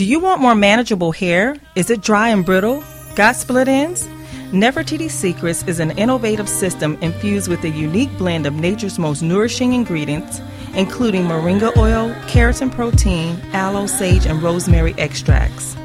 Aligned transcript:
Do 0.00 0.06
you 0.06 0.18
want 0.18 0.40
more 0.40 0.54
manageable 0.54 1.12
hair? 1.12 1.56
Is 1.74 1.90
it 1.90 2.00
dry 2.00 2.30
and 2.30 2.42
brittle? 2.42 2.82
Got 3.16 3.36
split 3.36 3.68
ends? 3.68 4.06
Nefertiti 4.50 5.10
Secrets 5.10 5.62
is 5.64 5.78
an 5.78 5.90
innovative 5.98 6.48
system 6.48 6.96
infused 7.02 7.48
with 7.48 7.62
a 7.64 7.68
unique 7.68 8.16
blend 8.16 8.46
of 8.46 8.54
nature's 8.54 8.98
most 8.98 9.20
nourishing 9.20 9.74
ingredients, 9.74 10.40
including 10.74 11.24
moringa 11.24 11.76
oil, 11.76 12.14
keratin 12.28 12.72
protein, 12.72 13.38
aloe, 13.52 13.84
sage, 13.84 14.24
and 14.24 14.42
rosemary 14.42 14.94
extracts. 14.96 15.76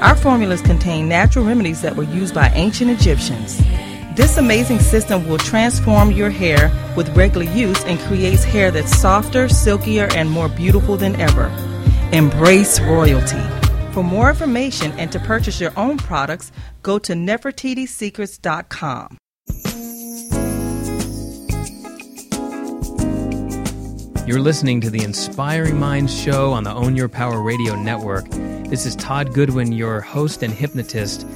Our 0.00 0.16
formulas 0.16 0.62
contain 0.62 1.06
natural 1.06 1.44
remedies 1.44 1.82
that 1.82 1.96
were 1.96 2.04
used 2.04 2.34
by 2.34 2.48
ancient 2.54 2.90
Egyptians. 2.90 3.58
This 4.16 4.38
amazing 4.38 4.78
system 4.78 5.28
will 5.28 5.36
transform 5.36 6.12
your 6.12 6.30
hair 6.30 6.72
with 6.96 7.14
regular 7.14 7.44
use 7.44 7.84
and 7.84 8.00
creates 8.00 8.42
hair 8.42 8.70
that's 8.70 8.98
softer, 8.98 9.50
silkier, 9.50 10.08
and 10.14 10.30
more 10.30 10.48
beautiful 10.48 10.96
than 10.96 11.14
ever. 11.16 11.54
Embrace 12.12 12.80
royalty. 12.80 13.40
For 13.92 14.02
more 14.02 14.30
information 14.30 14.90
and 14.92 15.12
to 15.12 15.20
purchase 15.20 15.60
your 15.60 15.72
own 15.76 15.96
products, 15.96 16.50
go 16.82 16.98
to 16.98 17.12
nefertitisecrets.com. 17.12 19.16
You're 24.26 24.40
listening 24.40 24.80
to 24.82 24.90
the 24.90 25.02
Inspiring 25.02 25.78
Minds 25.78 26.16
show 26.16 26.52
on 26.52 26.64
the 26.64 26.72
Own 26.72 26.96
Your 26.96 27.08
Power 27.08 27.42
Radio 27.42 27.74
Network. 27.74 28.28
This 28.30 28.86
is 28.86 28.96
Todd 28.96 29.32
Goodwin, 29.32 29.72
your 29.72 30.00
host 30.00 30.42
and 30.42 30.52
hypnotist. 30.52 31.26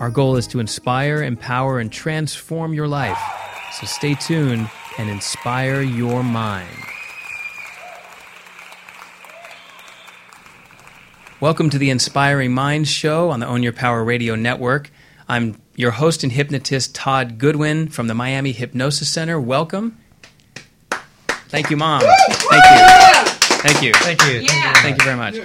Our 0.00 0.10
goal 0.10 0.36
is 0.36 0.46
to 0.48 0.60
inspire, 0.60 1.22
empower, 1.22 1.78
and 1.78 1.90
transform 1.90 2.74
your 2.74 2.88
life. 2.88 3.18
So 3.80 3.86
stay 3.86 4.14
tuned 4.14 4.70
and 4.98 5.10
inspire 5.10 5.82
your 5.82 6.22
mind. 6.22 6.68
Welcome 11.40 11.70
to 11.70 11.78
the 11.78 11.90
Inspiring 11.90 12.52
Minds 12.52 12.88
show 12.88 13.30
on 13.30 13.38
the 13.38 13.46
Own 13.46 13.62
Your 13.62 13.72
Power 13.72 14.02
Radio 14.02 14.34
Network. 14.34 14.90
I'm 15.28 15.62
your 15.76 15.92
host 15.92 16.24
and 16.24 16.32
hypnotist, 16.32 16.96
Todd 16.96 17.38
Goodwin 17.38 17.90
from 17.90 18.08
the 18.08 18.14
Miami 18.14 18.50
Hypnosis 18.50 19.08
Center. 19.08 19.40
Welcome. 19.40 19.96
Thank 21.30 21.70
you, 21.70 21.76
Mom. 21.76 22.00
Thank 22.00 22.64
you. 22.64 23.22
Thank 23.62 23.82
you. 23.84 23.92
Thank 23.94 24.22
you. 24.24 24.40
Yeah. 24.40 24.72
Thank 24.82 24.98
you 24.98 25.04
very 25.04 25.16
much. 25.16 25.38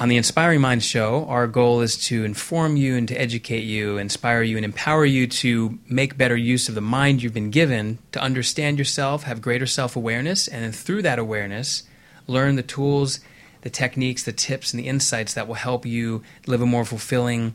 On 0.00 0.10
the 0.10 0.18
Inspiring 0.18 0.60
Minds 0.60 0.84
show, 0.84 1.24
our 1.30 1.46
goal 1.46 1.80
is 1.80 1.96
to 2.08 2.24
inform 2.24 2.76
you 2.76 2.94
and 2.94 3.08
to 3.08 3.18
educate 3.18 3.64
you, 3.64 3.96
inspire 3.96 4.42
you, 4.42 4.56
and 4.56 4.66
empower 4.66 5.06
you 5.06 5.26
to 5.28 5.78
make 5.88 6.18
better 6.18 6.36
use 6.36 6.68
of 6.68 6.74
the 6.74 6.82
mind 6.82 7.22
you've 7.22 7.32
been 7.32 7.50
given 7.50 8.00
to 8.12 8.20
understand 8.20 8.78
yourself, 8.78 9.22
have 9.22 9.40
greater 9.40 9.66
self 9.66 9.96
awareness, 9.96 10.46
and 10.46 10.62
then 10.62 10.72
through 10.72 11.00
that 11.00 11.18
awareness, 11.18 11.84
learn 12.26 12.56
the 12.56 12.62
tools, 12.62 13.20
the 13.62 13.70
techniques, 13.70 14.22
the 14.22 14.32
tips, 14.32 14.72
and 14.72 14.80
the 14.80 14.88
insights 14.88 15.34
that 15.34 15.46
will 15.46 15.54
help 15.54 15.84
you 15.84 16.22
live 16.46 16.60
a 16.60 16.66
more 16.66 16.84
fulfilling 16.84 17.54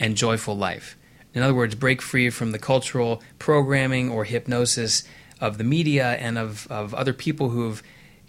and 0.00 0.16
joyful 0.16 0.56
life. 0.56 0.96
In 1.34 1.42
other 1.42 1.54
words, 1.54 1.74
break 1.74 2.02
free 2.02 2.30
from 2.30 2.52
the 2.52 2.58
cultural 2.58 3.22
programming 3.38 4.10
or 4.10 4.24
hypnosis 4.24 5.04
of 5.40 5.58
the 5.58 5.64
media 5.64 6.12
and 6.14 6.38
of, 6.38 6.66
of 6.70 6.94
other 6.94 7.12
people 7.12 7.50
who 7.50 7.68
have 7.68 7.82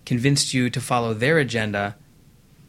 convinced 0.05 0.53
you 0.53 0.69
to 0.69 0.81
follow 0.81 1.13
their 1.13 1.37
agenda, 1.37 1.95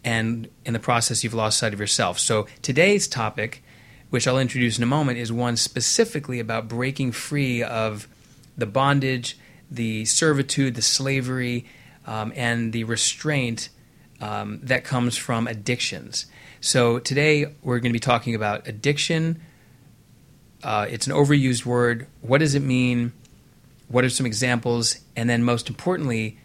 and 0.05 0.48
in 0.64 0.73
the 0.73 0.79
process, 0.79 1.23
you've 1.23 1.35
lost 1.35 1.59
sight 1.59 1.75
of 1.75 1.81
yourself. 1.81 2.19
So, 2.19 2.47
today's 2.62 3.07
topic, 3.07 3.62
which 4.09 4.27
I'll 4.27 4.39
introduce 4.39 4.79
in 4.79 4.83
a 4.83 4.87
moment, 4.87 5.19
is 5.19 5.31
one 5.31 5.57
specifically 5.57 6.41
about 6.41 6.69
breaking 6.69 7.12
free 7.12 7.62
of 7.62 8.09
the 8.57 8.67
bondage, 8.67 9.39
the 9.70 10.05
servitude, 10.05 10.75
the 10.75 10.83
slavery, 10.83 11.67
um, 12.07 12.33
and 12.35 12.73
the 12.73 12.85
restraint 12.85 13.69
um, 14.21 14.61
that 14.63 14.85
comes 14.85 15.17
from 15.17 15.47
addictions. 15.47 16.27
So, 16.61 16.99
today 16.99 17.47
we're 17.63 17.79
going 17.79 17.91
to 17.91 17.97
be 17.97 18.01
talking 18.01 18.35
about 18.35 18.69
addiction. 18.69 19.41
Uh, 20.63 20.87
it's 20.91 21.07
an 21.07 21.13
overused 21.13 21.65
word. 21.65 22.07
What 22.21 22.39
does 22.39 22.55
it 22.55 22.61
mean? 22.61 23.13
What 23.89 24.05
are 24.05 24.11
some 24.11 24.27
examples? 24.27 25.01
And 25.17 25.29
then, 25.29 25.42
most 25.42 25.69
importantly, 25.69 26.39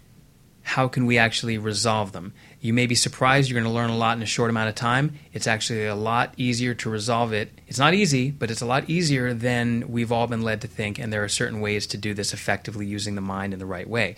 how 0.66 0.88
can 0.88 1.06
we 1.06 1.20
actually 1.20 1.60
resolve 1.60 2.12
them? 2.12 2.34
You 2.60 2.74
may 2.74 2.88
be 2.88 2.96
surprised 2.96 3.50
you're 3.50 3.62
going 3.62 3.72
to 3.72 3.76
learn 3.76 3.92
a 3.92 3.98
lot 3.98 4.18
in 4.18 4.24
a 4.24 4.26
short 4.26 4.50
amount 4.50 4.70
of 4.70 4.74
time. 4.74 5.14
It's 5.32 5.46
actually 5.46 5.86
a 5.86 5.94
lot 5.94 6.34
easier 6.38 6.74
to 6.74 6.90
resolve 6.90 7.34
it. 7.34 7.52
It's 7.68 7.78
not 7.78 7.94
easy, 7.94 8.32
but 8.32 8.50
it's 8.50 8.62
a 8.62 8.66
lot 8.66 8.90
easier 8.90 9.32
than 9.32 9.84
we've 9.88 10.12
all 10.12 10.26
been 10.26 10.42
led 10.42 10.62
to 10.62 10.68
think, 10.68 10.98
and 10.98 11.14
there 11.14 11.24
are 11.24 11.30
certain 11.30 11.62
ways 11.62 11.86
to 11.88 11.98
do 11.98 12.16
this 12.16 12.34
effectively 12.34 12.88
using 12.88 13.14
the 13.14 13.22
mind 13.22 13.54
in 13.54 13.60
the 13.60 13.66
right 13.68 13.88
way. 13.88 14.16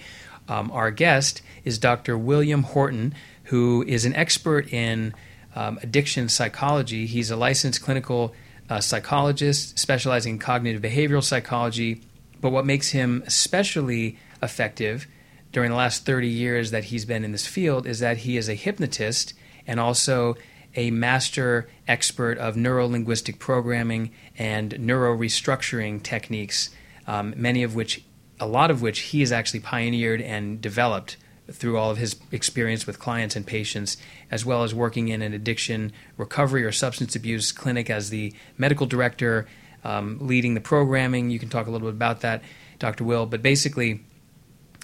Um, 0.48 0.72
our 0.72 0.90
guest 0.90 1.42
is 1.66 1.78
Dr. 1.78 2.18
William 2.18 2.64
Horton, 2.64 3.14
who 3.48 3.84
is 3.88 4.06
an 4.06 4.16
expert 4.16 4.72
in 4.74 5.14
um, 5.56 5.80
addiction 5.82 6.30
psychology. 6.30 7.06
He's 7.06 7.32
a 7.32 7.36
licensed 7.36 7.82
clinical 7.82 8.34
uh, 8.70 8.82
psychologist 8.82 9.80
specializing 9.80 10.34
in 10.34 10.40
cognitive 10.40 10.82
behavioral 10.82 11.24
psychology. 11.24 12.02
But 12.42 12.52
what 12.52 12.66
makes 12.66 12.90
him 12.90 13.24
especially 13.26 14.20
effective 14.44 15.08
during 15.52 15.72
the 15.72 15.78
last 15.78 16.06
30 16.06 16.28
years 16.28 16.72
that 16.72 16.86
he's 16.86 17.06
been 17.06 17.24
in 17.24 17.32
this 17.32 17.48
field 17.48 17.88
is 17.88 18.00
that 18.00 18.18
he 18.18 18.38
is 18.38 18.50
a 18.50 18.54
hypnotist 18.54 19.34
and 19.66 19.80
also 19.80 20.36
a 20.76 20.92
master 20.92 21.70
expert 21.88 22.38
of 22.38 22.56
neuro 22.56 22.86
linguistic 22.86 23.40
programming 23.40 24.12
and 24.38 24.78
neuro 24.80 25.18
restructuring 25.18 26.04
techniques, 26.04 26.70
um, 27.08 27.34
many 27.38 27.64
of 27.64 27.74
which, 27.74 28.04
a 28.40 28.46
lot 28.46 28.70
of 28.70 28.82
which 28.82 29.00
he 29.00 29.22
has 29.22 29.32
actually 29.32 29.62
pioneered 29.62 30.22
and 30.22 30.62
developed 30.62 31.18
through 31.52 31.78
all 31.78 31.90
of 31.90 31.98
his 31.98 32.16
experience 32.32 32.86
with 32.86 33.00
clients 33.00 33.36
and 33.36 33.46
patients, 33.46 33.98
as 34.30 34.46
well 34.46 34.64
as 34.64 34.74
working 34.74 35.08
in 35.08 35.22
an 35.22 35.34
addiction 35.34 35.92
recovery 36.18 36.64
or 36.64 36.72
substance 36.72 37.16
abuse 37.16 37.52
clinic 37.52 37.90
as 37.90 38.10
the 38.10 38.34
medical 38.58 38.86
director, 38.86 39.48
um, 39.84 40.18
leading 40.22 40.54
the 40.54 40.62
programming. 40.62 41.30
You 41.30 41.40
can 41.40 41.50
talk 41.50 41.68
a 41.68 41.72
little 41.72 41.88
bit 41.88 41.96
about 41.96 42.22
that, 42.22 42.42
Dr. 42.80 43.04
Will. 43.04 43.26
But 43.26 43.42
basically, 43.42 44.04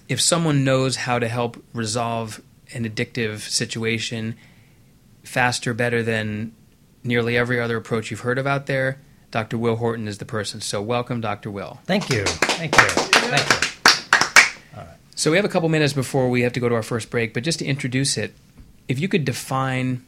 if 0.07 0.21
someone 0.21 0.63
knows 0.63 0.95
how 0.95 1.19
to 1.19 1.27
help 1.27 1.63
resolve 1.73 2.41
an 2.73 2.85
addictive 2.85 3.39
situation 3.39 4.35
faster, 5.23 5.73
better 5.73 6.01
than 6.01 6.53
nearly 7.03 7.37
every 7.37 7.59
other 7.59 7.77
approach 7.77 8.11
you've 8.11 8.21
heard 8.21 8.37
of 8.37 8.47
out 8.47 8.65
there, 8.65 8.99
Dr. 9.31 9.57
Will 9.57 9.77
Horton 9.77 10.07
is 10.07 10.19
the 10.19 10.25
person. 10.25 10.61
So, 10.61 10.81
welcome, 10.81 11.19
Dr. 11.19 11.49
Will. 11.51 11.79
Thank 11.85 12.09
you. 12.09 12.23
Thank 12.25 12.77
you. 12.77 12.87
Thank 12.87 13.63
you. 13.63 13.72
So 15.15 15.31
we 15.31 15.37
have 15.37 15.45
a 15.45 15.49
couple 15.49 15.69
minutes 15.69 15.93
before 15.93 16.29
we 16.29 16.41
have 16.41 16.53
to 16.53 16.59
go 16.59 16.67
to 16.69 16.75
our 16.75 16.83
first 16.83 17.09
break, 17.09 17.33
but 17.33 17.43
just 17.43 17.59
to 17.59 17.65
introduce 17.65 18.17
it, 18.17 18.33
if 18.87 18.99
you 18.99 19.07
could 19.07 19.25
define 19.25 20.05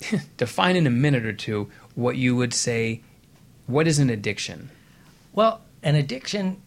define 0.36 0.76
in 0.76 0.86
a 0.86 0.90
minute 0.90 1.26
or 1.26 1.32
two 1.32 1.70
what 1.94 2.16
you 2.16 2.34
would 2.36 2.54
say 2.54 3.02
what 3.66 3.86
is 3.86 3.98
an 3.98 4.10
addiction? 4.10 4.70
Well, 5.32 5.60
an 5.82 5.94
addiction, 5.94 6.60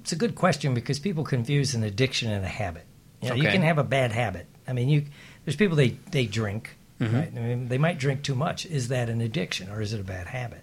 it's 0.00 0.12
a 0.12 0.16
good 0.16 0.34
question 0.34 0.74
because 0.74 0.98
people 0.98 1.24
confuse 1.24 1.74
an 1.74 1.82
addiction 1.82 2.30
and 2.30 2.44
a 2.44 2.48
habit. 2.48 2.84
You, 3.22 3.30
know, 3.30 3.34
you 3.36 3.48
can 3.48 3.62
have 3.62 3.78
a 3.78 3.84
bad 3.84 4.12
habit. 4.12 4.46
I 4.66 4.72
mean, 4.72 4.88
you 4.88 5.04
there's 5.44 5.56
people 5.56 5.76
they 5.76 5.90
they 6.10 6.26
drink, 6.26 6.76
Mm-hmm. 7.00 7.16
right? 7.16 7.32
I 7.34 7.40
mean, 7.40 7.68
they 7.68 7.78
might 7.78 7.98
drink 7.98 8.22
too 8.22 8.34
much. 8.34 8.66
Is 8.66 8.88
that 8.88 9.08
an 9.08 9.22
addiction 9.22 9.70
or 9.70 9.80
is 9.80 9.94
it 9.94 10.00
a 10.00 10.04
bad 10.04 10.26
habit? 10.26 10.60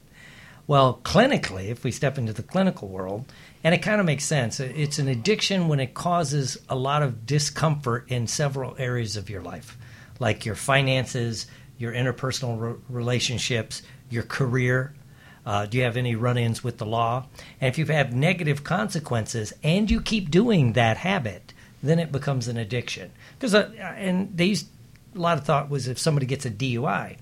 Well, 0.68 1.00
clinically, 1.04 1.70
if 1.70 1.84
we 1.84 1.90
step 1.92 2.18
into 2.20 2.32
the 2.32 2.44
clinical 2.44 2.90
world, 2.90 3.26
and 3.64 3.74
it 3.74 3.80
kind 3.80 4.00
of 4.00 4.06
makes 4.06 4.24
sense, 4.24 4.60
it's 4.60 5.00
an 5.00 5.08
addiction 5.08 5.68
when 5.68 5.80
it 5.80 5.94
causes 5.94 6.58
a 6.70 6.76
lot 6.76 7.04
of 7.04 7.26
discomfort 7.26 8.06
in 8.10 8.28
several 8.28 8.76
areas 8.78 9.18
of 9.18 9.30
your 9.30 9.42
life, 9.42 9.78
like 10.20 10.46
your 10.46 10.56
finances, 10.56 11.48
your 11.78 11.94
interpersonal 11.94 12.60
re- 12.60 12.80
relationships, 12.90 13.82
your 14.10 14.24
career. 14.24 14.94
Uh, 15.46 15.66
do 15.66 15.78
you 15.78 15.84
have 15.84 15.98
any 15.98 16.16
run 16.16 16.38
ins 16.38 16.64
with 16.64 16.78
the 16.78 16.86
law? 16.86 17.26
And 17.62 17.70
if 17.70 17.78
you 17.78 17.86
have 17.86 18.14
negative 18.14 18.64
consequences 18.64 19.54
and 19.64 19.90
you 19.90 20.02
keep 20.02 20.30
doing 20.30 20.74
that 20.74 20.98
habit, 20.98 21.54
then 21.82 22.00
it 22.00 22.12
becomes 22.12 22.48
an 22.48 22.58
addiction. 22.58 23.12
Because 23.38 23.56
uh, 23.56 23.72
and 23.98 24.36
they 24.36 24.46
used 24.46 24.68
a 25.16 25.20
lot 25.20 25.38
of 25.38 25.46
thought 25.46 25.70
was 25.70 25.88
if 25.88 25.98
somebody 25.98 26.26
gets 26.26 26.46
a 26.46 26.52
DUI, 26.52 27.18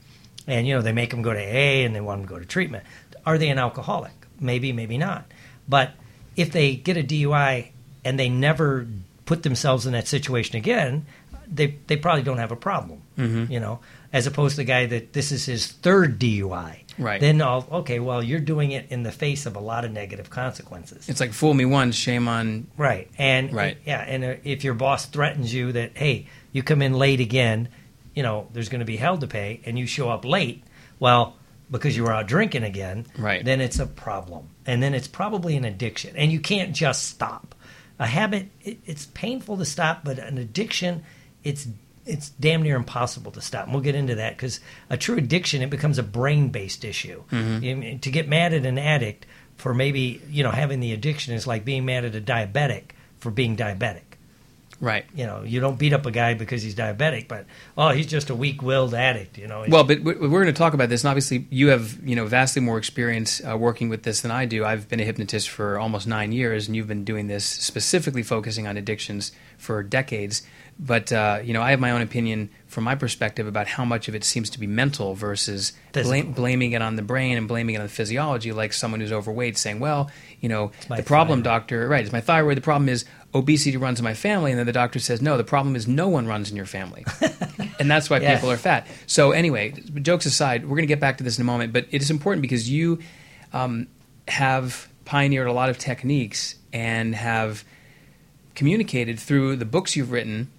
and 0.47 0.67
you 0.67 0.75
know 0.75 0.81
they 0.81 0.91
make 0.91 1.11
them 1.11 1.21
go 1.21 1.33
to 1.33 1.39
AA 1.39 1.85
and 1.85 1.95
they 1.95 2.01
want 2.01 2.21
them 2.21 2.27
to 2.27 2.33
go 2.33 2.39
to 2.39 2.45
treatment, 2.45 2.83
are 3.25 3.37
they 3.37 3.49
an 3.49 3.59
alcoholic? 3.59 4.13
Maybe, 4.39 4.71
maybe 4.71 4.97
not. 4.97 5.25
But 5.67 5.91
if 6.35 6.51
they 6.51 6.75
get 6.75 6.97
a 6.97 7.03
DUI 7.03 7.69
and 8.03 8.19
they 8.19 8.29
never 8.29 8.87
put 9.25 9.43
themselves 9.43 9.85
in 9.85 9.93
that 9.93 10.07
situation 10.07 10.55
again, 10.55 11.05
they 11.47 11.77
they 11.87 11.97
probably 11.97 12.23
don't 12.23 12.37
have 12.37 12.51
a 12.51 12.55
problem. 12.55 13.01
Mm-hmm. 13.17 13.51
You 13.51 13.59
know, 13.59 13.79
as 14.13 14.27
opposed 14.27 14.55
to 14.55 14.61
the 14.61 14.65
guy 14.65 14.85
that 14.85 15.13
this 15.13 15.31
is 15.31 15.45
his 15.45 15.67
third 15.67 16.19
DUI. 16.19 16.79
Right. 16.97 17.19
Then 17.19 17.41
I'll 17.41 17.67
okay, 17.71 17.99
well 17.99 18.23
you're 18.23 18.39
doing 18.39 18.71
it 18.71 18.87
in 18.89 19.03
the 19.03 19.11
face 19.11 19.45
of 19.45 19.55
a 19.55 19.59
lot 19.59 19.83
of 19.85 19.91
negative 19.91 20.29
consequences. 20.29 21.09
It's 21.09 21.19
like 21.19 21.33
fool 21.33 21.53
me 21.53 21.65
once, 21.65 21.95
shame 21.95 22.27
on 22.27 22.67
Right. 22.77 23.09
And 23.17 23.53
Right. 23.53 23.77
yeah, 23.85 23.99
and 24.01 24.39
if 24.43 24.63
your 24.63 24.73
boss 24.73 25.05
threatens 25.05 25.53
you 25.53 25.71
that 25.73 25.97
hey, 25.97 26.27
you 26.51 26.63
come 26.63 26.81
in 26.81 26.93
late 26.93 27.19
again, 27.19 27.67
you 28.13 28.23
know, 28.23 28.47
there's 28.53 28.69
going 28.69 28.79
to 28.79 28.85
be 28.85 28.97
hell 28.97 29.17
to 29.17 29.27
pay 29.27 29.59
and 29.65 29.77
you 29.77 29.85
show 29.85 30.09
up 30.09 30.23
late, 30.23 30.63
well, 30.99 31.35
because 31.71 31.95
you 31.97 32.03
were 32.03 32.11
out 32.13 32.27
drinking 32.27 32.63
again, 32.63 33.05
Right. 33.17 33.43
then 33.43 33.61
it's 33.61 33.79
a 33.79 33.85
problem. 33.87 34.49
And 34.65 34.81
then 34.83 34.93
it's 34.93 35.07
probably 35.07 35.55
an 35.57 35.65
addiction. 35.65 36.15
And 36.15 36.31
you 36.31 36.39
can't 36.39 36.73
just 36.75 37.03
stop. 37.07 37.55
A 37.99 38.05
habit 38.05 38.47
it, 38.63 38.79
it's 38.85 39.05
painful 39.07 39.57
to 39.57 39.65
stop, 39.65 40.03
but 40.03 40.19
an 40.19 40.37
addiction 40.37 41.03
it's 41.43 41.67
it's 42.05 42.29
damn 42.39 42.61
near 42.61 42.75
impossible 42.75 43.31
to 43.31 43.41
stop. 43.41 43.65
And 43.65 43.73
we'll 43.73 43.81
get 43.83 43.95
into 43.95 44.15
that 44.15 44.35
because 44.37 44.59
a 44.91 44.97
true 44.97 45.17
addiction 45.17 45.61
it 45.63 45.69
becomes 45.71 45.97
a 45.97 46.03
brain 46.03 46.49
based 46.49 46.83
issue. 46.85 47.23
Mm-hmm. 47.31 47.63
You- 47.63 47.97
to 47.99 48.11
get 48.11 48.27
mad 48.27 48.53
at 48.53 48.65
an 48.65 48.77
addict 48.77 49.25
for 49.57 49.73
maybe 49.73 50.21
you 50.29 50.43
know 50.43 50.51
having 50.51 50.81
the 50.81 50.91
addiction 50.93 51.33
is 51.33 51.47
like 51.47 51.63
being 51.65 51.85
mad 51.85 52.05
at 52.05 52.15
a 52.15 52.21
diabetic 52.21 52.91
for 53.19 53.31
being 53.31 53.55
diabetic. 53.55 54.01
Right. 54.81 55.05
You 55.15 55.25
know, 55.25 55.43
you 55.43 55.61
don't 55.61 55.79
beat 55.79 55.93
up 55.93 56.05
a 56.05 56.11
guy 56.11 56.33
because 56.33 56.61
he's 56.61 56.75
diabetic, 56.75 57.27
but 57.29 57.45
oh, 57.77 57.89
he's 57.91 58.07
just 58.07 58.29
a 58.29 58.35
weak-willed 58.35 58.93
addict. 58.93 59.37
You 59.37 59.47
know. 59.47 59.65
Well, 59.67 59.83
but 59.85 60.01
we- 60.01 60.15
we're 60.15 60.27
going 60.43 60.45
to 60.47 60.53
talk 60.53 60.73
about 60.73 60.89
this, 60.89 61.03
and 61.03 61.09
obviously, 61.09 61.47
you 61.49 61.69
have 61.69 61.97
you 62.07 62.15
know 62.15 62.25
vastly 62.25 62.61
more 62.61 62.77
experience 62.77 63.41
uh, 63.49 63.57
working 63.57 63.87
with 63.89 64.03
this 64.03 64.21
than 64.21 64.31
I 64.31 64.45
do. 64.45 64.65
I've 64.65 64.89
been 64.89 64.99
a 64.99 65.05
hypnotist 65.05 65.49
for 65.49 65.79
almost 65.79 66.07
nine 66.07 66.31
years, 66.33 66.67
and 66.67 66.75
you've 66.75 66.87
been 66.87 67.05
doing 67.05 67.27
this 67.27 67.45
specifically 67.45 68.23
focusing 68.23 68.67
on 68.67 68.75
addictions 68.77 69.31
for 69.57 69.81
decades. 69.81 70.43
But 70.77 71.13
uh, 71.13 71.39
you 71.41 71.53
know, 71.53 71.61
I 71.61 71.71
have 71.71 71.79
my 71.79 71.91
own 71.91 72.01
opinion 72.01 72.49
from 72.67 72.83
my 72.83 72.95
perspective 72.95 73.47
about 73.47 73.67
how 73.67 73.85
much 73.85 74.09
of 74.09 74.15
it 74.15 74.25
seems 74.25 74.49
to 74.49 74.59
be 74.59 74.67
mental 74.67 75.15
versus 75.15 75.71
blame, 75.93 76.33
blaming 76.33 76.73
it 76.73 76.81
on 76.81 76.97
the 76.97 77.01
brain 77.01 77.37
and 77.37 77.47
blaming 77.47 77.75
it 77.75 77.77
on 77.77 77.85
the 77.85 77.89
physiology. 77.89 78.51
Like 78.51 78.73
someone 78.73 78.99
who's 78.99 79.13
overweight 79.13 79.57
saying, 79.57 79.79
"Well, 79.79 80.11
you 80.41 80.49
know, 80.49 80.71
the 80.89 81.01
problem, 81.01 81.43
thyroid." 81.43 81.61
doctor, 81.61 81.87
right? 81.87 82.03
It's 82.03 82.11
my 82.11 82.19
thyroid. 82.19 82.57
The 82.57 82.61
problem 82.61 82.89
is 82.89 83.05
obesity 83.35 83.77
runs 83.77 83.99
in 83.99 84.03
my 84.03 84.13
family," 84.15 84.49
and 84.51 84.57
then 84.59 84.65
the 84.65 84.71
doctor 84.71 84.97
says, 84.97 85.21
"No, 85.21 85.37
the 85.37 85.43
problem 85.43 85.75
is 85.75 85.87
no 85.87 86.07
one 86.07 86.25
runs 86.25 86.49
in 86.49 86.55
your 86.57 86.65
family." 86.65 87.05
and 87.79 87.91
that's 87.91 88.09
why 88.09 88.19
Yeah. 88.19 88.35
people 88.35 88.49
are 88.51 88.57
fat. 88.57 88.87
So 89.05 89.31
anyway, 89.31 89.71
jokes 90.01 90.25
aside, 90.25 90.63
we're 90.63 90.77
going 90.77 90.87
to 90.87 90.93
get 90.95 90.99
back 90.99 91.17
to 91.19 91.23
this 91.23 91.37
in 91.37 91.41
a 91.43 91.45
moment, 91.45 91.73
but 91.73 91.85
it 91.91 92.01
is 92.01 92.09
important 92.09 92.41
because 92.41 92.69
you 92.69 92.99
um, 93.53 93.87
have 94.27 94.87
pioneered 95.05 95.47
a 95.47 95.53
lot 95.53 95.69
of 95.69 95.77
techniques 95.77 96.55
and 96.73 97.13
have 97.13 97.63
communicated 98.55 99.19
through 99.19 99.55
the 99.57 99.65
books 99.65 99.95
you've 99.95 100.11
written, 100.11 100.49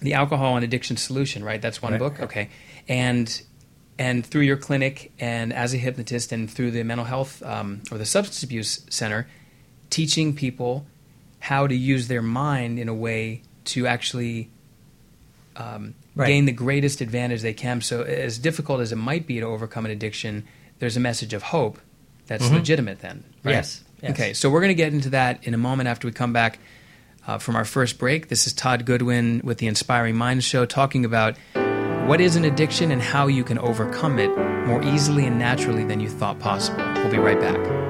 the 0.00 0.14
alcohol 0.14 0.56
and 0.56 0.64
addiction 0.64 0.96
solution. 0.96 1.44
Right, 1.44 1.62
that's 1.62 1.80
one 1.80 1.92
Right. 1.92 1.98
book. 1.98 2.20
Okay, 2.20 2.48
and 2.88 3.42
and 3.98 4.26
through 4.26 4.42
your 4.42 4.56
clinic 4.56 5.12
and 5.20 5.52
as 5.52 5.74
a 5.74 5.76
hypnotist 5.78 6.32
and 6.32 6.50
through 6.50 6.70
the 6.72 6.82
mental 6.82 7.04
health 7.04 7.42
um, 7.44 7.82
or 7.92 7.98
the 7.98 8.06
substance 8.06 8.42
abuse 8.42 8.84
center, 8.90 9.28
teaching 9.90 10.34
people 10.34 10.86
how 11.42 11.66
to 11.66 11.74
use 11.74 12.06
their 12.06 12.22
mind 12.22 12.78
in 12.78 12.88
a 12.88 12.94
way 12.94 13.42
to 13.64 13.84
actually 13.88 14.48
um, 15.56 15.94
Right. 16.14 16.28
gain 16.28 16.44
the 16.44 16.52
greatest 16.52 17.00
advantage 17.00 17.40
they 17.42 17.54
can. 17.54 17.80
So, 17.80 18.02
as 18.02 18.38
difficult 18.38 18.80
as 18.80 18.92
it 18.92 18.96
might 18.96 19.26
be 19.26 19.40
to 19.40 19.46
overcome 19.46 19.86
an 19.86 19.90
addiction, 19.90 20.44
there's 20.78 20.96
a 20.96 21.00
message 21.00 21.32
of 21.32 21.42
hope 21.42 21.80
that's 22.26 22.48
legitimate. 22.50 23.00
Then, 23.00 23.24
right? 23.42 23.52
Yes, 23.52 23.82
yes. 24.02 24.12
Okay, 24.12 24.34
so 24.34 24.50
we're 24.50 24.60
going 24.60 24.68
to 24.68 24.74
get 24.74 24.92
into 24.92 25.10
that 25.10 25.42
in 25.44 25.54
a 25.54 25.58
moment 25.58 25.88
after 25.88 26.06
we 26.06 26.12
come 26.12 26.32
back 26.32 26.58
uh, 27.26 27.38
from 27.38 27.56
our 27.56 27.64
first 27.64 27.98
break. 27.98 28.28
This 28.28 28.46
is 28.46 28.52
Todd 28.52 28.84
Goodwin 28.84 29.40
with 29.42 29.58
the 29.58 29.66
Inspiring 29.66 30.14
Minds 30.14 30.44
Show, 30.44 30.64
talking 30.66 31.04
about 31.04 31.36
what 32.06 32.20
is 32.20 32.36
an 32.36 32.44
addiction 32.44 32.90
and 32.92 33.00
how 33.00 33.26
you 33.26 33.42
can 33.42 33.58
overcome 33.58 34.18
it 34.18 34.30
more 34.66 34.82
easily 34.82 35.24
and 35.26 35.38
naturally 35.38 35.84
than 35.84 35.98
you 35.98 36.08
thought 36.08 36.38
possible. 36.38 36.84
We'll 36.96 37.10
be 37.10 37.18
right 37.18 37.40
back. 37.40 37.81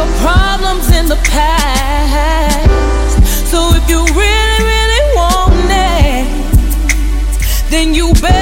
Your 0.00 0.08
problems 0.16 0.88
in 0.96 1.06
the 1.08 1.20
past. 1.28 2.70
So 3.50 3.58
if 3.74 3.84
you 3.90 4.00
really, 4.22 4.60
really 4.72 5.02
want 5.18 5.68
it, 5.68 6.26
then 7.70 7.92
you 7.92 8.12
better 8.14 8.39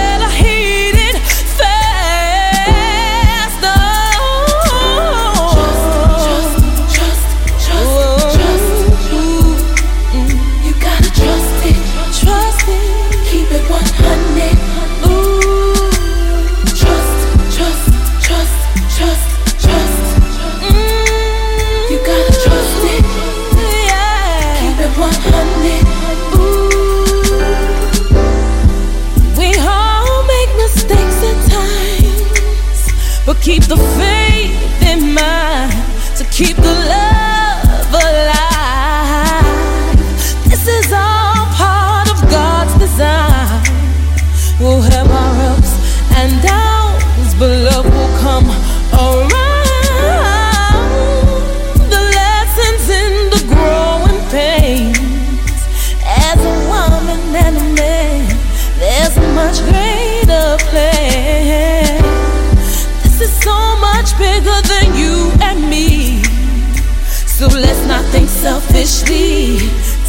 keep 33.49 33.63
the 33.65 33.77
faith 33.97 34.08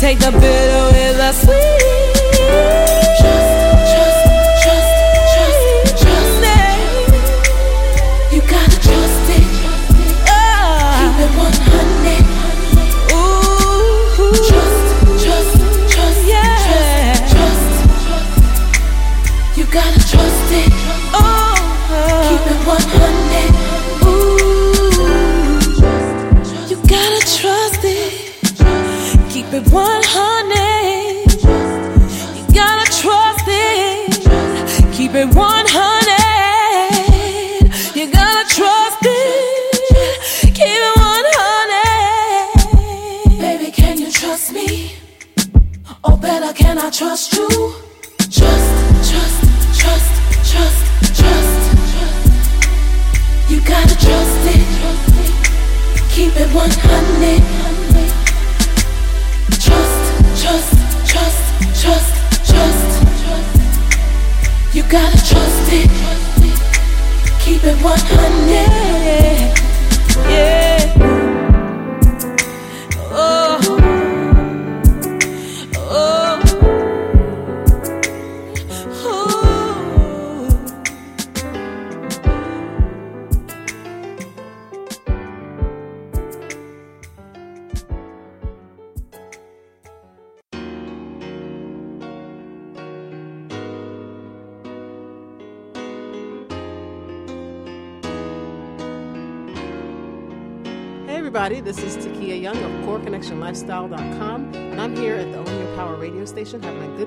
Take 0.09 0.17
the 0.17 0.31
bitter 0.31 0.85
with 0.91 1.17
the 1.17 1.31
sweet. 1.33 1.78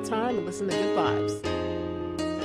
Time 0.04 0.37
and 0.37 0.44
listening 0.47 0.71
to 0.71 0.76
good 0.76 0.97
vibes. 0.97 1.44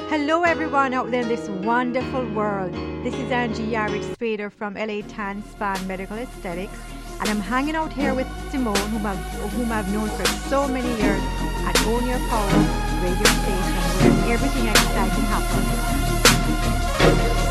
Hello, 0.09 0.43
everyone 0.43 0.93
out 0.93 1.09
there 1.11 1.21
in 1.21 1.27
this 1.27 1.49
wonderful 1.49 2.25
world. 2.29 2.73
This 3.03 3.13
is 3.15 3.29
Angie 3.31 3.67
Yarrick 3.67 4.03
Spader 4.15 4.51
from 4.51 4.75
LA 4.75 5.01
Tan 5.07 5.43
Spa 5.51 5.79
Medical 5.87 6.17
Aesthetics, 6.17 6.77
and 7.19 7.29
I'm 7.29 7.39
hanging 7.39 7.75
out 7.75 7.91
here 7.91 8.13
with 8.13 8.27
Simone, 8.51 8.75
whom 8.75 9.03
I've, 9.05 9.17
whom 9.53 9.71
I've 9.71 9.91
known 9.91 10.09
for 10.09 10.25
so 10.49 10.67
many 10.67 10.89
years 11.01 11.21
at 11.65 11.81
Own 11.87 12.05
Your 12.07 12.19
Power 12.29 12.51
radio 13.01 13.25
station, 13.25 14.21
where 14.23 14.33
everything 14.33 14.67
exciting 14.67 15.25
happens. 15.25 17.46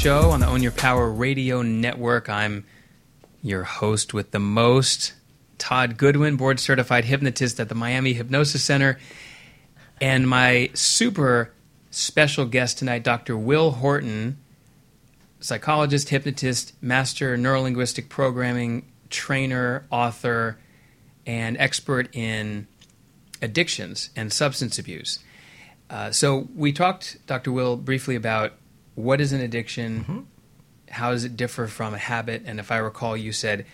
Show 0.00 0.30
on 0.30 0.40
the 0.40 0.46
Own 0.46 0.62
Your 0.62 0.72
Power 0.72 1.10
Radio 1.10 1.60
Network. 1.60 2.30
I'm 2.30 2.64
your 3.42 3.64
host 3.64 4.14
with 4.14 4.30
the 4.30 4.38
most, 4.38 5.12
Todd 5.58 5.98
Goodwin, 5.98 6.36
board 6.36 6.58
certified 6.58 7.04
hypnotist 7.04 7.60
at 7.60 7.68
the 7.68 7.74
Miami 7.74 8.14
Hypnosis 8.14 8.64
Center. 8.64 8.98
And 10.00 10.26
my 10.26 10.70
super 10.72 11.52
special 11.90 12.46
guest 12.46 12.78
tonight, 12.78 13.04
Dr. 13.04 13.36
Will 13.36 13.72
Horton, 13.72 14.38
psychologist, 15.38 16.08
hypnotist, 16.08 16.72
master 16.82 17.36
neurolinguistic 17.36 18.08
programming 18.08 18.90
trainer, 19.10 19.84
author, 19.90 20.56
and 21.26 21.58
expert 21.58 22.08
in 22.16 22.66
addictions 23.42 24.08
and 24.16 24.32
substance 24.32 24.78
abuse. 24.78 25.18
Uh, 25.90 26.10
so 26.10 26.48
we 26.56 26.72
talked, 26.72 27.18
Dr. 27.26 27.52
Will, 27.52 27.76
briefly 27.76 28.16
about 28.16 28.54
what 29.00 29.20
is 29.20 29.32
an 29.32 29.40
addiction, 29.40 30.26
how 30.88 31.10
does 31.10 31.24
it 31.24 31.36
differ 31.36 31.66
from 31.66 31.94
a 31.94 31.98
habit, 31.98 32.42
and 32.46 32.58
if 32.60 32.70
I 32.70 32.78
recall, 32.78 33.16
you 33.16 33.32
said 33.32 33.66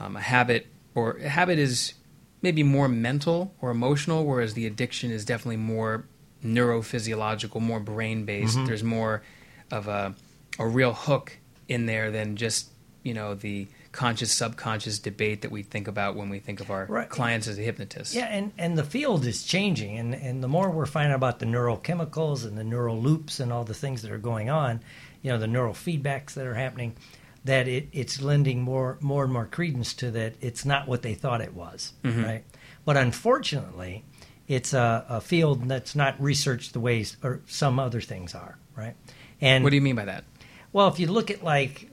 um, 0.00 0.16
a 0.16 0.20
habit 0.20 0.66
or 0.94 1.16
a 1.18 1.28
habit 1.28 1.58
is 1.58 1.94
maybe 2.42 2.62
more 2.62 2.88
mental 2.88 3.54
or 3.60 3.70
emotional, 3.70 4.24
whereas 4.24 4.54
the 4.54 4.66
addiction 4.66 5.10
is 5.10 5.24
definitely 5.24 5.56
more 5.56 6.04
neurophysiological, 6.44 7.60
more 7.60 7.80
brain 7.80 8.24
based. 8.24 8.56
There's 8.66 8.84
more 8.84 9.22
of 9.70 9.88
a 9.88 10.14
a 10.58 10.66
real 10.66 10.92
hook 10.92 11.38
in 11.68 11.86
there 11.86 12.10
than 12.10 12.36
just 12.36 12.70
you 13.02 13.14
know 13.14 13.34
the 13.34 13.66
conscious 13.94 14.32
subconscious 14.32 14.98
debate 14.98 15.42
that 15.42 15.50
we 15.50 15.62
think 15.62 15.88
about 15.88 16.16
when 16.16 16.28
we 16.28 16.40
think 16.40 16.60
of 16.60 16.70
our 16.70 16.84
Right. 16.86 17.08
clients 17.08 17.46
as 17.48 17.58
a 17.58 17.62
hypnotist. 17.62 18.12
Yeah, 18.14 18.26
and, 18.26 18.52
and 18.58 18.76
the 18.76 18.84
field 18.84 19.24
is 19.24 19.44
changing, 19.44 19.96
and, 19.98 20.14
and 20.14 20.42
the 20.42 20.48
more 20.48 20.68
we're 20.70 20.84
finding 20.84 21.14
about 21.14 21.38
the 21.38 21.46
neurochemicals 21.46 22.44
and 22.44 22.58
the 22.58 22.64
neural 22.64 23.00
loops 23.00 23.40
and 23.40 23.52
all 23.52 23.64
the 23.64 23.72
things 23.74 24.02
that 24.02 24.10
are 24.10 24.18
going 24.18 24.50
on, 24.50 24.80
you 25.22 25.30
know, 25.30 25.38
the 25.38 25.46
neural 25.46 25.72
feedbacks 25.74 26.34
that 26.34 26.44
are 26.46 26.54
happening, 26.54 26.96
that 27.44 27.68
it, 27.68 27.88
it's 27.92 28.20
lending 28.20 28.62
more 28.62 28.98
more 29.00 29.22
and 29.24 29.32
more 29.32 29.46
credence 29.46 29.94
to 29.94 30.10
that 30.10 30.34
it's 30.40 30.64
not 30.64 30.88
what 30.88 31.02
they 31.02 31.14
thought 31.14 31.40
it 31.40 31.54
was, 31.54 31.92
mm-hmm. 32.02 32.24
right? 32.24 32.44
But 32.84 32.96
unfortunately, 32.96 34.04
it's 34.48 34.74
a, 34.74 35.04
a 35.08 35.20
field 35.20 35.68
that's 35.68 35.94
not 35.94 36.20
researched 36.20 36.72
the 36.72 36.80
ways 36.80 37.16
or 37.22 37.40
some 37.46 37.78
other 37.78 38.00
things 38.00 38.34
are, 38.34 38.58
right? 38.76 38.94
And 39.40 39.62
What 39.64 39.70
do 39.70 39.76
you 39.76 39.82
mean 39.82 39.96
by 39.96 40.04
that? 40.06 40.24
well, 40.72 40.88
if 40.88 40.98
you 40.98 41.06
look 41.06 41.30
at 41.30 41.42
like 41.44 41.88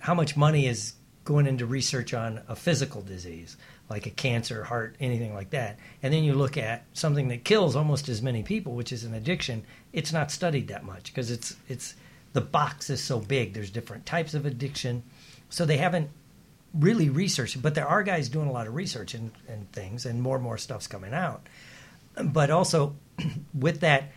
how 0.00 0.14
much 0.14 0.36
money 0.36 0.66
is 0.66 0.94
going 1.24 1.46
into 1.46 1.66
research 1.66 2.12
on 2.12 2.40
a 2.48 2.54
physical 2.56 3.00
disease, 3.00 3.56
like 3.88 4.06
a 4.06 4.10
cancer, 4.10 4.64
heart, 4.64 4.94
anything 5.00 5.34
like 5.34 5.50
that, 5.50 5.78
and 6.02 6.12
then 6.12 6.24
you 6.24 6.34
look 6.34 6.56
at 6.56 6.84
something 6.92 7.28
that 7.28 7.44
kills 7.44 7.74
almost 7.74 8.08
as 8.08 8.22
many 8.22 8.42
people, 8.42 8.74
which 8.74 8.92
is 8.92 9.04
an 9.04 9.14
addiction, 9.14 9.64
it's 9.92 10.12
not 10.12 10.30
studied 10.30 10.68
that 10.68 10.84
much 10.84 11.04
because 11.04 11.30
it's 11.30 11.56
it's 11.68 11.94
the 12.34 12.40
box 12.40 12.90
is 12.90 13.02
so 13.02 13.20
big. 13.20 13.54
There's 13.54 13.70
different 13.70 14.04
types 14.04 14.34
of 14.34 14.44
addiction, 14.44 15.02
so 15.48 15.64
they 15.64 15.78
haven't 15.78 16.10
really 16.74 17.08
researched. 17.08 17.62
But 17.62 17.74
there 17.74 17.86
are 17.86 18.02
guys 18.02 18.28
doing 18.28 18.48
a 18.48 18.52
lot 18.52 18.66
of 18.66 18.74
research 18.74 19.14
and, 19.14 19.30
and 19.48 19.70
things, 19.72 20.04
and 20.04 20.20
more 20.20 20.36
and 20.36 20.44
more 20.44 20.58
stuff's 20.58 20.88
coming 20.88 21.14
out. 21.14 21.46
But 22.22 22.50
also 22.50 22.96
with 23.54 23.80
that 23.80 24.12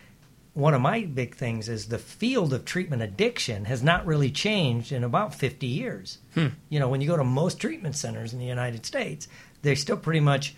one 0.57 0.73
of 0.73 0.81
my 0.81 1.01
big 1.05 1.35
things 1.35 1.69
is 1.69 1.87
the 1.87 1.99
field 1.99 2.51
of 2.51 2.65
treatment 2.65 3.03
addiction 3.03 3.65
has 3.65 3.83
not 3.83 4.07
really 4.07 4.31
changed 4.31 4.91
in 4.91 5.03
about 5.03 5.35
50 5.35 5.67
years. 5.67 6.17
Hmm. 6.33 6.47
You 6.69 6.79
know, 6.79 6.89
when 6.89 6.99
you 6.99 7.07
go 7.07 7.15
to 7.15 7.23
most 7.23 7.59
treatment 7.59 7.95
centers 7.95 8.33
in 8.33 8.39
the 8.39 8.45
United 8.45 8.83
States, 8.83 9.27
they 9.61 9.75
still 9.75 9.97
pretty 9.97 10.19
much 10.19 10.55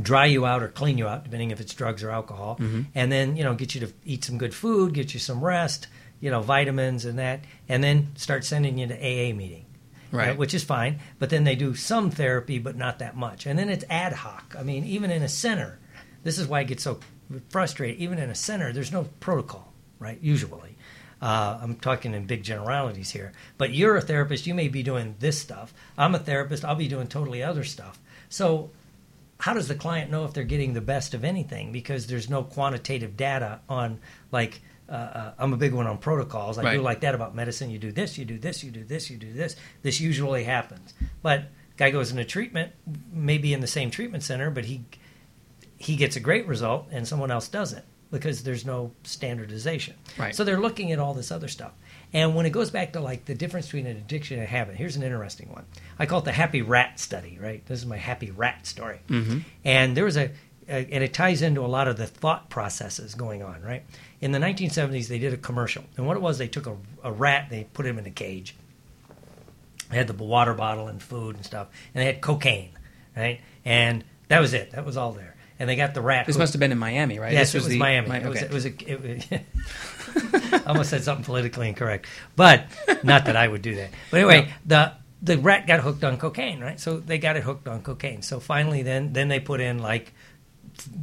dry 0.00 0.24
you 0.24 0.46
out 0.46 0.62
or 0.62 0.68
clean 0.68 0.96
you 0.96 1.06
out, 1.06 1.24
depending 1.24 1.50
if 1.50 1.60
it's 1.60 1.74
drugs 1.74 2.02
or 2.02 2.10
alcohol, 2.10 2.56
mm-hmm. 2.58 2.84
and 2.94 3.12
then, 3.12 3.36
you 3.36 3.44
know, 3.44 3.52
get 3.52 3.74
you 3.74 3.82
to 3.82 3.92
eat 4.06 4.24
some 4.24 4.38
good 4.38 4.54
food, 4.54 4.94
get 4.94 5.12
you 5.12 5.20
some 5.20 5.44
rest, 5.44 5.88
you 6.20 6.30
know, 6.30 6.40
vitamins 6.40 7.04
and 7.04 7.18
that, 7.18 7.40
and 7.68 7.84
then 7.84 8.08
start 8.16 8.42
sending 8.42 8.78
you 8.78 8.86
to 8.86 8.94
AA 8.94 9.34
meeting. 9.34 9.66
Right. 10.12 10.38
which 10.38 10.54
is 10.54 10.64
fine, 10.64 11.00
but 11.18 11.28
then 11.28 11.44
they 11.44 11.56
do 11.56 11.74
some 11.74 12.10
therapy, 12.10 12.58
but 12.58 12.74
not 12.74 13.00
that 13.00 13.16
much. 13.16 13.44
And 13.44 13.58
then 13.58 13.68
it's 13.68 13.84
ad 13.90 14.14
hoc. 14.14 14.54
I 14.58 14.62
mean, 14.62 14.84
even 14.84 15.10
in 15.10 15.22
a 15.22 15.28
center, 15.28 15.78
this 16.22 16.38
is 16.38 16.46
why 16.46 16.60
it 16.60 16.68
gets 16.68 16.84
so 16.84 17.00
frustrated. 17.48 18.00
Even 18.00 18.18
in 18.18 18.30
a 18.30 18.34
center, 18.34 18.72
there's 18.72 18.92
no 18.92 19.08
protocol, 19.20 19.72
right? 19.98 20.18
Usually. 20.20 20.76
Uh, 21.20 21.58
I'm 21.62 21.76
talking 21.76 22.14
in 22.14 22.26
big 22.26 22.42
generalities 22.42 23.10
here. 23.10 23.32
But 23.56 23.72
you're 23.72 23.96
a 23.96 24.02
therapist, 24.02 24.46
you 24.46 24.54
may 24.54 24.68
be 24.68 24.82
doing 24.82 25.16
this 25.18 25.40
stuff. 25.40 25.72
I'm 25.96 26.14
a 26.14 26.18
therapist, 26.18 26.64
I'll 26.64 26.74
be 26.74 26.88
doing 26.88 27.06
totally 27.06 27.42
other 27.42 27.64
stuff. 27.64 27.98
So, 28.28 28.70
how 29.38 29.52
does 29.52 29.68
the 29.68 29.74
client 29.74 30.10
know 30.10 30.24
if 30.24 30.32
they're 30.32 30.44
getting 30.44 30.72
the 30.72 30.80
best 30.80 31.14
of 31.14 31.24
anything? 31.24 31.72
Because 31.72 32.06
there's 32.06 32.30
no 32.30 32.42
quantitative 32.42 33.16
data 33.16 33.60
on, 33.68 34.00
like, 34.32 34.60
uh, 34.88 34.92
uh, 34.92 35.32
I'm 35.38 35.52
a 35.52 35.56
big 35.56 35.74
one 35.74 35.86
on 35.86 35.98
protocols. 35.98 36.58
I 36.58 36.74
do 36.74 36.80
like 36.80 37.00
that 37.00 37.14
about 37.14 37.34
medicine. 37.34 37.70
You 37.70 37.78
do 37.78 37.92
this, 37.92 38.16
you 38.16 38.24
do 38.24 38.38
this, 38.38 38.62
you 38.62 38.70
do 38.70 38.84
this, 38.84 39.10
you 39.10 39.16
do 39.16 39.32
this. 39.32 39.56
This 39.82 40.00
usually 40.00 40.44
happens. 40.44 40.94
But 41.22 41.44
guy 41.76 41.90
goes 41.90 42.10
into 42.10 42.24
treatment, 42.24 42.72
maybe 43.12 43.52
in 43.52 43.60
the 43.60 43.66
same 43.66 43.90
treatment 43.90 44.22
center, 44.22 44.50
but 44.50 44.64
he 44.64 44.84
he 45.78 45.96
gets 45.96 46.16
a 46.16 46.20
great 46.20 46.46
result 46.46 46.88
and 46.90 47.06
someone 47.06 47.30
else 47.30 47.48
doesn't 47.48 47.84
because 48.10 48.42
there's 48.42 48.64
no 48.64 48.92
standardization. 49.04 49.94
Right. 50.16 50.34
So 50.34 50.44
they're 50.44 50.60
looking 50.60 50.92
at 50.92 50.98
all 50.98 51.14
this 51.14 51.30
other 51.30 51.48
stuff. 51.48 51.72
And 52.12 52.34
when 52.34 52.46
it 52.46 52.50
goes 52.50 52.70
back 52.70 52.92
to 52.92 53.00
like 53.00 53.24
the 53.24 53.34
difference 53.34 53.66
between 53.66 53.86
an 53.86 53.96
addiction 53.96 54.38
and 54.38 54.44
a 54.44 54.50
habit, 54.50 54.76
here's 54.76 54.96
an 54.96 55.02
interesting 55.02 55.52
one. 55.52 55.64
I 55.98 56.06
call 56.06 56.20
it 56.20 56.24
the 56.24 56.32
happy 56.32 56.62
rat 56.62 57.00
study, 57.00 57.38
right? 57.40 57.64
This 57.66 57.80
is 57.80 57.86
my 57.86 57.96
happy 57.96 58.30
rat 58.30 58.66
story. 58.66 59.00
Mm-hmm. 59.08 59.38
And 59.64 59.96
there 59.96 60.04
was 60.04 60.16
a, 60.16 60.30
a, 60.68 60.86
and 60.92 61.02
it 61.02 61.12
ties 61.12 61.42
into 61.42 61.62
a 61.62 61.66
lot 61.66 61.88
of 61.88 61.96
the 61.96 62.06
thought 62.06 62.48
processes 62.48 63.14
going 63.14 63.42
on, 63.42 63.60
right? 63.62 63.84
In 64.20 64.32
the 64.32 64.38
1970s, 64.38 65.08
they 65.08 65.18
did 65.18 65.32
a 65.32 65.36
commercial. 65.36 65.84
And 65.96 66.06
what 66.06 66.16
it 66.16 66.20
was, 66.20 66.38
they 66.38 66.48
took 66.48 66.66
a, 66.66 66.76
a 67.02 67.12
rat, 67.12 67.48
they 67.50 67.64
put 67.64 67.86
him 67.86 67.98
in 67.98 68.06
a 68.06 68.10
cage. 68.10 68.54
They 69.90 69.96
had 69.96 70.06
the 70.06 70.14
water 70.14 70.54
bottle 70.54 70.88
and 70.88 71.02
food 71.02 71.36
and 71.36 71.44
stuff, 71.44 71.68
and 71.94 72.02
they 72.02 72.06
had 72.06 72.20
cocaine, 72.20 72.70
right? 73.16 73.40
And 73.64 74.04
that 74.28 74.40
was 74.40 74.52
it. 74.52 74.72
That 74.72 74.84
was 74.84 74.96
all 74.96 75.12
there. 75.12 75.35
And 75.58 75.68
they 75.68 75.76
got 75.76 75.94
the 75.94 76.02
rat. 76.02 76.26
This 76.26 76.34
hooked- 76.36 76.40
must 76.40 76.52
have 76.54 76.60
been 76.60 76.72
in 76.72 76.78
Miami, 76.78 77.18
right? 77.18 77.32
Yes, 77.32 77.52
this 77.52 77.62
it 77.62 77.64
was 77.66 77.72
the- 77.72 77.78
Miami. 77.78 78.08
Mi- 78.10 78.16
It 78.16 78.26
was, 78.26 78.42
it 78.42 78.50
was 78.52 78.66
a. 78.66 78.90
It 78.90 79.02
was, 79.02 80.52
I 80.52 80.62
almost 80.66 80.90
said 80.90 81.02
something 81.04 81.24
politically 81.24 81.68
incorrect, 81.68 82.06
but 82.36 82.66
not 83.02 83.24
that 83.26 83.36
I 83.36 83.46
would 83.48 83.62
do 83.62 83.74
that. 83.76 83.90
But 84.10 84.18
anyway, 84.20 84.52
the 84.64 84.92
the 85.22 85.38
rat 85.38 85.66
got 85.66 85.80
hooked 85.80 86.04
on 86.04 86.18
cocaine, 86.18 86.60
right? 86.60 86.78
So 86.78 86.98
they 86.98 87.18
got 87.18 87.36
it 87.36 87.42
hooked 87.42 87.68
on 87.68 87.82
cocaine. 87.82 88.22
So 88.22 88.38
finally, 88.40 88.82
then 88.82 89.12
then 89.12 89.28
they 89.28 89.40
put 89.40 89.60
in 89.60 89.78
like 89.78 90.12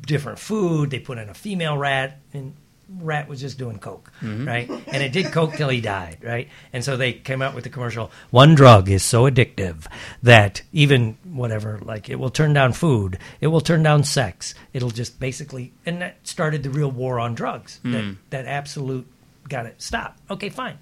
different 0.06 0.40
food. 0.40 0.90
They 0.92 1.00
put 1.00 1.18
in 1.18 1.30
a 1.30 1.34
female 1.34 1.78
rat, 1.78 2.20
and 2.34 2.56
rat 3.00 3.28
was 3.28 3.40
just 3.42 3.58
doing 3.58 3.80
coke, 3.80 4.12
mm-hmm. 4.22 4.48
right? 4.48 4.70
And 4.88 5.04
it 5.04 5.12
did 5.12 5.32
coke 5.32 5.54
till 5.54 5.70
he 5.70 5.82
died, 5.96 6.18
right? 6.22 6.50
And 6.72 6.84
so 6.84 6.98
they 6.98 7.14
came 7.14 7.42
out 7.42 7.56
with 7.56 7.64
the 7.64 7.70
commercial. 7.70 8.12
One 8.32 8.56
drug 8.56 8.90
is 8.90 9.04
so 9.04 9.30
addictive 9.30 9.86
that 10.22 10.62
even 10.72 11.18
whatever, 11.24 11.80
like 11.82 12.10
it 12.10 12.16
will 12.20 12.30
turn 12.30 12.54
down 12.54 12.74
food, 12.74 13.18
it 13.42 13.48
will 13.48 13.62
turn 13.62 13.84
down 13.84 14.04
sex. 14.04 14.54
It'll 14.74 14.92
just 14.92 15.20
basically, 15.20 15.74
and 15.86 16.02
that 16.02 16.28
started 16.28 16.64
the 16.64 16.70
real 16.70 16.92
war 16.92 17.20
on 17.20 17.36
drugs. 17.36 17.80
That 17.84 18.04
mm. 18.04 18.18
that 18.30 18.46
absolute 18.46 19.08
got 19.48 19.66
it 19.66 19.82
stopped. 19.82 20.20
Okay, 20.30 20.50
fine. 20.50 20.78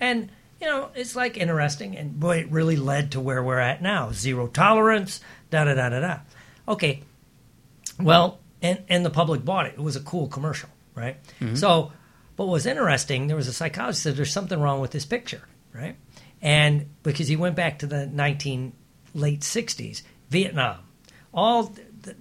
And 0.00 0.30
you 0.60 0.68
know, 0.68 0.90
it's 0.94 1.16
like 1.16 1.36
interesting, 1.36 1.96
and 1.96 2.18
boy, 2.20 2.38
it 2.38 2.50
really 2.50 2.76
led 2.76 3.12
to 3.12 3.20
where 3.20 3.42
we're 3.42 3.58
at 3.58 3.82
now: 3.82 4.12
zero 4.12 4.46
tolerance, 4.46 5.20
da 5.50 5.64
da 5.64 5.74
da 5.74 5.88
da 5.88 6.00
da. 6.00 6.18
Okay, 6.68 7.02
well, 7.98 8.38
and 8.62 8.82
and 8.88 9.04
the 9.04 9.10
public 9.10 9.44
bought 9.44 9.66
it. 9.66 9.74
It 9.74 9.80
was 9.80 9.96
a 9.96 10.00
cool 10.00 10.28
commercial, 10.28 10.68
right? 10.94 11.16
Mm-hmm. 11.40 11.54
So, 11.54 11.92
but 12.36 12.46
what 12.46 12.52
was 12.52 12.66
interesting, 12.66 13.26
there 13.26 13.36
was 13.36 13.48
a 13.48 13.52
psychologist 13.52 14.02
said 14.02 14.16
there's 14.16 14.32
something 14.32 14.60
wrong 14.60 14.80
with 14.80 14.90
this 14.90 15.04
picture, 15.04 15.42
right? 15.72 15.96
And 16.40 16.86
because 17.02 17.28
he 17.28 17.36
went 17.36 17.56
back 17.56 17.80
to 17.80 17.86
the 17.86 18.06
19 18.06 18.72
late 19.14 19.40
60s, 19.40 20.02
Vietnam, 20.30 20.80
all 21.32 21.74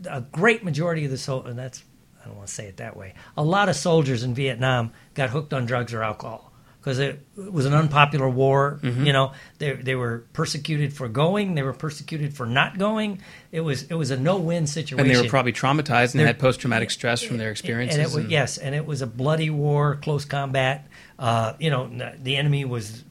a 0.10 0.22
great 0.22 0.64
majority 0.64 1.06
of 1.06 1.12
the 1.12 1.18
sol 1.18 1.46
and 1.46 1.58
that's 1.58 1.84
I 2.22 2.28
don't 2.28 2.36
want 2.36 2.50
to 2.50 2.54
say 2.54 2.68
it 2.68 2.78
that 2.78 2.96
way. 2.96 3.16
A 3.36 3.44
lot 3.44 3.68
of 3.68 3.76
soldiers 3.76 4.22
in 4.22 4.36
Vietnam 4.36 4.92
got 5.16 5.32
hooked 5.32 5.56
on 5.56 5.66
drugs 5.66 5.92
or 5.92 6.04
alcohol 6.04 6.51
because 6.82 6.98
it, 6.98 7.22
was 7.38 7.68
an 7.68 7.74
unpopular 7.76 8.28
war. 8.28 8.80
You 8.82 9.14
know, 9.14 9.34
they 9.60 9.74
they 9.74 9.94
were 9.96 10.26
persecuted 10.34 10.94
for 10.94 11.08
going, 11.08 11.54
they 11.56 11.62
were 11.62 11.74
persecuted 11.74 12.34
for 12.34 12.46
not 12.48 12.78
going. 12.80 13.20
It 13.52 13.62
was 13.62 13.84
it 13.84 13.94
was 13.94 14.10
a 14.10 14.18
no 14.18 14.38
win 14.38 14.66
situation. 14.68 15.00
And 15.00 15.10
they 15.16 15.22
were 15.22 15.30
probably 15.30 15.54
traumatized 15.54 16.12
and 16.14 16.20
They're- 16.22 16.28
had 16.28 16.40
post 16.40 16.60
traumatic 16.60 16.90
stress 16.92 17.22
from 17.22 17.38
their 17.38 17.52
experiences. 17.52 17.98
And 17.98 18.04
it 18.04 18.08
was, 18.08 18.24
and- 18.24 18.32
yes, 18.32 18.58
and 18.58 18.74
it 18.76 18.86
was 18.86 19.02
a 19.02 19.08
bloody 19.08 19.50
war, 19.52 19.98
close 20.02 20.26
combat. 20.26 20.88
Uh, 21.20 21.54
you 21.60 21.70
know, 21.70 21.88
the 22.20 22.36
enemy 22.38 22.66
was 22.66 23.04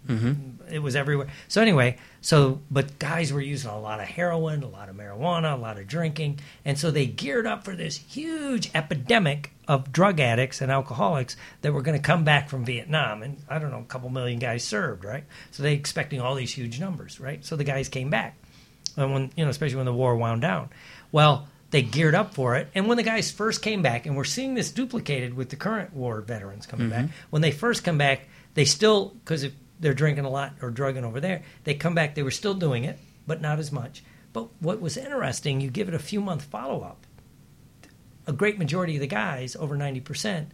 it 0.72 0.80
was 0.80 0.96
everywhere. 0.96 1.28
So 1.48 1.60
anyway, 1.60 1.96
so 2.20 2.60
but 2.70 2.98
guys 2.98 3.32
were 3.32 3.40
using 3.40 3.70
a 3.70 3.78
lot 3.78 4.00
of 4.00 4.06
heroin, 4.06 4.62
a 4.62 4.68
lot 4.68 4.88
of 4.88 4.96
marijuana, 4.96 5.54
a 5.54 5.60
lot 5.60 5.78
of 5.78 5.86
drinking, 5.86 6.40
and 6.64 6.78
so 6.78 6.90
they 6.90 7.06
geared 7.06 7.46
up 7.46 7.64
for 7.64 7.74
this 7.74 7.96
huge 7.96 8.70
epidemic 8.74 9.52
of 9.68 9.92
drug 9.92 10.20
addicts 10.20 10.60
and 10.60 10.70
alcoholics 10.72 11.36
that 11.62 11.72
were 11.72 11.82
going 11.82 11.96
to 11.96 12.02
come 12.02 12.24
back 12.24 12.48
from 12.48 12.64
Vietnam. 12.64 13.22
And 13.22 13.38
I 13.48 13.58
don't 13.58 13.70
know, 13.70 13.78
a 13.78 13.84
couple 13.84 14.08
million 14.10 14.38
guys 14.38 14.64
served, 14.64 15.04
right? 15.04 15.24
So 15.50 15.62
they 15.62 15.74
expecting 15.74 16.20
all 16.20 16.34
these 16.34 16.52
huge 16.52 16.80
numbers, 16.80 17.20
right? 17.20 17.44
So 17.44 17.56
the 17.56 17.64
guys 17.64 17.88
came 17.88 18.10
back 18.10 18.36
and 18.96 19.12
when 19.12 19.30
you 19.36 19.44
know, 19.44 19.50
especially 19.50 19.76
when 19.76 19.86
the 19.86 19.92
war 19.92 20.16
wound 20.16 20.42
down. 20.42 20.70
Well, 21.12 21.48
they 21.70 21.82
geared 21.82 22.14
up 22.14 22.34
for 22.34 22.56
it, 22.56 22.68
and 22.74 22.88
when 22.88 22.96
the 22.96 23.02
guys 23.02 23.30
first 23.30 23.62
came 23.62 23.82
back, 23.82 24.06
and 24.06 24.16
we're 24.16 24.24
seeing 24.24 24.54
this 24.54 24.70
duplicated 24.70 25.34
with 25.34 25.50
the 25.50 25.56
current 25.56 25.94
war 25.94 26.20
veterans 26.20 26.66
coming 26.66 26.90
mm-hmm. 26.90 27.06
back. 27.06 27.10
When 27.30 27.42
they 27.42 27.52
first 27.52 27.84
come 27.84 27.98
back, 27.98 28.28
they 28.54 28.64
still 28.64 29.10
because 29.24 29.46
they're 29.80 29.94
drinking 29.94 30.24
a 30.24 30.30
lot 30.30 30.52
or 30.62 30.70
drugging 30.70 31.04
over 31.04 31.20
there, 31.20 31.42
they 31.64 31.74
come 31.74 31.94
back. 31.94 32.14
They 32.14 32.22
were 32.22 32.30
still 32.30 32.54
doing 32.54 32.84
it, 32.84 32.98
but 33.26 33.40
not 33.40 33.58
as 33.58 33.72
much. 33.72 34.04
But 34.32 34.48
what 34.60 34.80
was 34.80 34.96
interesting, 34.96 35.60
you 35.60 35.70
give 35.70 35.88
it 35.88 35.94
a 35.94 35.98
few 35.98 36.20
month 36.20 36.44
follow 36.44 36.82
up. 36.82 37.06
A 38.26 38.32
great 38.32 38.58
majority 38.58 38.94
of 38.94 39.00
the 39.00 39.06
guys, 39.06 39.56
over 39.56 39.76
ninety 39.76 40.00
percent, 40.00 40.52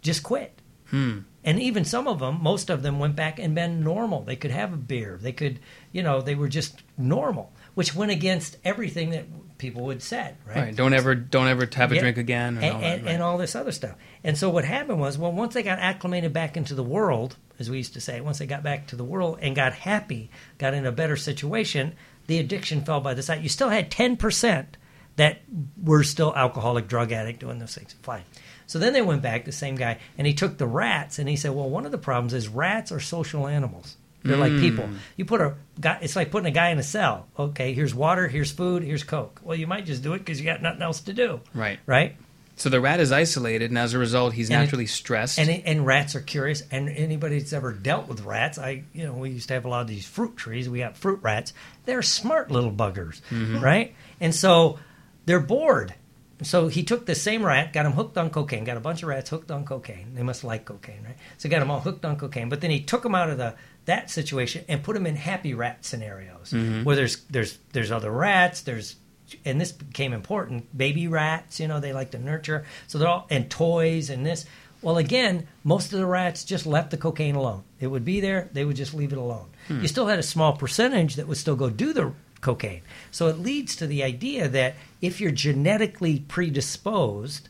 just 0.00 0.22
quit. 0.22 0.60
Hmm. 0.86 1.18
And 1.44 1.60
even 1.60 1.84
some 1.84 2.06
of 2.06 2.18
them, 2.18 2.42
most 2.42 2.68
of 2.70 2.82
them 2.82 2.98
went 2.98 3.16
back 3.16 3.38
and 3.38 3.54
been 3.54 3.82
normal. 3.82 4.22
They 4.22 4.36
could 4.36 4.50
have 4.50 4.72
a 4.72 4.76
beer. 4.76 5.18
They 5.20 5.32
could, 5.32 5.58
you 5.92 6.02
know, 6.02 6.20
they 6.20 6.34
were 6.34 6.48
just 6.48 6.82
normal, 6.98 7.52
which 7.74 7.94
went 7.94 8.10
against 8.10 8.56
everything 8.64 9.10
that 9.10 9.24
people 9.56 9.84
would 9.84 10.02
said, 10.02 10.36
right? 10.46 10.56
Right. 10.56 10.76
Don't 10.76 10.92
ever 10.92 11.14
don't 11.14 11.46
ever 11.48 11.68
have 11.74 11.92
a 11.92 11.94
Yeah. 11.94 12.00
drink 12.00 12.16
again 12.18 12.58
and, 12.58 12.64
all 12.74 12.80
that, 12.80 12.86
and, 12.86 13.04
right. 13.04 13.14
and 13.14 13.22
all 13.22 13.38
this 13.38 13.54
other 13.54 13.72
stuff. 13.72 13.96
And 14.22 14.36
so 14.36 14.50
what 14.50 14.64
happened 14.64 15.00
was, 15.00 15.16
well, 15.16 15.32
once 15.32 15.54
they 15.54 15.62
got 15.62 15.78
acclimated 15.78 16.32
back 16.32 16.56
into 16.56 16.74
the 16.74 16.82
world, 16.82 17.36
as 17.58 17.70
we 17.70 17.78
used 17.78 17.94
to 17.94 18.00
say, 18.00 18.20
once 18.20 18.38
they 18.38 18.46
got 18.46 18.62
back 18.62 18.86
to 18.88 18.96
the 18.96 19.04
world 19.04 19.38
and 19.40 19.56
got 19.56 19.72
happy, 19.72 20.30
got 20.58 20.74
in 20.74 20.86
a 20.86 20.92
better 20.92 21.16
situation, 21.16 21.94
the 22.26 22.38
addiction 22.38 22.82
fell 22.82 23.00
by 23.00 23.14
the 23.14 23.22
side. 23.22 23.42
You 23.42 23.48
still 23.48 23.70
had 23.70 23.90
ten 23.90 24.16
percent 24.16 24.76
that 25.16 25.40
were 25.82 26.02
still 26.02 26.34
alcoholic, 26.34 26.86
drug 26.88 27.12
addict, 27.12 27.40
doing 27.40 27.58
those 27.58 27.74
things. 27.74 27.94
Fine. 28.02 28.22
So 28.66 28.78
then 28.78 28.92
they 28.92 29.02
went 29.02 29.22
back, 29.22 29.44
the 29.44 29.52
same 29.52 29.74
guy, 29.74 29.98
and 30.16 30.26
he 30.26 30.32
took 30.32 30.56
the 30.56 30.66
rats 30.66 31.18
and 31.18 31.28
he 31.28 31.36
said, 31.36 31.50
well, 31.50 31.68
one 31.68 31.84
of 31.84 31.92
the 31.92 31.98
problems 31.98 32.32
is 32.34 32.48
rats 32.48 32.92
are 32.92 33.00
social 33.00 33.48
animals. 33.48 33.96
They're 34.22 34.36
like 34.36 34.52
mm. 34.52 34.60
people. 34.60 34.88
You 35.16 35.24
put 35.24 35.40
a 35.40 35.54
guy, 35.80 35.98
it's 36.02 36.14
like 36.14 36.30
putting 36.30 36.46
a 36.46 36.52
guy 36.52 36.68
in 36.68 36.78
a 36.78 36.82
cell. 36.82 37.26
Okay, 37.38 37.72
here's 37.72 37.94
water, 37.94 38.28
here's 38.28 38.52
food, 38.52 38.82
here's 38.82 39.02
Coke. 39.02 39.40
Well, 39.42 39.56
you 39.56 39.66
might 39.66 39.86
just 39.86 40.02
do 40.02 40.12
it 40.12 40.18
because 40.18 40.38
you 40.38 40.44
got 40.46 40.60
nothing 40.60 40.82
else 40.82 41.00
to 41.02 41.14
do. 41.14 41.40
Right. 41.54 41.80
Right? 41.86 42.16
So 42.60 42.68
the 42.68 42.80
rat 42.80 43.00
is 43.00 43.10
isolated, 43.10 43.70
and 43.70 43.78
as 43.78 43.94
a 43.94 43.98
result, 43.98 44.34
he's 44.34 44.50
And 44.50 44.56
it- 44.56 44.60
naturally 44.60 44.86
stressed. 44.86 45.38
And 45.38 45.48
and 45.48 45.86
rats 45.86 46.14
are 46.14 46.20
curious. 46.20 46.62
And 46.70 46.90
anybody 46.90 47.38
that's 47.38 47.54
ever 47.54 47.72
dealt 47.72 48.06
with 48.06 48.20
rats, 48.20 48.58
I 48.58 48.84
you 48.92 49.06
know 49.06 49.14
we 49.14 49.30
used 49.30 49.48
to 49.48 49.54
have 49.54 49.64
a 49.64 49.68
lot 49.68 49.80
of 49.80 49.88
these 49.88 50.06
fruit 50.06 50.36
trees. 50.36 50.68
We 50.68 50.80
got 50.80 50.96
fruit 50.96 51.20
rats. 51.22 51.54
They're 51.86 52.02
smart 52.02 52.50
little 52.50 52.70
buggers, 52.70 53.22
mm-hmm. 53.30 53.60
right? 53.60 53.94
And 54.20 54.34
so 54.34 54.78
they're 55.24 55.40
bored. 55.40 55.94
So 56.42 56.68
he 56.68 56.84
took 56.84 57.06
the 57.06 57.14
same 57.14 57.44
rat, 57.44 57.72
got 57.72 57.84
him 57.86 57.92
hooked 57.92 58.16
on 58.16 58.30
cocaine, 58.30 58.64
got 58.64 58.76
a 58.76 58.80
bunch 58.80 59.02
of 59.02 59.08
rats 59.08 59.28
hooked 59.28 59.50
on 59.50 59.64
cocaine. 59.64 60.14
They 60.14 60.22
must 60.22 60.42
like 60.42 60.64
cocaine, 60.64 61.02
right? 61.04 61.16
So 61.36 61.48
got 61.48 61.60
them 61.60 61.70
all 61.70 61.80
hooked 61.80 62.04
on 62.04 62.16
cocaine. 62.16 62.48
But 62.48 62.60
then 62.60 62.70
he 62.70 62.80
took 62.80 63.02
them 63.02 63.14
out 63.14 63.30
of 63.30 63.38
the 63.38 63.54
that 63.86 64.10
situation 64.10 64.64
and 64.68 64.82
put 64.82 64.94
them 64.94 65.06
in 65.06 65.16
happy 65.16 65.54
rat 65.54 65.84
scenarios 65.84 66.52
mm-hmm. 66.52 66.84
where 66.84 66.96
there's 66.96 67.24
there's 67.24 67.58
there's 67.72 67.90
other 67.90 68.10
rats. 68.10 68.62
There's 68.62 68.96
and 69.44 69.60
this 69.60 69.72
became 69.72 70.12
important. 70.12 70.76
Baby 70.76 71.08
rats, 71.08 71.60
you 71.60 71.68
know, 71.68 71.80
they 71.80 71.92
like 71.92 72.10
to 72.12 72.18
nurture. 72.18 72.64
So 72.86 72.98
they're 72.98 73.08
all 73.08 73.26
and 73.30 73.50
toys 73.50 74.10
and 74.10 74.24
this. 74.24 74.46
Well, 74.82 74.96
again, 74.96 75.46
most 75.62 75.92
of 75.92 75.98
the 75.98 76.06
rats 76.06 76.44
just 76.44 76.64
left 76.64 76.90
the 76.90 76.96
cocaine 76.96 77.34
alone. 77.34 77.64
It 77.80 77.88
would 77.88 78.04
be 78.04 78.20
there; 78.20 78.48
they 78.52 78.64
would 78.64 78.76
just 78.76 78.94
leave 78.94 79.12
it 79.12 79.18
alone. 79.18 79.48
Hmm. 79.68 79.82
You 79.82 79.88
still 79.88 80.06
had 80.06 80.18
a 80.18 80.22
small 80.22 80.56
percentage 80.56 81.16
that 81.16 81.28
would 81.28 81.36
still 81.36 81.56
go 81.56 81.68
do 81.68 81.92
the 81.92 82.12
cocaine. 82.40 82.82
So 83.10 83.28
it 83.28 83.38
leads 83.38 83.76
to 83.76 83.86
the 83.86 84.02
idea 84.02 84.48
that 84.48 84.76
if 85.00 85.20
you're 85.20 85.30
genetically 85.30 86.20
predisposed, 86.20 87.48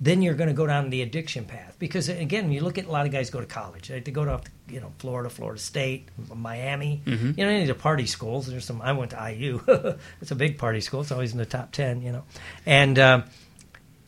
then 0.00 0.22
you're 0.22 0.34
going 0.34 0.48
to 0.48 0.54
go 0.54 0.66
down 0.66 0.90
the 0.90 1.02
addiction 1.02 1.44
path. 1.44 1.76
Because 1.78 2.08
again, 2.08 2.50
you 2.50 2.60
look 2.60 2.78
at 2.78 2.86
a 2.86 2.90
lot 2.90 3.06
of 3.06 3.12
guys 3.12 3.30
go 3.30 3.40
to 3.40 3.46
college. 3.46 3.90
Right? 3.90 4.04
They 4.04 4.12
go 4.12 4.24
to 4.24 4.40
you 4.68 4.80
know 4.80 4.92
Florida, 4.98 5.30
Florida 5.30 5.60
State, 5.60 6.08
mm-hmm. 6.20 6.40
Miami. 6.40 7.02
Mm-hmm. 7.04 7.32
You 7.38 7.44
know, 7.44 7.50
any 7.50 7.62
of 7.62 7.68
the 7.68 7.74
party 7.74 8.06
schools. 8.06 8.46
There's 8.46 8.64
some. 8.64 8.82
I 8.82 8.92
went 8.92 9.12
to 9.12 9.32
IU. 9.32 9.60
it's 10.20 10.30
a 10.30 10.36
big 10.36 10.58
party 10.58 10.80
school. 10.80 11.02
It's 11.02 11.12
always 11.12 11.32
in 11.32 11.38
the 11.38 11.46
top 11.46 11.72
ten. 11.72 12.02
You 12.02 12.12
know, 12.12 12.24
and. 12.66 12.98
Um, 12.98 13.24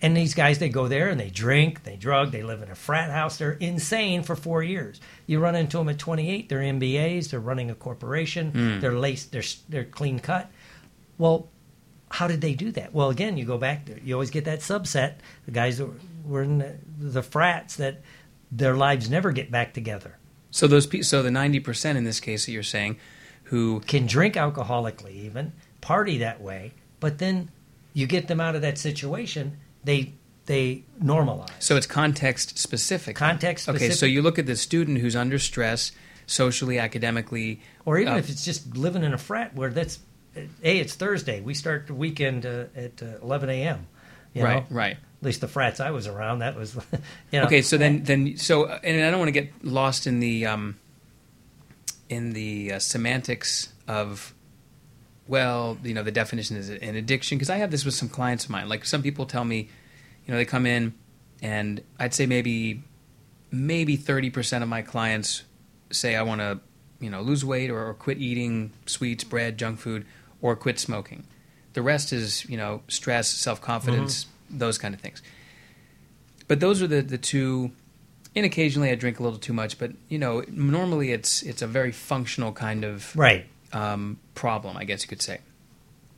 and 0.02 0.14
these 0.14 0.34
guys, 0.34 0.58
they 0.58 0.68
go 0.68 0.88
there 0.88 1.08
and 1.08 1.18
they 1.18 1.30
drink, 1.30 1.82
they 1.82 1.96
drug, 1.96 2.30
they 2.30 2.42
live 2.42 2.60
in 2.60 2.70
a 2.70 2.74
frat 2.74 3.10
house. 3.10 3.38
They're 3.38 3.52
insane 3.52 4.24
for 4.24 4.36
four 4.36 4.62
years. 4.62 5.00
You 5.26 5.40
run 5.40 5.54
into 5.54 5.78
them 5.78 5.88
at 5.88 5.98
28. 5.98 6.50
They're 6.50 6.60
MBAs. 6.60 7.30
They're 7.30 7.40
running 7.40 7.70
a 7.70 7.74
corporation. 7.74 8.50
Hmm. 8.50 8.80
They're 8.80 8.92
laced. 8.92 9.32
They're 9.32 9.42
they're 9.70 9.84
clean 9.86 10.18
cut. 10.18 10.50
Well, 11.16 11.48
how 12.10 12.28
did 12.28 12.40
they 12.40 12.54
do 12.54 12.70
that? 12.72 12.92
Well, 12.92 13.10
again, 13.10 13.36
you 13.36 13.44
go 13.44 13.58
back. 13.58 13.86
there. 13.86 13.98
You 13.98 14.14
always 14.14 14.30
get 14.30 14.44
that 14.44 14.60
subset. 14.60 15.14
The 15.46 15.50
guys 15.50 15.78
that 15.78 15.88
were 16.24 16.42
in 16.42 16.58
the, 16.58 16.76
the 16.98 17.22
frats 17.22 17.76
that 17.76 18.02
their 18.52 18.76
lives 18.76 19.10
never 19.10 19.32
get 19.32 19.50
back 19.50 19.74
together. 19.74 20.18
So 20.56 20.66
those 20.66 20.86
pe- 20.86 21.02
so 21.02 21.22
the 21.22 21.30
ninety 21.30 21.60
percent 21.60 21.98
in 21.98 22.04
this 22.04 22.18
case 22.18 22.46
that 22.46 22.52
you're 22.52 22.62
saying, 22.62 22.96
who 23.44 23.80
Can 23.80 24.06
drink 24.06 24.34
alcoholically, 24.34 25.12
even 25.12 25.52
party 25.80 26.18
that 26.18 26.40
way, 26.40 26.72
but 26.98 27.18
then 27.18 27.50
you 27.92 28.06
get 28.06 28.26
them 28.28 28.40
out 28.40 28.54
of 28.54 28.62
that 28.62 28.78
situation. 28.78 29.58
They 29.84 30.14
they 30.46 30.82
normalize. 31.02 31.50
so 31.58 31.76
it's 31.76 31.86
context 31.86 32.58
specific. 32.58 33.16
Context 33.16 33.64
specific. 33.64 33.86
Okay, 33.88 33.94
so 33.94 34.06
you 34.06 34.22
look 34.22 34.38
at 34.38 34.46
the 34.46 34.56
student 34.56 34.98
who's 34.98 35.14
under 35.16 35.38
stress, 35.38 35.92
socially, 36.26 36.78
academically, 36.78 37.60
or 37.84 37.98
even 37.98 38.14
Uh, 38.14 38.16
if 38.16 38.30
it's 38.30 38.44
just 38.44 38.76
living 38.76 39.04
in 39.04 39.12
a 39.12 39.18
frat 39.18 39.54
where 39.54 39.70
that's 39.70 39.98
hey 40.62 40.78
it's 40.78 40.94
thursday 40.94 41.40
we 41.40 41.54
start 41.54 41.86
the 41.86 41.94
weekend 41.94 42.44
uh, 42.44 42.64
at 42.76 43.02
uh, 43.02 43.06
11 43.22 43.48
a.m 43.48 43.86
you 44.36 44.42
know? 44.42 44.48
right, 44.48 44.66
right. 44.70 44.92
at 44.92 45.22
least 45.22 45.40
the 45.40 45.48
frats 45.48 45.80
i 45.80 45.90
was 45.90 46.06
around 46.06 46.40
that 46.40 46.56
was 46.56 46.74
you 47.32 47.40
know 47.40 47.44
Okay, 47.44 47.62
so 47.62 47.76
then, 47.76 48.04
then, 48.04 48.36
so, 48.36 48.66
and 48.66 49.04
I 49.04 49.10
don't 49.10 49.18
want 49.18 49.28
to 49.28 49.40
get 49.40 49.64
lost 49.64 50.06
in 50.06 50.20
the, 50.20 50.46
um, 50.46 50.76
in 52.08 52.32
the 52.32 52.74
uh, 52.74 52.78
semantics 52.78 53.72
of, 53.88 54.34
well, 55.28 55.78
you 55.82 55.94
know, 55.94 56.02
the 56.02 56.12
definition 56.12 56.56
is 56.56 56.68
an 56.68 56.96
addiction. 56.96 57.38
Because 57.38 57.50
I 57.50 57.56
have 57.56 57.70
this 57.70 57.84
with 57.84 57.94
some 57.94 58.08
clients 58.08 58.44
of 58.44 58.50
mine. 58.50 58.68
Like 58.68 58.84
some 58.84 59.02
people 59.02 59.26
tell 59.26 59.44
me, 59.44 59.68
you 60.26 60.32
know, 60.32 60.36
they 60.36 60.44
come 60.44 60.66
in, 60.66 60.94
and 61.42 61.82
I'd 61.98 62.14
say 62.14 62.26
maybe, 62.26 62.82
maybe 63.50 63.96
thirty 63.96 64.30
percent 64.30 64.62
of 64.62 64.68
my 64.68 64.82
clients 64.82 65.42
say 65.90 66.16
I 66.16 66.22
want 66.22 66.40
to, 66.40 66.60
you 67.00 67.10
know, 67.10 67.20
lose 67.20 67.44
weight 67.44 67.70
or, 67.70 67.88
or 67.88 67.94
quit 67.94 68.18
eating 68.18 68.72
sweets, 68.86 69.24
bread, 69.24 69.58
junk 69.58 69.78
food, 69.78 70.06
or 70.40 70.56
quit 70.56 70.78
smoking. 70.78 71.26
The 71.76 71.82
rest 71.82 72.10
is, 72.10 72.48
you 72.48 72.56
know, 72.56 72.80
stress, 72.88 73.28
self 73.28 73.60
confidence, 73.60 74.24
those 74.48 74.78
kind 74.78 74.94
of 74.94 75.00
things. 75.02 75.20
But 76.48 76.58
those 76.58 76.80
are 76.80 76.86
the, 76.86 77.02
the 77.02 77.18
two. 77.18 77.70
And 78.34 78.46
occasionally 78.46 78.90
I 78.90 78.94
drink 78.94 79.20
a 79.20 79.22
little 79.22 79.38
too 79.38 79.52
much, 79.52 79.78
but 79.78 79.92
you 80.08 80.18
know, 80.18 80.42
normally 80.48 81.12
it's 81.12 81.42
it's 81.42 81.60
a 81.60 81.66
very 81.66 81.92
functional 81.92 82.52
kind 82.52 82.82
of 82.82 83.14
right 83.14 83.44
um, 83.74 84.18
problem, 84.34 84.78
I 84.78 84.84
guess 84.84 85.02
you 85.02 85.08
could 85.08 85.20
say. 85.20 85.40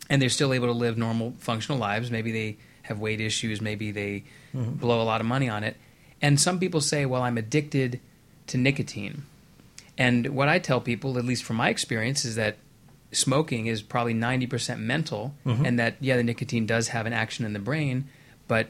And 0.09 0.23
they're 0.23 0.29
still 0.29 0.53
able 0.53 0.69
to 0.69 0.73
live 0.73 0.97
normal, 0.97 1.35
functional 1.39 1.79
lives. 1.79 2.09
Maybe 2.09 2.31
they 2.31 2.57
have 2.83 3.01
weight 3.01 3.21
issues. 3.21 3.61
Maybe 3.61 3.91
they 3.91 4.23
blow 4.55 5.03
a 5.03 5.07
lot 5.13 5.21
of 5.21 5.27
money 5.27 5.49
on 5.49 5.65
it. 5.65 5.77
And 6.23 6.41
some 6.41 6.61
people 6.61 6.81
say, 6.81 7.05
well, 7.05 7.23
I'm 7.23 7.37
addicted 7.37 7.99
to 8.47 8.59
nicotine. 8.59 9.25
And 9.97 10.29
what 10.29 10.49
I 10.49 10.61
tell 10.61 10.81
people, 10.81 11.19
at 11.19 11.25
least 11.25 11.43
from 11.43 11.57
my 11.57 11.69
experience, 11.69 12.25
is 12.25 12.37
that 12.37 12.59
smoking 13.13 13.67
is 13.67 13.83
probably 13.83 14.15
90% 14.15 14.79
mental, 14.79 15.35
Mm-hmm. 15.47 15.65
and 15.65 15.79
that, 15.79 15.97
yeah, 16.01 16.17
the 16.17 16.23
nicotine 16.23 16.67
does 16.67 16.89
have 16.89 17.07
an 17.07 17.13
action 17.13 17.45
in 17.45 17.53
the 17.53 17.59
brain, 17.59 18.09
but 18.47 18.69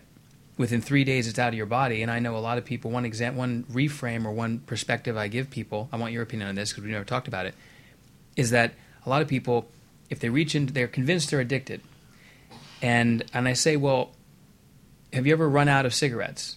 within 0.57 0.81
three 0.81 1.05
days 1.05 1.27
it's 1.29 1.39
out 1.39 1.49
of 1.49 1.55
your 1.55 1.67
body. 1.67 2.03
And 2.03 2.11
I 2.11 2.19
know 2.19 2.37
a 2.37 2.39
lot 2.39 2.59
of 2.59 2.65
people, 2.65 2.91
one, 2.91 3.05
exam- 3.05 3.37
one 3.37 3.65
reframe 3.71 4.25
or 4.25 4.33
one 4.33 4.59
perspective 4.61 5.17
I 5.17 5.29
give 5.29 5.51
people, 5.51 5.89
I 5.93 5.97
want 5.97 6.13
your 6.13 6.23
opinion 6.23 6.49
on 6.49 6.55
this 6.57 6.71
because 6.71 6.85
we 6.85 6.91
never 6.91 7.05
talked 7.05 7.29
about 7.29 7.47
it, 7.47 7.55
is 8.37 8.51
that 8.51 8.75
a 9.07 9.09
lot 9.11 9.23
of 9.23 9.29
people, 9.29 9.69
if 10.11 10.19
they 10.21 10.29
reach 10.29 10.55
into, 10.55 10.73
they're 10.73 10.89
convinced 10.89 11.31
they're 11.31 11.41
addicted. 11.41 11.81
And, 12.83 13.25
and 13.35 13.49
I 13.49 13.53
say, 13.55 13.77
well, 13.77 14.11
have 15.13 15.27
you 15.27 15.33
ever 15.33 15.49
run 15.49 15.69
out 15.69 15.87
of 15.87 15.95
cigarettes? 15.95 16.57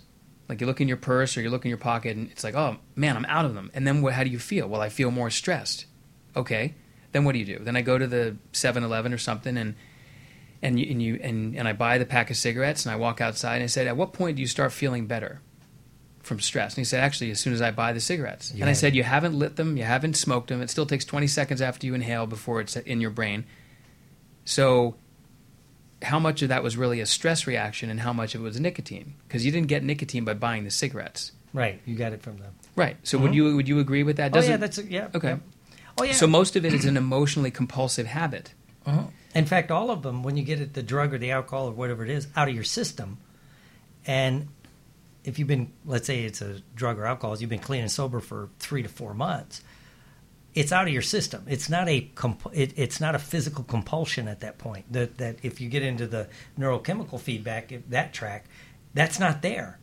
Like 0.50 0.62
you 0.62 0.68
look 0.68 0.82
in 0.82 0.88
your 0.88 0.98
purse 0.98 1.38
or 1.38 1.42
you 1.42 1.50
look 1.50 1.64
in 1.66 1.70
your 1.70 1.78
pocket 1.78 2.18
and 2.18 2.30
it's 2.32 2.44
like, 2.44 2.56
oh 2.56 2.78
man, 2.96 3.16
I'm 3.16 3.26
out 3.26 3.46
of 3.46 3.54
them. 3.56 3.72
And 3.74 3.88
then 3.88 4.02
what, 4.02 4.14
how 4.14 4.24
do 4.24 4.30
you 4.30 4.40
feel? 4.40 4.68
Well, 4.68 4.82
I 4.82 4.90
feel 4.90 5.10
more 5.10 5.30
stressed. 5.30 5.86
Okay. 6.36 6.74
Then 7.12 7.26
what 7.26 7.34
do 7.34 7.40
you 7.40 7.46
do? 7.46 7.60
Then 7.64 7.76
I 7.76 7.82
go 7.82 7.98
to 7.98 8.08
the 8.08 8.38
7-Eleven 8.54 9.14
or 9.14 9.18
something 9.18 9.58
and 9.58 9.76
and 10.64 10.80
you, 10.80 10.92
and 10.92 11.02
you 11.02 11.20
and, 11.22 11.56
and 11.56 11.68
I 11.68 11.74
buy 11.74 11.98
the 11.98 12.06
pack 12.06 12.30
of 12.30 12.38
cigarettes 12.38 12.86
and 12.86 12.94
I 12.94 12.96
walk 12.96 13.20
outside 13.20 13.56
and 13.56 13.64
I 13.64 13.68
said, 13.68 13.88
at 13.88 13.98
what 13.98 14.14
point 14.14 14.36
do 14.36 14.42
you 14.42 14.48
start 14.48 14.72
feeling 14.72 15.08
better 15.08 15.42
from 16.22 16.40
stress? 16.40 16.74
And 16.74 16.78
he 16.78 16.84
said, 16.84 17.04
actually, 17.04 17.32
as 17.32 17.40
soon 17.40 17.54
as 17.54 17.62
I 17.62 17.72
buy 17.72 17.94
the 17.94 18.00
cigarettes. 18.00 18.52
And 18.52 18.66
I 18.66 18.74
said, 18.74 18.96
you 18.96 19.02
haven't 19.02 19.34
lit 19.34 19.56
them, 19.56 19.76
you 19.76 19.84
haven't 19.84 20.16
smoked 20.16 20.50
them. 20.50 20.62
It 20.62 20.70
still 20.70 20.86
takes 20.86 21.04
20 21.04 21.26
seconds 21.26 21.62
after 21.62 21.88
you 21.88 21.96
inhale 21.96 22.28
before 22.28 22.62
it's 22.62 22.76
in 22.76 23.02
your 23.02 23.10
brain. 23.10 23.46
So 24.46 24.98
how 26.04 26.20
much 26.20 26.42
of 26.42 26.50
that 26.50 26.64
was 26.64 26.78
really 26.78 27.00
a 27.00 27.06
stress 27.06 27.48
reaction 27.48 27.90
and 27.90 28.00
how 28.00 28.14
much 28.14 28.36
of 28.36 28.42
it 28.42 28.44
was 28.44 28.60
nicotine? 28.60 29.16
Because 29.28 29.46
you 29.46 29.52
didn't 29.52 29.68
get 29.68 29.84
nicotine 29.84 30.26
by 30.26 30.34
buying 30.34 30.64
the 30.64 30.72
cigarettes. 30.72 31.32
Right, 31.54 31.82
you 31.86 31.96
got 31.96 32.14
it 32.14 32.22
from 32.22 32.38
them. 32.38 32.54
Right. 32.76 32.96
So 33.04 33.18
would 33.18 33.32
mm-hmm. 33.32 33.34
you 33.34 33.56
would 33.58 33.68
you 33.68 33.80
agree 33.80 34.04
with 34.04 34.18
that? 34.18 34.36
Oh 34.36 34.40
yeah, 34.40 34.58
that's 34.58 34.78
yeah. 34.78 35.10
okay. 35.14 35.30
yeah. 35.32 35.38
Oh 36.02 36.04
yeah. 36.04 36.14
So 36.14 36.28
most 36.28 36.56
of 36.56 36.66
it 36.66 36.74
is 36.74 36.86
an 36.86 36.98
emotionally 36.98 37.52
compulsive 37.52 38.08
habit. 38.08 38.54
Uh-huh. 38.86 39.04
In 39.36 39.46
fact, 39.46 39.70
all 39.70 39.92
of 39.92 40.02
them, 40.02 40.24
when 40.24 40.36
you 40.36 40.44
get 40.44 40.60
it, 40.60 40.74
the 40.74 40.84
drug 40.84 41.14
or 41.14 41.18
the 41.18 41.32
alcohol 41.32 41.70
or 41.70 41.72
whatever 41.72 42.04
it 42.04 42.10
is, 42.10 42.28
out 42.36 42.50
of 42.50 42.56
your 42.56 42.64
system, 42.64 43.20
and 44.06 44.48
if 45.24 45.38
you've 45.38 45.48
been, 45.48 45.72
let's 45.86 46.08
say 46.08 46.24
it's 46.24 46.42
a 46.42 46.62
drug 46.76 46.98
or 46.98 47.06
alcohol, 47.06 47.38
you've 47.38 47.50
been 47.50 47.60
clean 47.60 47.82
and 47.82 47.92
sober 47.92 48.20
for 48.20 48.50
three 48.58 48.82
to 48.82 48.90
four 48.90 49.14
months, 49.14 49.62
it's 50.56 50.72
out 50.72 50.88
of 50.88 50.94
your 50.94 51.04
system. 51.04 51.46
It's 51.48 51.70
not 51.70 51.88
a 51.88 52.02
comp- 52.16 52.52
it, 52.54 52.74
it's 52.76 53.00
not 53.00 53.16
a 53.16 53.20
physical 53.20 53.64
compulsion 53.64 54.28
at 54.28 54.40
that 54.42 54.58
point. 54.58 54.92
That 54.92 55.20
that 55.20 55.38
if 55.44 55.62
you 55.62 55.70
get 55.70 55.84
into 55.84 56.08
the 56.08 56.28
neurochemical 56.60 57.20
feedback, 57.20 57.72
if 57.72 57.88
that 57.90 58.12
track, 58.12 58.46
that's 58.94 59.20
not 59.20 59.42
there. 59.42 59.80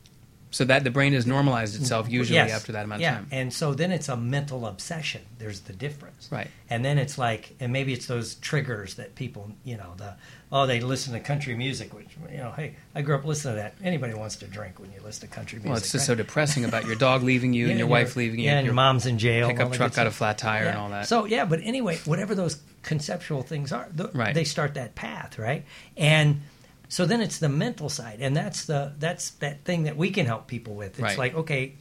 So 0.50 0.64
that 0.64 0.82
the 0.84 0.90
brain 0.90 1.12
has 1.12 1.26
normalized 1.26 1.78
itself 1.80 2.06
mm-hmm. 2.06 2.14
usually 2.14 2.36
Yes. 2.36 2.52
after 2.52 2.72
that 2.72 2.84
amount 2.84 3.02
yeah. 3.02 3.10
of 3.12 3.16
time. 3.18 3.28
And 3.32 3.52
so 3.52 3.74
then 3.74 3.92
it's 3.92 4.08
a 4.08 4.16
mental 4.16 4.66
obsession. 4.66 5.20
There's 5.38 5.60
the 5.60 5.72
difference. 5.74 6.28
Right. 6.30 6.48
And 6.70 6.84
then 6.84 6.96
it's 6.98 7.18
like, 7.18 7.54
and 7.60 7.72
maybe 7.72 7.92
it's 7.92 8.06
those 8.06 8.34
triggers 8.36 8.94
that 8.94 9.14
people, 9.14 9.50
you 9.64 9.76
know, 9.76 9.92
the, 9.98 10.14
oh, 10.50 10.66
they 10.66 10.80
listen 10.80 11.12
to 11.12 11.20
country 11.20 11.54
music, 11.54 11.92
which, 11.92 12.08
you 12.30 12.38
know, 12.38 12.52
hey, 12.52 12.76
I 12.94 13.02
grew 13.02 13.14
up 13.14 13.24
listening 13.26 13.56
to 13.56 13.60
that. 13.62 13.74
Anybody 13.84 14.14
wants 14.14 14.36
to 14.36 14.46
drink 14.46 14.78
when 14.78 14.90
you 14.92 15.00
listen 15.04 15.28
to 15.28 15.34
country 15.34 15.56
music. 15.58 15.68
Well, 15.68 15.78
it's 15.78 15.92
just 15.92 16.06
so 16.06 16.14
depressing 16.14 16.64
about 16.64 16.86
your 16.86 16.96
dog 16.96 17.22
leaving 17.22 17.52
you 17.52 17.64
Yeah, 17.66 17.70
and 17.72 17.78
your 17.78 17.88
wife 17.88 18.16
leaving 18.16 18.40
you. 18.40 18.46
Yeah, 18.46 18.56
and 18.58 18.64
your 18.64 18.74
mom's 18.74 19.04
in 19.04 19.18
jail. 19.18 19.48
pickup 19.48 19.72
truck 19.72 19.94
got 19.94 20.06
a 20.06 20.10
flat 20.10 20.38
tire 20.38 20.64
and 20.64 20.76
Yeah. 20.76 20.82
all 20.82 20.88
that. 20.90 21.08
So 21.08 21.26
yeah, 21.26 21.44
but 21.44 21.60
anyway, 21.62 21.98
whatever 22.06 22.34
those 22.34 22.58
conceptual 22.82 23.42
things 23.42 23.70
are, 23.72 23.86
th- 23.94 24.10
Right. 24.14 24.34
they 24.34 24.44
start 24.44 24.74
that 24.74 24.94
path, 24.94 25.38
right? 25.38 25.64
And 25.96 26.40
so 26.88 27.04
then 27.06 27.20
it's 27.20 27.38
the 27.38 27.48
mental 27.48 27.88
side, 27.88 28.18
and 28.20 28.36
that's 28.36 28.64
the 28.64 28.92
that's 28.98 29.30
that 29.42 29.64
thing 29.64 29.84
that 29.84 29.96
we 29.96 30.10
can 30.10 30.26
help 30.26 30.46
people 30.46 30.74
with. 30.74 30.92
It's 30.92 31.00
Right. 31.00 31.18
like, 31.18 31.34
okay, 31.34 31.74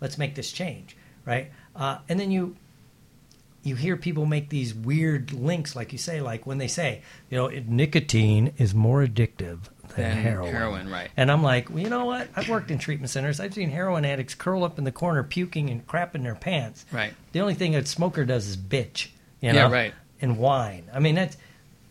let's 0.00 0.18
make 0.18 0.34
this 0.34 0.52
change, 0.52 0.96
right? 1.26 1.50
Uh, 1.74 1.98
and 2.08 2.18
then 2.20 2.30
you 2.30 2.56
you 3.64 3.76
hear 3.76 3.96
people 3.96 4.26
make 4.26 4.48
these 4.48 4.74
weird 4.74 5.32
links, 5.32 5.76
like 5.76 5.92
you 5.92 5.98
say, 5.98 6.20
like 6.20 6.46
when 6.46 6.58
they 6.58 6.66
say, 6.66 7.00
you 7.30 7.38
know, 7.38 7.46
nicotine 7.68 8.52
is 8.58 8.74
more 8.74 9.06
addictive 9.06 9.58
than 9.94 10.14
Than 10.14 10.16
heroin. 10.16 10.52
heroin, 10.54 10.90
right. 10.90 11.10
And 11.16 11.30
I'm 11.30 11.44
like, 11.44 11.70
well, 11.70 11.78
you 11.78 11.88
know 11.88 12.04
what? 12.06 12.26
I've 12.34 12.48
worked 12.48 12.72
in 12.72 12.78
treatment 12.78 13.10
centers. 13.10 13.38
I've 13.38 13.54
seen 13.54 13.70
heroin 13.70 14.04
addicts 14.04 14.34
curl 14.34 14.64
up 14.64 14.78
in 14.78 14.84
the 14.84 14.90
corner, 14.90 15.22
puking 15.22 15.70
and 15.70 15.86
crapping 15.86 16.16
in 16.16 16.22
their 16.24 16.34
pants. 16.34 16.84
Right. 16.90 17.12
The 17.32 17.40
only 17.40 17.54
thing 17.54 17.76
a 17.76 17.86
smoker 17.86 18.24
does 18.24 18.48
is 18.48 18.56
bitch, 18.56 19.06
you 19.40 19.48
Yeah, 19.48 19.52
know, 19.52 19.70
right. 19.70 19.94
and 20.20 20.38
whine. 20.38 20.90
I 20.92 20.98
mean, 20.98 21.14
that's 21.14 21.36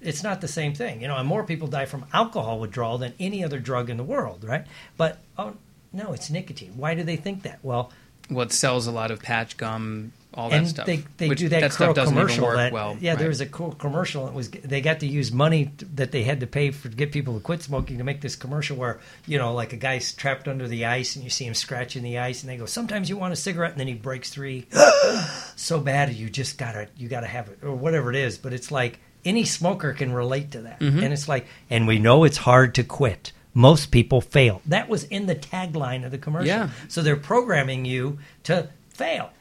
it's 0.01 0.23
not 0.23 0.41
the 0.41 0.47
same 0.47 0.73
thing, 0.73 1.01
you 1.01 1.07
know. 1.07 1.15
And 1.17 1.27
more 1.27 1.43
people 1.43 1.67
die 1.67 1.85
from 1.85 2.05
alcohol 2.13 2.59
withdrawal 2.59 2.97
than 2.97 3.13
any 3.19 3.43
other 3.43 3.59
drug 3.59 3.89
in 3.89 3.97
the 3.97 4.03
world, 4.03 4.43
right? 4.43 4.65
But 4.97 5.19
oh 5.37 5.55
no, 5.93 6.13
it's 6.13 6.29
nicotine. 6.29 6.73
Why 6.75 6.95
do 6.95 7.03
they 7.03 7.15
think 7.17 7.43
that? 7.43 7.59
Well, 7.63 7.91
Well, 8.29 8.49
sells 8.49 8.87
a 8.87 8.91
lot 8.91 9.11
of 9.11 9.21
patch 9.21 9.57
gum, 9.57 10.13
all 10.33 10.49
that 10.49 10.59
and 10.59 10.67
stuff. 10.67 10.85
they 10.85 11.03
they 11.17 11.27
which 11.27 11.39
do 11.39 11.49
that, 11.49 11.59
that 11.59 11.73
stuff 11.73 11.93
doesn't 11.93 12.15
commercial 12.15 12.37
even 12.45 12.47
work 12.47 12.57
that 12.57 12.71
well. 12.71 12.97
yeah, 13.01 13.15
there 13.15 13.27
was 13.27 13.41
a 13.41 13.45
cool 13.45 13.73
commercial. 13.73 14.27
It 14.27 14.33
was 14.33 14.49
they 14.49 14.79
got 14.79 15.01
to 15.01 15.07
use 15.07 15.31
money 15.33 15.71
that 15.95 16.11
they 16.13 16.23
had 16.23 16.39
to 16.39 16.47
pay 16.47 16.71
for 16.71 16.87
to 16.87 16.95
get 16.95 17.11
people 17.11 17.33
to 17.33 17.41
quit 17.41 17.61
smoking 17.61 17.97
to 17.97 18.05
make 18.05 18.21
this 18.21 18.37
commercial 18.37 18.77
where 18.77 18.99
you 19.27 19.37
know 19.37 19.53
like 19.53 19.73
a 19.73 19.77
guy's 19.77 20.13
trapped 20.13 20.47
under 20.47 20.67
the 20.67 20.85
ice 20.85 21.15
and 21.15 21.23
you 21.25 21.29
see 21.29 21.45
him 21.45 21.53
scratching 21.53 22.03
the 22.03 22.17
ice 22.19 22.41
and 22.41 22.49
they 22.49 22.55
go 22.55 22.65
sometimes 22.65 23.09
you 23.09 23.17
want 23.17 23.33
a 23.33 23.35
cigarette 23.35 23.71
and 23.71 23.79
then 23.79 23.87
he 23.87 23.93
breaks 23.93 24.29
three 24.29 24.65
so 25.57 25.79
bad 25.81 26.13
you 26.13 26.29
just 26.29 26.57
gotta 26.57 26.87
you 26.97 27.09
gotta 27.09 27.27
have 27.27 27.49
it 27.49 27.59
or 27.61 27.75
whatever 27.75 28.09
it 28.09 28.15
is 28.15 28.37
but 28.37 28.53
it's 28.53 28.71
like 28.71 28.99
any 29.25 29.43
smoker 29.45 29.93
can 29.93 30.11
relate 30.13 30.51
to 30.51 30.61
that. 30.61 30.79
Mm-hmm. 30.79 30.99
and 31.03 31.13
it's 31.13 31.27
like 31.27 31.45
and 31.69 31.87
we 31.87 31.99
know 31.99 32.23
it's 32.23 32.37
hard 32.37 32.75
to 32.75 32.83
quit. 32.83 33.31
Most 33.53 33.91
people 33.91 34.21
fail. 34.21 34.61
That 34.65 34.87
was 34.87 35.03
in 35.03 35.25
the 35.25 35.35
tagline 35.35 36.05
of 36.05 36.11
the 36.11 36.17
commercial. 36.17 36.47
Yeah. 36.47 36.69
so 36.87 37.01
they're 37.01 37.17
programming 37.17 37.83
you 37.85 38.19
to 38.43 38.69
fail. 38.89 39.31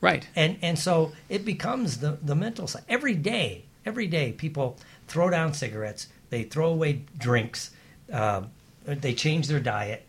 Right. 0.00 0.26
and 0.36 0.58
and 0.62 0.78
so 0.78 1.12
it 1.28 1.44
becomes 1.44 1.98
the 1.98 2.18
the 2.22 2.34
mental 2.34 2.66
side. 2.66 2.84
Every 2.88 3.14
day 3.14 3.64
every 3.84 4.06
day 4.06 4.32
people 4.32 4.76
throw 5.06 5.28
down 5.30 5.54
cigarettes 5.54 6.08
they 6.30 6.42
throw 6.44 6.68
away 6.70 7.02
drinks 7.16 7.70
um, 8.12 8.50
they 8.84 9.14
change 9.14 9.46
their 9.48 9.60
diet 9.60 10.04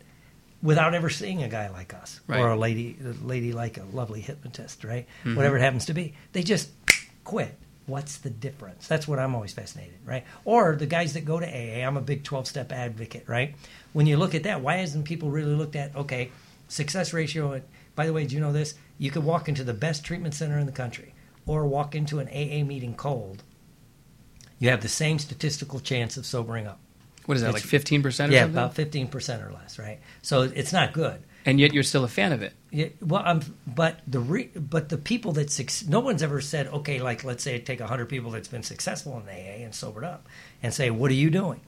without 0.62 0.92
ever 0.94 1.08
seeing 1.08 1.42
a 1.42 1.48
guy 1.48 1.68
like 1.70 1.94
us 1.94 2.20
Right. 2.26 2.40
or 2.40 2.50
a 2.50 2.56
lady 2.56 2.96
a 3.04 3.26
lady 3.26 3.52
like 3.52 3.78
a 3.78 3.84
lovely 3.92 4.20
hypnotist 4.20 4.84
right? 4.84 5.06
Whatever 5.24 5.56
it 5.56 5.60
happens 5.62 5.86
to 5.86 5.94
be 5.94 6.14
they 6.32 6.42
just 6.42 6.70
quit 7.24 7.56
what's 7.90 8.18
the 8.18 8.30
difference? 8.30 8.86
That's 8.88 9.06
what 9.08 9.18
i'm 9.18 9.34
always 9.34 9.52
fascinated 9.52 9.98
right? 10.04 10.24
Or 10.44 10.76
the 10.76 10.86
guys 10.86 11.12
that 11.14 11.24
go 11.24 11.38
to 11.40 11.46
aa 11.46 11.86
i'm 11.86 11.96
a 11.96 12.00
big 12.00 12.22
12-step 12.24 12.72
advocate 12.72 13.24
right? 13.26 13.54
When 13.92 14.06
you 14.06 14.16
look 14.16 14.34
at 14.34 14.44
that 14.44 14.60
why 14.62 14.76
hasn't 14.76 15.04
people 15.04 15.30
really 15.30 15.54
looked 15.54 15.76
at 15.76 15.94
okay 15.96 16.30
success 16.68 17.12
ratio 17.12 17.60
by 17.96 18.06
the 18.06 18.12
way 18.12 18.24
do 18.26 18.34
you 18.34 18.40
know 18.40 18.52
this? 18.52 18.74
You 18.98 19.10
could 19.10 19.24
walk 19.24 19.48
into 19.48 19.64
the 19.64 19.74
best 19.74 20.04
treatment 20.04 20.34
center 20.34 20.58
in 20.58 20.66
the 20.66 20.72
country 20.72 21.14
or 21.46 21.66
walk 21.66 21.94
into 21.94 22.18
an 22.20 22.28
aa 22.28 22.64
meeting 22.64 22.94
cold 22.94 23.42
you 24.58 24.68
have 24.70 24.82
the 24.82 24.88
same 24.88 25.18
statistical 25.18 25.80
chance 25.80 26.16
of 26.18 26.26
sobering 26.26 26.66
up. 26.66 26.78
What 27.26 27.36
is 27.36 27.42
that, 27.42 27.54
like 27.54 27.64
It's- 27.64 27.84
15% 27.84 28.28
or 28.28 28.32
yeah 28.32 28.40
something? 28.42 28.56
about 28.56 28.74
15% 28.74 29.46
or 29.48 29.52
less 29.52 29.78
right? 29.78 30.00
So 30.22 30.42
it's 30.42 30.72
not 30.72 30.92
good 30.92 31.22
and 31.44 31.58
yet 31.60 31.72
you're 31.72 31.82
still 31.82 32.04
a 32.04 32.08
fan 32.08 32.32
of 32.32 32.42
it. 32.42 32.52
yeah, 32.70 32.88
well, 33.00 33.22
um, 33.26 33.40
but 33.66 34.00
the 34.06 34.20
re- 34.20 34.50
but 34.54 34.88
the 34.88 34.98
people 34.98 35.32
that 35.32 35.50
suc- 35.50 35.88
no 35.88 36.00
one's 36.00 36.22
ever 36.22 36.40
said, 36.40 36.66
okay, 36.68 36.98
like 37.00 37.24
let's 37.24 37.42
say 37.42 37.54
I 37.54 37.58
take 37.58 37.80
hundred 37.80 38.08
people 38.08 38.30
that's 38.30 38.48
been 38.48 38.62
successful 38.62 39.20
in 39.20 39.28
AA 39.28 39.64
and 39.64 39.74
sobered 39.74 40.04
up, 40.04 40.26
and 40.62 40.72
say, 40.74 40.90
what 40.90 41.10
are 41.10 41.14
you 41.14 41.30
doing? 41.30 41.60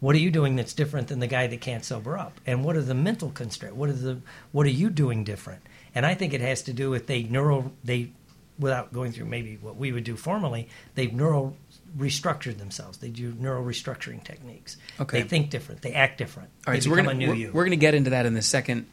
What 0.00 0.16
are 0.16 0.18
you 0.18 0.30
doing 0.30 0.56
that's 0.56 0.72
different 0.72 1.08
than 1.08 1.18
the 1.18 1.26
guy 1.26 1.46
that 1.46 1.60
can't 1.60 1.84
sober 1.84 2.16
up? 2.18 2.40
And 2.46 2.64
what 2.64 2.74
are 2.74 2.82
the 2.82 2.94
mental 2.94 3.30
constraints? 3.30 3.76
What 3.76 3.90
are 3.90 3.92
the 3.94 4.20
what 4.52 4.66
are 4.66 4.70
you 4.70 4.88
doing 4.88 5.24
different? 5.24 5.62
And 5.94 6.06
I 6.06 6.14
think 6.14 6.32
it 6.32 6.40
has 6.40 6.62
to 6.62 6.72
do 6.72 6.88
with 6.90 7.06
they 7.06 7.24
neuro 7.24 7.72
they, 7.84 8.12
without 8.58 8.92
going 8.92 9.12
through 9.12 9.26
maybe 9.26 9.58
what 9.60 9.76
we 9.76 9.92
would 9.92 10.04
do 10.04 10.16
formally, 10.16 10.68
they've 10.94 11.12
neuro 11.12 11.54
restructured 11.96 12.58
themselves. 12.58 12.98
They 12.98 13.10
do 13.10 13.34
neural 13.38 13.64
restructuring 13.64 14.22
techniques. 14.24 14.76
Okay. 15.00 15.22
They 15.22 15.28
think 15.28 15.50
different. 15.50 15.82
They 15.82 15.92
act 15.92 16.18
different. 16.18 16.50
All 16.66 16.72
right, 16.72 16.80
they 16.80 16.84
so 16.84 16.90
we're 16.90 16.96
gonna, 16.96 17.10
a 17.10 17.14
new 17.14 17.28
we're, 17.28 17.34
you. 17.34 17.50
we're 17.52 17.64
gonna 17.64 17.76
get 17.76 17.94
into 17.94 18.10
that 18.10 18.26
in 18.26 18.34
the 18.34 18.42
second 18.42 18.86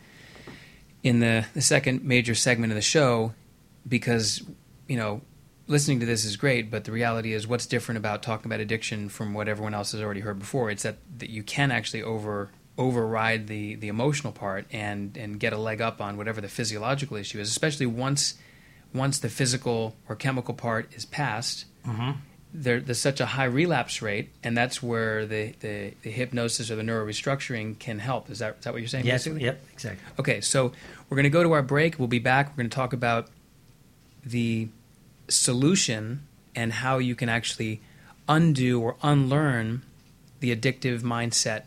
in 1.04 1.20
the, 1.20 1.46
the 1.54 1.62
second 1.62 2.04
major 2.04 2.36
segment 2.36 2.72
of 2.72 2.76
the 2.76 2.82
show 2.82 3.34
because 3.88 4.44
you 4.88 4.98
know 4.98 5.22
listening 5.68 6.00
to 6.00 6.06
this 6.06 6.26
is 6.26 6.38
great, 6.38 6.72
but 6.72 6.86
the 6.86 6.92
reality 6.92 7.34
is 7.34 7.46
what's 7.46 7.66
different 7.66 7.98
about 7.98 8.24
talking 8.24 8.46
about 8.46 8.60
addiction 8.60 9.10
from 9.10 9.34
what 9.34 9.48
everyone 9.48 9.74
else 9.74 9.92
has 9.92 10.02
already 10.02 10.22
heard 10.22 10.40
before. 10.40 10.72
It's 10.72 10.84
that, 10.84 10.98
that 11.20 11.30
you 11.30 11.44
can 11.44 11.72
actually 11.72 12.04
over 12.04 12.50
override 12.80 13.48
the 13.48 13.74
the 13.76 13.88
emotional 13.88 14.32
part 14.32 14.66
and 14.72 15.18
and 15.18 15.40
get 15.40 15.52
a 15.52 15.58
leg 15.58 15.82
up 15.82 16.00
on 16.00 16.16
whatever 16.16 16.40
the 16.42 16.48
physiological 16.48 17.18
issue 17.18 17.40
is, 17.40 17.50
especially 17.50 17.86
once 17.86 18.36
once 18.94 19.20
the 19.20 19.30
physical 19.30 19.96
or 20.08 20.16
chemical 20.16 20.54
part 20.54 20.90
is 20.94 21.06
passed. 21.06 21.66
Mm-hmm. 21.86 22.12
There, 22.60 22.80
there's 22.80 23.00
such 23.00 23.20
a 23.20 23.28
high 23.28 23.46
relapse 23.46 24.02
rate, 24.02 24.30
and 24.44 24.58
that's 24.58 24.82
where 24.82 25.28
the, 25.28 25.54
the, 25.60 25.94
the 26.02 26.10
hypnosis 26.10 26.72
or 26.72 26.76
the 26.76 26.82
neuro 26.82 27.06
restructuring 27.06 27.78
can 27.78 28.00
help. 28.00 28.32
Is 28.32 28.40
that, 28.40 28.56
is 28.58 28.64
that 28.64 28.74
what 28.74 28.82
you're 28.82 28.88
saying? 28.88 29.06
yes, 29.06 29.26
basically? 29.26 29.44
yep, 29.44 29.64
exactly. 29.72 30.04
Okay, 30.18 30.42
so 30.42 30.72
we're 31.08 31.16
going 31.16 31.24
to 31.26 31.30
go 31.30 31.44
to 31.44 31.52
our 31.52 31.62
break. 31.62 32.00
We'll 32.00 32.08
be 32.08 32.18
back. 32.18 32.50
We're 32.50 32.64
going 32.64 32.70
to 32.72 32.76
talk 32.76 32.94
about 32.94 33.28
the 34.26 34.70
solution 35.30 36.24
and 36.56 36.74
how 36.74 36.98
you 36.98 37.14
can 37.16 37.30
actually 37.30 37.80
undo 38.28 38.82
or 38.82 38.96
unlearn 39.04 39.84
the 40.40 40.56
addictive 40.56 41.02
mindset, 41.02 41.64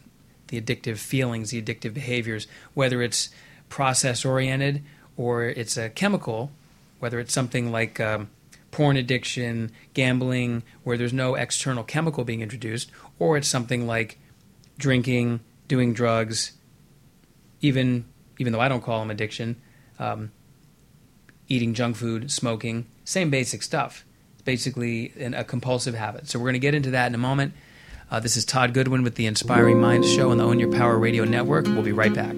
the 0.49 0.61
addictive 0.61 0.99
feelings, 0.99 1.51
the 1.51 1.63
addictive 1.63 1.95
behaviors, 1.95 2.47
whether 2.75 3.03
it's 3.03 3.31
process 3.69 4.25
oriented 4.25 4.83
or 5.17 5.45
it's 5.45 5.77
a 5.77 5.89
chemical, 5.89 6.51
whether 6.99 7.19
it's 7.19 7.33
something 7.33 7.71
like 7.71 8.01
um, 8.01 8.29
porn 8.71 8.97
addiction, 8.97 9.73
gambling, 9.95 10.63
where 10.85 10.97
there's 10.97 11.13
no 11.13 11.35
external 11.35 11.85
chemical 11.85 12.25
being 12.25 12.41
introduced, 12.41 12.91
or 13.19 13.37
it's 13.37 13.49
something 13.49 13.87
like 13.87 14.19
drinking, 14.79 15.41
doing 15.69 15.93
drugs, 15.93 16.53
even 17.61 18.05
even 18.39 18.53
though 18.53 18.61
I 18.61 18.69
don't 18.69 18.83
call 18.83 19.01
them 19.01 19.11
addiction, 19.11 19.61
um, 19.99 20.33
eating 21.49 21.75
junk 21.75 21.97
food, 21.97 22.31
smoking, 22.31 22.87
same 23.05 23.29
basic 23.29 23.63
stuff. 23.63 24.05
It's 24.33 24.43
basically 24.43 25.13
an, 25.19 25.35
a 25.35 25.45
compulsive 25.45 25.95
habit. 25.95 26.29
So 26.29 26.39
we're 26.39 26.45
going 26.45 26.55
to 26.55 26.59
get 26.59 26.75
into 26.75 26.93
that 26.93 27.09
in 27.09 27.15
a 27.15 27.19
moment. 27.19 27.53
Uh, 28.11 28.19
this 28.19 28.37
is 28.37 28.45
Todd 28.45 28.73
Goodwin 28.73 29.03
with 29.03 29.17
the 29.17 29.27
Inspiring 29.27 29.81
Minds 29.81 30.11
Show 30.11 30.31
on 30.31 30.39
the 30.39 30.45
Own 30.45 30.59
Your 30.59 30.73
Power 30.73 30.99
Radio 30.99 31.25
Network. 31.25 31.67
We'll 31.67 31.83
be 31.83 31.93
right 31.93 32.15
back. 32.15 32.35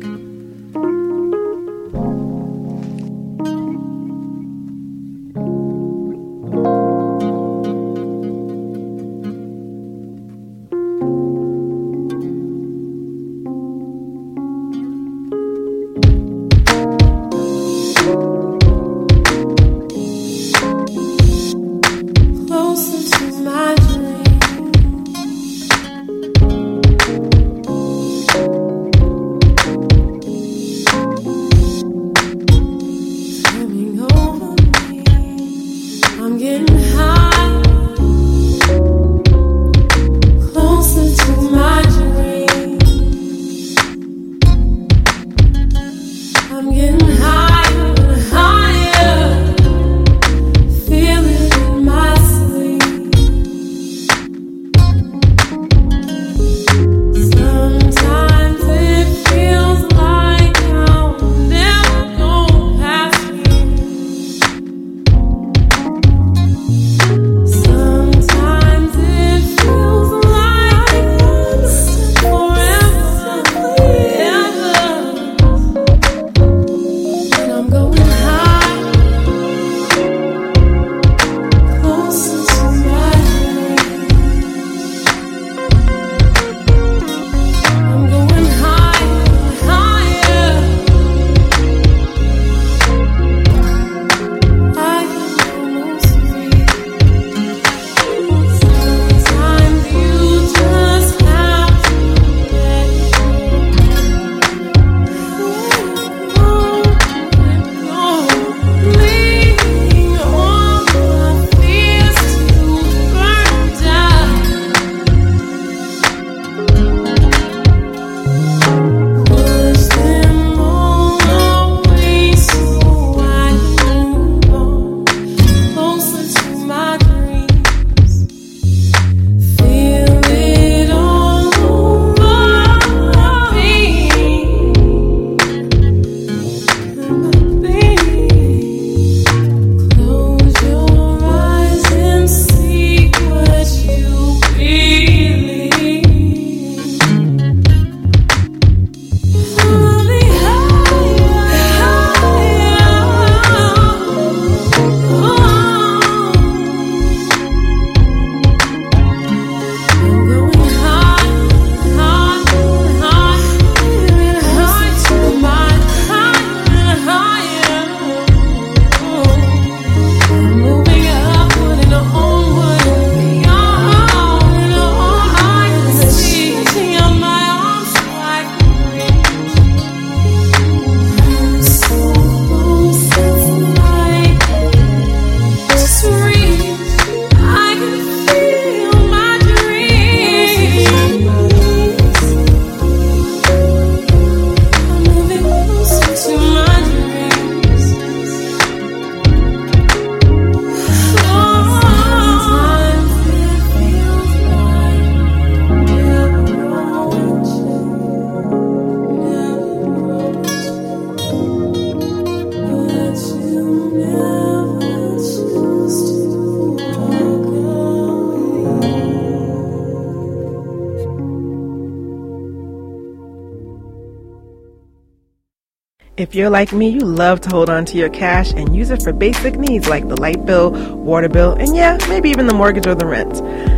If 226.32 226.36
you're 226.36 226.48
like 226.48 226.72
me, 226.72 226.88
you 226.88 227.00
love 227.00 227.42
to 227.42 227.50
hold 227.50 227.68
on 227.68 227.84
to 227.84 227.98
your 227.98 228.08
cash 228.08 228.52
and 228.52 228.74
use 228.74 228.88
it 228.88 229.02
for 229.02 229.12
basic 229.12 229.58
needs 229.58 229.86
like 229.86 230.08
the 230.08 230.18
light 230.18 230.46
bill, 230.46 230.70
water 230.70 231.28
bill, 231.28 231.52
and 231.52 231.76
yeah, 231.76 231.98
maybe 232.08 232.30
even 232.30 232.46
the 232.46 232.54
mortgage 232.54 232.86
or 232.86 232.94
the 232.94 233.04
rent. 233.04 233.34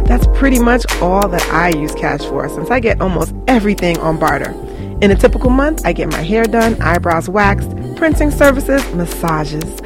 That's 0.06 0.24
pretty 0.38 0.60
much 0.60 0.86
all 1.02 1.26
that 1.26 1.42
I 1.50 1.70
use 1.70 1.92
cash 1.96 2.20
for 2.20 2.48
since 2.48 2.70
I 2.70 2.78
get 2.78 3.00
almost 3.00 3.34
everything 3.48 3.98
on 3.98 4.20
barter. 4.20 4.52
In 5.02 5.10
a 5.10 5.16
typical 5.16 5.50
month, 5.50 5.84
I 5.84 5.92
get 5.92 6.12
my 6.12 6.22
hair 6.22 6.44
done, 6.44 6.80
eyebrows 6.80 7.28
waxed, 7.28 7.70
printing 7.96 8.30
services, 8.30 8.88
massages, 8.94 9.80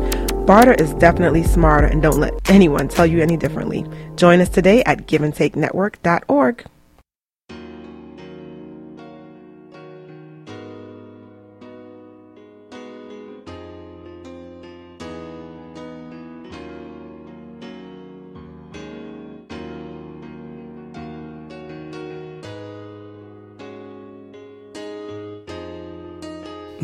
Barter 0.46 0.74
is 0.74 0.94
definitely 0.94 1.42
smarter, 1.42 1.88
and 1.88 2.00
don't 2.00 2.18
let 2.18 2.34
anyone 2.50 2.88
tell 2.88 3.06
you 3.06 3.20
any 3.20 3.36
differently. 3.36 3.84
Join 4.16 4.40
us 4.40 4.48
today 4.48 4.82
at 4.84 5.06
giveandtakenetwork.org. 5.06 6.64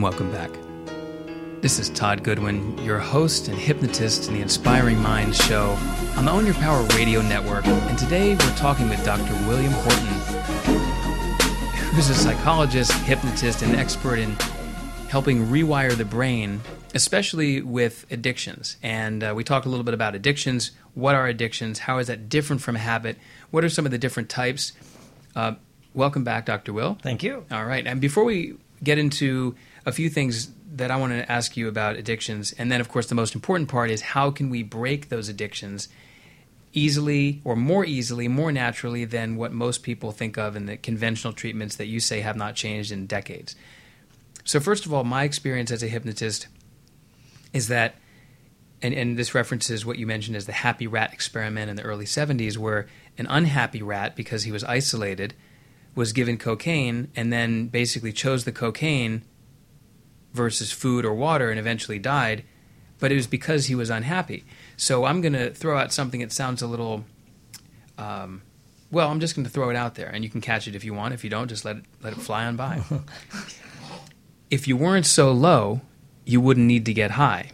Welcome 0.05 0.31
back. 0.31 0.51
This 1.63 1.79
is 1.79 1.89
Todd 1.89 2.23
Goodwin, 2.23 2.77
your 2.85 2.99
host 2.99 3.49
and 3.49 3.57
hypnotist 3.57 4.29
in 4.29 4.35
the 4.35 4.43
Inspiring 4.43 5.01
Minds 5.01 5.39
show 5.39 5.79
on 6.19 6.27
the 6.27 6.31
Own 6.31 6.45
Your 6.45 6.55
Power 6.57 6.83
radio 6.95 7.23
network. 7.23 7.67
And 7.67 7.99
today 7.99 8.33
we're 8.35 8.55
talking 8.55 8.91
with 8.91 9.03
Dr. 9.03 9.33
William 9.49 9.73
Horton, 9.73 10.07
who's 11.95 12.11
a 12.11 12.15
psychologist, 12.15 12.93
hypnotist, 12.93 13.63
and 13.63 13.75
expert 13.75 14.19
in 14.19 14.37
helping 15.09 15.47
rewire 15.47 15.97
the 15.97 16.05
brain, 16.05 16.61
especially 16.93 17.63
with 17.63 18.05
addictions. 18.11 18.77
And 18.83 19.25
uh, 19.25 19.33
we 19.35 19.43
talk 19.43 19.65
a 19.65 19.71
little 19.71 19.85
bit 19.85 19.95
about 19.95 20.15
addictions. 20.15 20.73
What 20.93 21.15
are 21.15 21.27
addictions? 21.27 21.79
How 21.79 21.97
is 21.97 22.09
that 22.09 22.29
different 22.29 22.61
from 22.61 22.75
habit? 22.75 23.17
What 23.51 23.65
are 23.65 23.71
some 23.71 23.87
of 23.87 23.91
the 23.91 23.97
different 23.97 24.29
types? 24.29 24.73
Uh, 25.35 25.55
welcome 25.95 26.25
back, 26.25 26.45
Dr. 26.45 26.75
Will. 26.75 26.99
Thank 27.01 27.23
you. 27.23 27.47
All 27.51 27.65
right. 27.65 27.87
And 27.87 28.03
before 28.03 28.25
we 28.25 28.59
get 28.85 28.99
into 28.99 29.55
a 29.87 29.93
few 29.93 30.09
things 30.09 30.51
that 30.75 30.91
I 30.91 30.97
want 30.97 31.13
to 31.13 31.31
ask 31.31 31.57
you 31.57 31.69
about 31.69 31.97
addictions, 31.97 32.53
and 32.53 32.71
then, 32.71 32.81
of 32.81 32.89
course, 32.89 33.07
the 33.07 33.15
most 33.15 33.35
important 33.35 33.69
part 33.69 33.91
is 33.91 34.01
how 34.01 34.31
can 34.31 34.51
we 34.51 34.63
break 34.63 35.09
those 35.09 35.29
addictions 35.29 35.89
easily 36.73 37.41
or 37.45 37.55
more 37.55 37.85
easily, 37.85 38.29
more 38.29 38.51
naturally 38.51 39.05
than 39.05 39.37
what 39.37 39.53
most 39.53 39.83
people 39.83 40.11
think 40.11 40.37
of 40.37 40.57
in 40.57 40.67
the 40.67 40.77
conventional 40.77 41.33
treatments 41.33 41.77
that 41.77 41.87
you 41.87 42.01
say 42.01 42.21
have 42.21 42.37
not 42.37 42.57
changed 42.57 42.91
in 42.91 43.07
decades. 43.07 43.55
So, 44.45 44.61
first 44.61 44.85
of 44.85 44.93
all, 44.93 45.05
my 45.05 45.23
experience 45.23 45.71
as 45.71 45.83
a 45.83 45.89
hypnotist 45.89 46.49
is 47.53 47.69
that, 47.69 47.95
and, 48.83 48.93
and 48.93 49.17
this 49.17 49.35
references 49.35 49.87
what 49.87 49.99
you 49.99 50.07
mentioned 50.07 50.37
as 50.37 50.47
the 50.47 50.53
happy 50.53 50.87
rat 50.87 51.13
experiment 51.13 51.71
in 51.71 51.77
the 51.77 51.83
early 51.83 52.05
70s, 52.05 52.59
where 52.59 52.87
an 53.17 53.27
unhappy 53.31 53.81
rat, 53.81 54.17
because 54.17 54.43
he 54.43 54.53
was 54.53 54.65
isolated, 54.65 55.35
was 55.95 56.13
given 56.13 56.37
cocaine 56.39 57.09
and 57.15 57.33
then 57.33 57.69
basically 57.69 58.13
chose 58.13 58.45
the 58.45 58.53
cocaine 58.53 59.23
versus 60.33 60.73
food 60.73 61.05
or 61.05 61.15
water 61.15 61.51
and 61.51 61.59
eventually 61.61 61.99
died, 61.99 62.45
but 62.99 63.13
it 63.13 63.15
was 63.15 63.27
because 63.27 63.67
he 63.67 63.75
was 63.75 63.91
unhappy. 63.91 64.45
So 64.77 65.05
I'm 65.05 65.21
going 65.21 65.35
to 65.35 65.51
throw 65.51 65.79
out 65.79 65.93
something 65.93 66.21
that 66.21 66.33
sounds 66.33 66.63
a 66.63 66.67
little. 66.67 67.05
Um, 67.97 68.43
well, 68.91 69.09
I'm 69.11 69.21
just 69.21 69.35
going 69.37 69.45
to 69.45 69.51
throw 69.51 69.71
it 69.71 69.77
out 69.77 69.95
there, 69.95 70.09
and 70.09 70.25
you 70.25 70.31
can 70.31 70.41
catch 70.41 70.67
it 70.69 70.75
if 70.75 70.85
you 70.85 70.95
want. 70.95 71.15
If 71.15 71.25
you 71.25 71.31
don't, 71.31 71.49
just 71.49 71.65
let 71.65 71.77
it, 71.77 71.85
let 72.03 72.13
it 72.13 72.21
fly 72.21 72.45
on 72.45 72.57
by. 72.57 72.83
if 74.51 74.69
you 74.69 74.77
weren't 74.77 75.07
so 75.07 75.33
low, 75.33 75.81
you 76.25 76.41
wouldn't 76.41 76.67
need 76.67 76.87
to 76.87 76.93
get 76.95 77.13
high. 77.13 77.51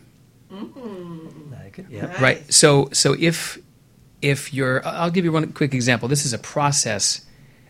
I 0.53 1.69
could- 1.73 1.87
yeah. 1.91 2.21
Right. 2.23 2.53
So 2.53 2.89
so 2.93 3.15
if 3.19 3.59
if 4.23 4.53
you're 4.53 4.87
I'll 4.87 5.11
give 5.11 5.25
you 5.25 5.33
one 5.33 5.53
quick 5.53 5.75
example. 5.75 6.09
This 6.09 6.25
is 6.27 6.33
a 6.33 6.39
process 6.39 7.25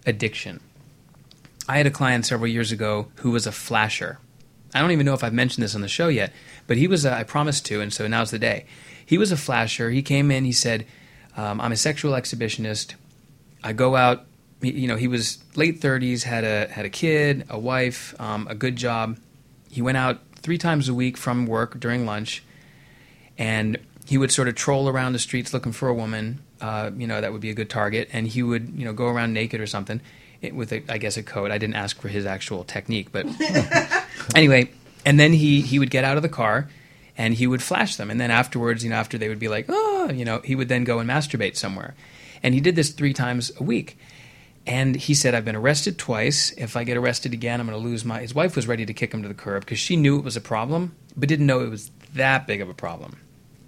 addiction. 0.07 0.61
I 1.69 1.77
had 1.77 1.87
a 1.87 1.91
client 1.91 2.27
several 2.27 2.49
years 2.49 2.73
ago 2.73 3.09
who 3.17 3.31
was 3.31 3.47
a 3.47 3.53
flasher. 3.53 4.19
I 4.75 4.81
don't 4.81 4.91
even 4.91 5.07
know 5.07 5.15
if 5.15 5.25
I've 5.25 5.33
mentioned 5.33 5.63
this 5.63 5.75
on 5.75 5.81
the 5.81 5.89
show 5.89 6.09
yet, 6.09 6.33
but 6.67 6.77
he 6.77 6.87
was 6.87 7.05
a, 7.05 7.13
I 7.13 7.25
promised 7.25 7.67
to, 7.67 7.81
and 7.81 7.93
so 7.93 8.07
now's 8.07 8.31
the 8.31 8.39
day. 8.39 8.67
He 9.05 9.19
was 9.19 9.33
a 9.33 9.37
flasher. 9.37 9.91
He 9.91 10.03
came 10.03 10.31
in. 10.31 10.45
He 10.45 10.53
said, 10.53 10.87
um, 11.37 11.61
"I'm 11.61 11.73
a 11.73 11.77
sexual 11.77 12.13
exhibitionist. 12.13 12.95
I 13.63 13.73
go 13.73 13.97
out. 13.97 14.27
You 14.63 14.89
know, 14.89 14.97
he 14.97 15.09
was 15.09 15.39
late 15.57 15.81
30s, 15.81 16.23
had 16.23 16.45
a 16.45 16.69
had 16.69 16.85
a 16.85 16.91
kid, 16.91 17.47
a 17.49 17.59
wife, 17.59 18.15
um, 18.21 18.47
a 18.49 18.55
good 18.55 18.77
job. 18.77 19.19
He 19.71 19.83
went 19.83 19.97
out 19.97 20.21
three 20.37 20.59
times 20.59 20.89
a 20.89 20.95
week 20.95 21.17
from 21.17 21.47
work 21.47 21.81
during 21.81 22.07
lunch, 22.07 22.43
and 23.39 23.79
he 24.07 24.19
would 24.19 24.31
sort 24.31 24.49
of 24.49 24.55
troll 24.55 24.89
around 24.89 25.13
the 25.13 25.19
streets 25.19 25.55
looking 25.55 25.73
for 25.73 25.89
a 25.89 25.95
woman. 25.95 26.41
Uh, 26.61 26.91
you 26.97 27.07
know, 27.07 27.21
that 27.21 27.33
would 27.33 27.41
be 27.41 27.51
a 27.51 27.55
good 27.55 27.71
target, 27.71 28.09
and 28.13 28.27
he 28.27 28.43
would 28.43 28.73
you 28.77 28.85
know 28.85 28.93
go 28.93 29.07
around 29.07 29.33
naked 29.33 29.61
or 29.61 29.67
something 29.67 30.01
with 30.53 30.73
a, 30.73 30.83
I 30.89 30.99
guess 30.99 31.17
a 31.17 31.23
coat. 31.23 31.51
I 31.51 31.59
didn't 31.59 31.77
ask 31.77 32.01
for 32.01 32.09
his 32.09 32.27
actual 32.27 32.65
technique, 32.65 33.13
but 33.13 33.27
anyway, 34.35 34.71
and 35.05 35.19
then 35.19 35.33
he 35.33 35.61
he 35.61 35.79
would 35.79 35.91
get 35.91 36.05
out 36.05 36.17
of 36.17 36.23
the 36.23 36.29
car 36.29 36.69
and 37.17 37.35
he 37.35 37.47
would 37.47 37.63
flash 37.63 37.97
them, 37.97 38.11
and 38.11 38.21
then 38.21 38.31
afterwards, 38.31 38.83
you 38.85 38.91
know, 38.91 38.97
after 38.97 39.19
they 39.19 39.29
would 39.29 39.39
be 39.39 39.49
like, 39.49 39.67
oh, 39.69 40.11
you 40.11 40.25
know, 40.25 40.41
he 40.41 40.55
would 40.55 40.69
then 40.69 40.85
go 40.85 40.99
and 40.99 41.09
masturbate 41.09 41.57
somewhere, 41.57 41.95
and 42.43 42.55
he 42.55 42.61
did 42.61 42.77
this 42.77 42.91
three 42.91 43.13
times 43.13 43.53
a 43.59 43.63
week. 43.63 43.99
And 44.67 44.95
he 44.95 45.15
said, 45.15 45.35
I've 45.35 45.45
been 45.45 45.57
arrested 45.57 45.99
twice. 45.99 46.53
If 46.53 46.77
I 46.77 46.85
get 46.85 46.99
arrested 46.99 47.33
again, 47.33 47.61
I'm 47.61 47.67
going 47.67 47.81
to 47.81 47.85
lose 47.85 48.05
my. 48.05 48.21
His 48.21 48.35
wife 48.35 48.55
was 48.55 48.69
ready 48.69 48.85
to 48.85 48.93
kick 48.93 49.13
him 49.13 49.23
to 49.23 49.29
the 49.29 49.35
curb 49.35 49.65
because 49.65 49.79
she 49.79 49.97
knew 49.97 50.19
it 50.19 50.25
was 50.25 50.37
a 50.37 50.41
problem, 50.41 50.95
but 51.17 51.29
didn't 51.29 51.47
know 51.47 51.61
it 51.61 51.71
was 51.71 51.91
that 52.15 52.47
big 52.47 52.61
of 52.61 52.69
a 52.69 52.75
problem. 52.75 53.17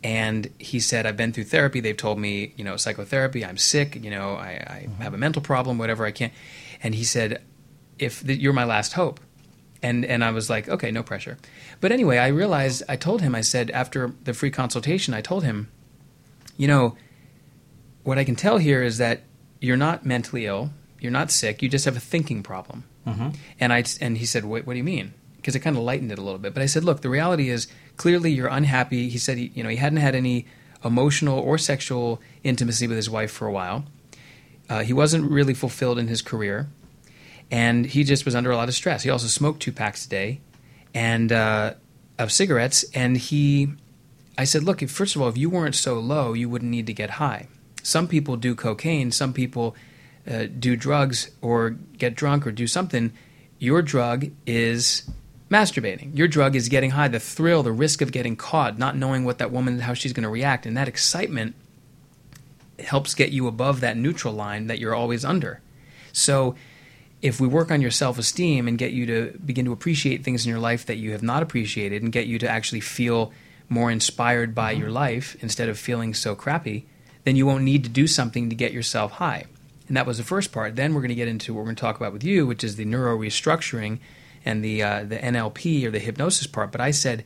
And 0.04 0.50
he 0.58 0.80
said, 0.80 1.06
I've 1.06 1.16
been 1.16 1.32
through 1.32 1.44
therapy. 1.44 1.80
They've 1.80 1.96
told 1.96 2.18
me, 2.18 2.54
you 2.56 2.64
know, 2.64 2.76
psychotherapy, 2.76 3.44
I'm 3.44 3.56
sick, 3.56 3.96
you 4.02 4.10
know, 4.10 4.34
I, 4.34 4.64
I 4.66 4.86
mm-hmm. 4.86 5.02
have 5.02 5.14
a 5.14 5.18
mental 5.18 5.42
problem, 5.42 5.78
whatever 5.78 6.04
I 6.04 6.10
can't 6.10 6.32
And 6.82 6.94
he 6.94 7.04
said, 7.04 7.42
if 7.98 8.26
th- 8.26 8.38
you're 8.38 8.52
my 8.52 8.64
last 8.64 8.94
hope. 8.94 9.20
And, 9.80 10.04
and 10.04 10.24
I 10.24 10.30
was 10.30 10.48
like, 10.48 10.68
okay, 10.68 10.90
no 10.90 11.02
pressure. 11.02 11.38
But 11.80 11.92
anyway, 11.92 12.18
I 12.18 12.28
realized, 12.28 12.82
I 12.88 12.96
told 12.96 13.20
him, 13.20 13.34
I 13.34 13.40
said, 13.40 13.70
after 13.70 14.12
the 14.24 14.32
free 14.32 14.50
consultation, 14.50 15.14
I 15.14 15.20
told 15.20 15.44
him, 15.44 15.68
you 16.56 16.68
know, 16.68 16.96
what 18.04 18.18
I 18.18 18.24
can 18.24 18.36
tell 18.36 18.58
here 18.58 18.82
is 18.82 18.98
that 18.98 19.22
you're 19.60 19.76
not 19.76 20.04
mentally 20.06 20.46
ill, 20.46 20.70
you're 21.00 21.12
not 21.12 21.30
sick, 21.30 21.62
you 21.62 21.68
just 21.68 21.84
have 21.84 21.96
a 21.96 22.00
thinking 22.00 22.42
problem. 22.42 22.84
Mm-hmm. 23.06 23.30
And 23.58 23.72
I 23.72 23.84
and 24.00 24.18
he 24.18 24.26
said, 24.26 24.44
"What, 24.44 24.66
what 24.66 24.74
do 24.74 24.76
you 24.76 24.84
mean?" 24.84 25.14
Because 25.36 25.56
it 25.56 25.60
kind 25.60 25.76
of 25.76 25.82
lightened 25.82 26.12
it 26.12 26.18
a 26.18 26.22
little 26.22 26.38
bit. 26.38 26.54
But 26.54 26.62
I 26.62 26.66
said, 26.66 26.84
"Look, 26.84 27.00
the 27.00 27.08
reality 27.08 27.48
is 27.48 27.66
clearly 28.02 28.30
you're 28.36 28.54
unhappy." 28.60 29.02
He 29.14 29.18
said, 29.18 29.36
he, 29.38 29.46
"You 29.54 29.62
know, 29.62 29.72
he 29.74 29.80
hadn't 29.86 30.02
had 30.08 30.14
any 30.14 30.46
emotional 30.84 31.38
or 31.38 31.58
sexual 31.58 32.20
intimacy 32.42 32.86
with 32.88 32.96
his 32.96 33.08
wife 33.08 33.32
for 33.38 33.46
a 33.46 33.52
while. 33.52 33.84
Uh, 34.68 34.82
he 34.88 34.92
wasn't 34.92 35.30
really 35.30 35.54
fulfilled 35.54 35.98
in 35.98 36.08
his 36.08 36.22
career, 36.22 36.58
and 37.50 37.86
he 37.94 38.04
just 38.04 38.24
was 38.24 38.34
under 38.34 38.50
a 38.50 38.56
lot 38.56 38.68
of 38.68 38.74
stress. 38.74 39.04
He 39.04 39.10
also 39.10 39.28
smoked 39.28 39.60
two 39.62 39.72
packs 39.72 40.06
a 40.06 40.08
day, 40.08 40.40
and 40.94 41.30
uh, 41.30 41.74
of 42.18 42.32
cigarettes. 42.32 42.84
And 42.94 43.16
he, 43.16 43.68
I 44.38 44.44
said, 44.44 44.62
look, 44.62 44.82
if, 44.82 44.90
first 44.90 45.16
of 45.16 45.22
all, 45.22 45.28
if 45.28 45.36
you 45.36 45.50
weren't 45.50 45.74
so 45.74 45.98
low, 45.98 46.32
you 46.32 46.48
wouldn't 46.48 46.70
need 46.70 46.86
to 46.86 46.94
get 46.94 47.10
high. 47.10 47.48
Some 47.82 48.08
people 48.08 48.36
do 48.36 48.54
cocaine. 48.54 49.10
Some 49.10 49.32
people 49.32 49.74
uh, 50.30 50.46
do 50.58 50.76
drugs 50.76 51.30
or 51.40 51.70
get 51.70 52.14
drunk 52.14 52.46
or 52.46 52.52
do 52.52 52.66
something. 52.66 53.12
Your 53.58 53.82
drug 53.82 54.30
is 54.46 55.10
masturbating. 55.52 56.16
Your 56.16 56.28
drug 56.28 56.56
is 56.56 56.68
getting 56.68 56.90
high. 56.90 57.08
The 57.08 57.20
thrill, 57.20 57.62
the 57.62 57.72
risk 57.72 58.00
of 58.00 58.10
getting 58.10 58.36
caught, 58.36 58.78
not 58.78 58.96
knowing 58.96 59.24
what 59.24 59.38
that 59.38 59.50
woman, 59.50 59.80
how 59.80 59.94
she's 59.94 60.12
going 60.12 60.24
to 60.24 60.28
react, 60.28 60.66
and 60.66 60.76
that 60.76 60.88
excitement 60.88 61.54
helps 62.78 63.14
get 63.14 63.30
you 63.30 63.46
above 63.46 63.80
that 63.80 63.96
neutral 63.96 64.34
line 64.34 64.66
that 64.66 64.78
you're 64.78 64.94
always 64.94 65.24
under. 65.24 65.60
So 66.12 66.56
if 67.20 67.40
we 67.40 67.46
work 67.46 67.70
on 67.70 67.80
your 67.80 67.90
self 67.90 68.18
esteem 68.18 68.66
and 68.66 68.76
get 68.76 68.92
you 68.92 69.06
to 69.06 69.38
begin 69.44 69.64
to 69.66 69.72
appreciate 69.72 70.24
things 70.24 70.44
in 70.44 70.50
your 70.50 70.58
life 70.58 70.86
that 70.86 70.96
you 70.96 71.12
have 71.12 71.22
not 71.22 71.42
appreciated 71.42 72.02
and 72.02 72.10
get 72.10 72.26
you 72.26 72.38
to 72.40 72.48
actually 72.48 72.80
feel 72.80 73.32
more 73.68 73.90
inspired 73.90 74.54
by 74.54 74.72
mm-hmm. 74.72 74.82
your 74.82 74.90
life 74.90 75.36
instead 75.40 75.68
of 75.68 75.78
feeling 75.78 76.12
so 76.12 76.34
crappy, 76.34 76.86
then 77.24 77.36
you 77.36 77.46
won't 77.46 77.64
need 77.64 77.84
to 77.84 77.90
do 77.90 78.06
something 78.06 78.50
to 78.50 78.56
get 78.56 78.72
yourself 78.72 79.12
high. 79.12 79.44
And 79.88 79.96
that 79.96 80.06
was 80.06 80.18
the 80.18 80.24
first 80.24 80.52
part. 80.52 80.76
Then 80.76 80.94
we're 80.94 81.00
going 81.00 81.10
to 81.10 81.14
get 81.14 81.28
into 81.28 81.52
what 81.52 81.60
we're 81.60 81.66
going 81.66 81.76
to 81.76 81.80
talk 81.80 81.96
about 81.96 82.12
with 82.12 82.24
you, 82.24 82.46
which 82.46 82.64
is 82.64 82.76
the 82.76 82.84
neuro 82.84 83.16
restructuring 83.16 83.98
and 84.44 84.64
the 84.64 84.82
uh, 84.82 85.04
the 85.04 85.16
NLP 85.16 85.84
or 85.84 85.90
the 85.90 85.98
hypnosis 85.98 86.46
part. 86.46 86.72
But 86.72 86.80
I 86.80 86.90
said 86.90 87.24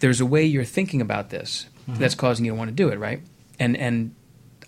there's 0.00 0.20
a 0.20 0.26
way 0.26 0.44
you're 0.44 0.64
thinking 0.64 1.00
about 1.00 1.30
this 1.30 1.66
that's 1.86 2.14
causing 2.14 2.44
you 2.44 2.52
to 2.52 2.56
want 2.56 2.68
to 2.68 2.74
do 2.74 2.88
it, 2.88 2.98
right? 2.98 3.22
And 3.58 3.76
and 3.76 4.14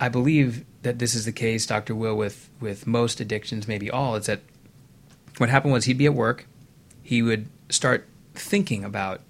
I 0.00 0.08
believe 0.08 0.64
that 0.82 0.98
this 0.98 1.14
is 1.14 1.24
the 1.24 1.32
case, 1.32 1.66
Dr. 1.66 1.94
Will, 1.94 2.16
with 2.16 2.50
with 2.60 2.86
most 2.86 3.20
addictions, 3.20 3.66
maybe 3.66 3.90
all. 3.90 4.14
Is 4.16 4.26
that 4.26 4.40
what 5.38 5.48
happened 5.48 5.72
was 5.72 5.84
he'd 5.84 5.98
be 5.98 6.06
at 6.06 6.14
work, 6.14 6.46
he 7.02 7.22
would 7.22 7.48
start 7.68 8.06
thinking 8.34 8.84
about 8.84 9.20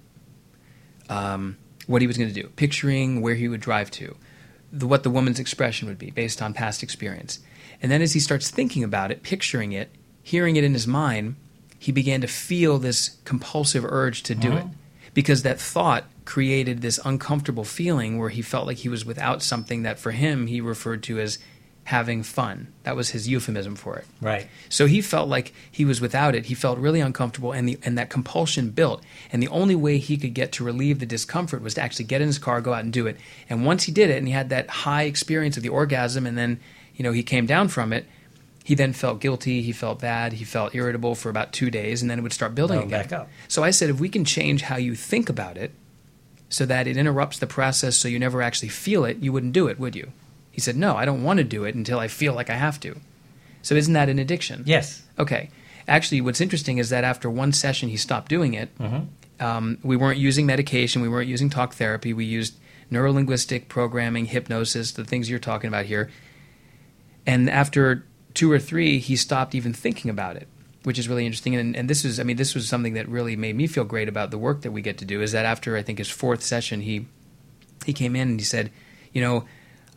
um, 1.09 1.57
what 1.87 2.01
he 2.01 2.07
was 2.07 2.17
going 2.17 2.31
to 2.31 2.41
do, 2.41 2.49
picturing 2.49 3.21
where 3.21 3.35
he 3.35 3.47
would 3.47 3.61
drive 3.61 3.89
to, 3.91 4.15
the, 4.71 4.87
what 4.87 5.03
the 5.03 5.09
woman's 5.09 5.39
expression 5.39 5.87
would 5.87 5.97
be 5.97 6.11
based 6.11 6.41
on 6.41 6.53
past 6.53 6.83
experience. 6.83 7.39
And 7.81 7.91
then 7.91 8.01
as 8.01 8.13
he 8.13 8.19
starts 8.19 8.49
thinking 8.49 8.83
about 8.83 9.11
it, 9.11 9.23
picturing 9.23 9.71
it, 9.71 9.89
hearing 10.23 10.55
it 10.55 10.63
in 10.63 10.73
his 10.73 10.87
mind, 10.87 11.35
he 11.79 11.91
began 11.91 12.21
to 12.21 12.27
feel 12.27 12.77
this 12.77 13.17
compulsive 13.23 13.85
urge 13.85 14.23
to 14.23 14.35
do 14.35 14.51
it 14.53 14.63
uh-huh. 14.63 14.69
because 15.13 15.43
that 15.43 15.59
thought 15.59 16.05
created 16.25 16.81
this 16.81 16.99
uncomfortable 17.05 17.63
feeling 17.63 18.17
where 18.17 18.29
he 18.29 18.41
felt 18.41 18.67
like 18.67 18.77
he 18.77 18.89
was 18.89 19.05
without 19.05 19.41
something 19.41 19.83
that 19.83 19.99
for 19.99 20.11
him 20.11 20.47
he 20.47 20.59
referred 20.59 21.03
to 21.03 21.19
as 21.19 21.39
having 21.87 22.21
fun. 22.21 22.67
That 22.83 22.97
was 22.97 23.11
his 23.11 23.29
euphemism 23.29 23.77
for 23.77 23.95
it. 23.95 24.05
Right. 24.19 24.49
So 24.67 24.87
he 24.87 24.99
felt 24.99 25.29
like 25.29 25.53
he 25.71 25.85
was 25.85 26.01
without 26.01 26.35
it. 26.35 26.47
He 26.47 26.53
felt 26.53 26.79
really 26.79 26.99
uncomfortable, 26.99 27.53
and 27.53 27.67
the 27.67 27.79
and 27.81 27.97
that 27.97 28.09
compulsion 28.09 28.71
built. 28.71 29.03
And 29.31 29.41
the 29.41 29.47
only 29.47 29.73
way 29.73 29.97
he 29.97 30.17
could 30.17 30.33
get 30.33 30.51
to 30.53 30.65
relieve 30.65 30.99
the 30.99 31.05
discomfort 31.05 31.61
was 31.61 31.75
to 31.75 31.81
actually 31.81 32.05
get 32.05 32.19
in 32.19 32.27
his 32.27 32.39
car, 32.39 32.59
go 32.59 32.73
out 32.73 32.83
and 32.83 32.91
do 32.91 33.07
it. 33.07 33.15
And 33.49 33.65
once 33.65 33.83
he 33.83 33.93
did 33.93 34.09
it, 34.09 34.17
and 34.17 34.27
he 34.27 34.33
had 34.33 34.49
that 34.49 34.69
high 34.69 35.03
experience 35.03 35.55
of 35.55 35.63
the 35.63 35.69
orgasm, 35.69 36.27
and 36.27 36.37
then 36.37 36.59
you 36.93 37.03
know 37.03 37.13
he 37.13 37.23
came 37.23 37.45
down 37.45 37.69
from 37.69 37.93
it. 37.93 38.05
He 38.67 38.75
then 38.75 38.91
felt 38.91 39.21
guilty. 39.21 39.61
He 39.61 39.71
felt 39.71 40.01
bad. 40.01 40.33
He 40.33 40.43
felt 40.43 40.75
irritable 40.75 41.15
for 41.15 41.29
about 41.29 41.53
two 41.53 41.71
days, 41.71 42.01
and 42.01 42.11
then 42.11 42.19
it 42.19 42.21
would 42.21 42.33
start 42.33 42.53
building 42.53 42.79
Oh, 42.79 42.81
again. 42.83 43.01
back 43.03 43.13
up. 43.13 43.29
So 43.47 43.63
I 43.63 43.71
said, 43.71 43.89
if 43.89 43.97
we 44.01 44.09
can 44.09 44.25
change 44.25 44.63
how 44.63 44.75
you 44.75 44.93
think 44.93 45.29
about 45.29 45.55
it, 45.55 45.71
so 46.49 46.65
that 46.65 46.85
it 46.85 46.97
interrupts 46.97 47.39
the 47.39 47.47
process, 47.47 47.95
so 47.95 48.09
you 48.09 48.19
never 48.19 48.41
actually 48.41 48.67
feel 48.67 49.05
it, 49.05 49.19
you 49.19 49.31
wouldn't 49.31 49.53
do 49.53 49.67
it, 49.67 49.79
would 49.79 49.95
you? 49.95 50.11
He 50.51 50.59
said, 50.59 50.75
no, 50.75 50.97
I 50.97 51.05
don't 51.05 51.23
want 51.23 51.37
to 51.37 51.45
do 51.45 51.63
it 51.63 51.75
until 51.75 51.97
I 51.97 52.09
feel 52.09 52.33
like 52.33 52.49
I 52.49 52.55
have 52.55 52.77
to. 52.81 52.99
So 53.61 53.73
isn't 53.75 53.93
that 53.93 54.09
an 54.09 54.19
addiction? 54.19 54.63
Yes. 54.65 55.01
Okay. 55.17 55.49
Actually, 55.87 56.19
what's 56.19 56.41
interesting 56.41 56.77
is 56.77 56.89
that 56.89 57.05
after 57.05 57.29
one 57.29 57.53
session, 57.53 57.87
he 57.87 57.95
stopped 57.95 58.27
doing 58.27 58.53
it. 58.53 58.69
Um, 59.39 59.77
we 59.81 59.95
weren't 59.95 60.19
using 60.19 60.45
medication. 60.45 61.01
We 61.01 61.07
weren't 61.07 61.29
using 61.29 61.49
talk 61.49 61.73
therapy. 61.75 62.11
We 62.13 62.25
used 62.25 62.55
neurolinguistic 62.91 63.69
programming, 63.69 64.25
hypnosis, 64.25 64.91
the 64.91 65.05
things 65.05 65.29
you're 65.29 65.39
talking 65.39 65.69
about 65.69 65.85
here. 65.85 66.09
And 67.25 67.49
after 67.49 68.03
two 68.37 68.51
or 68.51 68.59
three, 68.59 68.99
he 68.99 69.15
stopped 69.15 69.55
even 69.55 69.73
thinking 69.73 70.11
about 70.11 70.35
it, 70.35 70.47
which 70.83 70.99
is 70.99 71.09
really 71.09 71.25
interesting. 71.25 71.55
And, 71.55 71.75
and 71.75 71.89
this 71.89 72.05
is, 72.05 72.19
I 72.19 72.23
mean, 72.23 72.37
this 72.37 72.53
was 72.53 72.69
something 72.69 72.93
that 72.93 73.09
really 73.09 73.35
made 73.35 73.55
me 73.55 73.65
feel 73.65 73.83
great 73.83 74.07
about 74.07 74.29
the 74.29 74.37
work 74.37 74.61
that 74.61 74.71
we 74.71 74.81
get 74.83 74.99
to 74.99 75.05
do. 75.05 75.21
Is 75.23 75.31
that 75.31 75.43
after 75.45 75.75
I 75.75 75.81
think 75.81 75.97
his 75.97 76.09
fourth 76.09 76.43
session, 76.43 76.81
he 76.81 77.07
he 77.85 77.93
came 77.93 78.15
in 78.15 78.27
and 78.29 78.39
he 78.39 78.45
said, 78.45 78.69
you 79.11 79.21
know, 79.21 79.45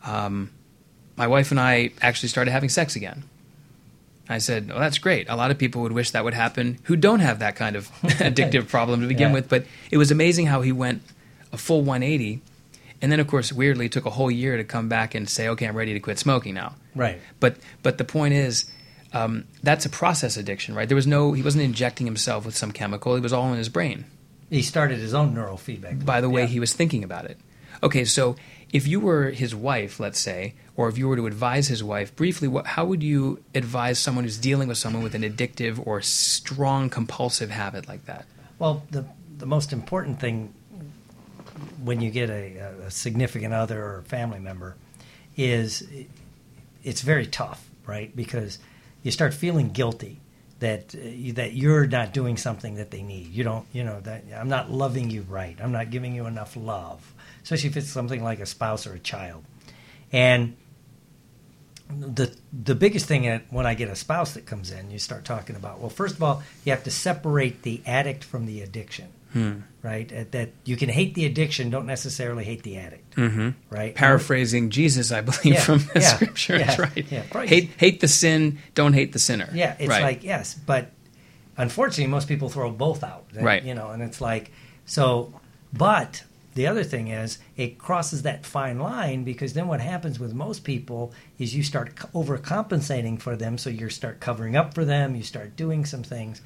um, 0.03 0.49
my 1.17 1.27
wife 1.27 1.51
and 1.51 1.59
I 1.59 1.91
actually 2.01 2.29
started 2.29 2.49
having 2.51 2.69
sex 2.69 2.95
again. 2.95 3.23
I 4.29 4.37
said, 4.39 4.71
"Oh, 4.73 4.79
that's 4.79 4.97
great. 4.97 5.27
A 5.29 5.35
lot 5.35 5.51
of 5.51 5.57
people 5.57 5.81
would 5.83 5.91
wish 5.91 6.11
that 6.11 6.23
would 6.23 6.33
happen 6.33 6.79
who 6.83 6.95
don't 6.95 7.19
have 7.19 7.39
that 7.39 7.55
kind 7.55 7.75
of 7.75 7.89
addictive 8.01 8.67
problem 8.69 9.01
to 9.01 9.07
begin 9.07 9.29
Yeah. 9.29 9.33
with." 9.35 9.49
But 9.49 9.65
it 9.91 9.97
was 9.97 10.09
amazing 10.09 10.47
how 10.47 10.61
he 10.61 10.71
went 10.71 11.01
a 11.51 11.57
full 11.57 11.81
180, 11.83 12.41
and 13.01 13.11
then, 13.11 13.19
of 13.19 13.27
course, 13.27 13.51
weirdly, 13.51 13.85
it 13.87 13.91
took 13.91 14.05
a 14.05 14.09
whole 14.11 14.31
year 14.31 14.57
to 14.57 14.63
come 14.63 14.87
back 14.89 15.15
and 15.15 15.27
say, 15.29 15.47
"Okay, 15.49 15.65
I'm 15.67 15.75
ready 15.75 15.93
to 15.93 15.99
quit 15.99 16.19
smoking 16.19 16.53
now." 16.53 16.75
Right. 16.95 17.19
But 17.39 17.57
but 17.83 17.97
the 17.97 18.03
point 18.05 18.33
is, 18.33 18.65
um, 19.13 19.45
that's 19.63 19.85
a 19.85 19.89
process 19.89 20.37
addiction, 20.37 20.75
right? 20.75 20.87
There 20.87 20.95
was 20.95 21.07
no 21.07 21.33
he 21.33 21.41
wasn't 21.41 21.63
injecting 21.63 22.05
himself 22.07 22.45
with 22.45 22.55
some 22.55 22.71
chemical; 22.71 23.15
it 23.15 23.21
was 23.23 23.33
all 23.33 23.51
in 23.51 23.57
his 23.57 23.69
brain 23.69 24.05
He 24.49 24.61
started 24.61 24.99
his 24.99 25.13
own 25.13 25.33
neural 25.33 25.57
feedback. 25.57 26.03
by 26.05 26.21
the 26.21 26.29
way 26.29 26.41
Yeah. 26.41 26.47
he 26.47 26.59
was 26.59 26.73
thinking 26.73 27.03
about 27.03 27.25
it. 27.25 27.37
Okay, 27.83 28.05
so 28.05 28.35
if 28.71 28.87
you 28.87 28.99
were 28.99 29.31
his 29.31 29.55
wife, 29.55 29.99
let's 29.99 30.19
say, 30.19 30.53
or 30.75 30.87
if 30.87 30.97
you 30.97 31.07
were 31.07 31.15
to 31.15 31.25
advise 31.25 31.67
his 31.67 31.83
wife 31.83 32.15
briefly, 32.15 32.47
what, 32.47 32.67
how 32.67 32.85
would 32.85 33.01
you 33.01 33.41
advise 33.55 33.97
someone 33.97 34.23
who's 34.23 34.37
dealing 34.37 34.67
with 34.67 34.77
someone 34.77 35.01
with 35.03 35.15
an 35.15 35.23
addictive 35.23 35.81
or 35.87 35.99
strong 36.01 36.89
compulsive 36.89 37.49
habit 37.49 37.87
like 37.87 38.05
that? 38.05 38.25
Well, 38.59 38.83
the 38.91 39.05
the 39.37 39.45
most 39.47 39.73
important 39.73 40.19
thing 40.19 40.53
when 41.83 42.01
you 42.01 42.11
get 42.11 42.29
a, 42.29 42.85
a 42.85 42.91
significant 42.91 43.53
other 43.53 43.83
or 43.83 44.01
family 44.03 44.39
member 44.39 44.75
is 45.35 45.83
it's 46.83 47.01
very 47.01 47.27
tough, 47.27 47.69
right? 47.85 48.15
Because 48.15 48.59
you 49.03 49.11
start 49.11 49.33
feeling 49.33 49.69
guilty 49.69 50.19
that 50.59 50.93
uh, 50.95 50.99
you, 50.99 51.33
that 51.33 51.53
you're 51.53 51.87
not 51.87 52.13
doing 52.13 52.37
something 52.37 52.75
that 52.75 52.91
they 52.91 53.01
need. 53.01 53.27
You 53.27 53.43
don't, 53.43 53.65
you 53.73 53.83
know, 53.83 53.99
that 54.01 54.23
I'm 54.35 54.49
not 54.49 54.71
loving 54.71 55.09
you 55.09 55.23
right. 55.23 55.57
I'm 55.61 55.71
not 55.71 55.89
giving 55.89 56.15
you 56.15 56.27
enough 56.27 56.55
love, 56.55 57.13
especially 57.43 57.69
if 57.69 57.77
it's 57.77 57.89
something 57.89 58.23
like 58.23 58.39
a 58.39 58.45
spouse 58.45 58.87
or 58.87 58.93
a 58.93 58.99
child. 58.99 59.43
And 60.11 60.55
the 61.89 62.33
the 62.53 62.75
biggest 62.75 63.05
thing 63.05 63.27
at, 63.27 63.51
when 63.51 63.65
I 63.65 63.73
get 63.73 63.89
a 63.89 63.95
spouse 63.95 64.35
that 64.35 64.45
comes 64.45 64.71
in, 64.71 64.91
you 64.91 64.99
start 64.99 65.25
talking 65.25 65.55
about. 65.55 65.79
Well, 65.79 65.89
first 65.89 66.15
of 66.15 66.23
all, 66.23 66.43
you 66.63 66.71
have 66.71 66.83
to 66.85 66.91
separate 66.91 67.63
the 67.63 67.81
addict 67.85 68.23
from 68.23 68.45
the 68.45 68.61
addiction, 68.61 69.07
right? 69.83 70.11
At 70.11 70.31
that 70.33 70.51
you 70.63 70.77
can 70.77 70.89
hate 70.89 71.15
the 71.15 71.25
addiction, 71.25 71.69
don't 71.69 71.85
necessarily 71.85 72.43
hate 72.43 72.63
the 72.63 72.77
addict, 72.77 73.15
mm-hmm. 73.15 73.49
right? 73.69 73.95
Paraphrasing 73.95 74.69
Jesus, 74.69 75.11
I 75.11 75.21
believe, 75.21 75.45
Yeah, 75.55 75.59
from 75.61 75.79
the 75.93 75.99
yeah, 76.01 76.15
scripture. 76.15 76.57
yeah, 76.57 76.65
That's 76.65 76.79
right. 76.95 77.11
yeah. 77.11 77.45
Hate, 77.45 77.71
hate 77.77 77.99
the 77.99 78.07
sin, 78.07 78.59
don't 78.75 78.93
hate 78.93 79.13
the 79.13 79.19
sinner. 79.19 79.49
Yeah, 79.53 79.75
it's 79.79 79.89
Right. 79.89 80.03
like 80.03 80.23
yes, 80.23 80.53
but 80.53 80.91
unfortunately, 81.57 82.07
most 82.11 82.27
people 82.27 82.49
throw 82.49 82.71
both 82.71 83.03
out. 83.03 83.25
And, 83.35 83.45
Right. 83.45 83.63
You 83.63 83.73
know, 83.73 83.89
and 83.91 84.01
it's 84.03 84.21
like 84.21 84.51
so. 84.85 85.33
But 85.73 86.23
the 86.53 86.67
other 86.67 86.83
thing 86.83 87.07
is, 87.07 87.39
it 87.55 87.77
crosses 87.77 88.23
that 88.23 88.45
fine 88.45 88.77
line 88.79 89.23
because 89.23 89.53
then 89.53 89.67
what 89.67 89.79
happens 89.79 90.19
with 90.19 90.33
most 90.33 90.63
people 90.65 91.13
is 91.39 91.55
you 91.55 91.63
start 91.63 91.95
overcompensating 92.13 93.19
for 93.21 93.35
them, 93.35 93.57
so 93.57 93.69
you 93.69 93.89
start 93.89 94.19
covering 94.19 94.55
up 94.55 94.73
for 94.73 94.83
them, 94.83 95.15
you 95.15 95.23
start 95.23 95.55
doing 95.55 95.85
some 95.85 96.03
things, 96.03 96.41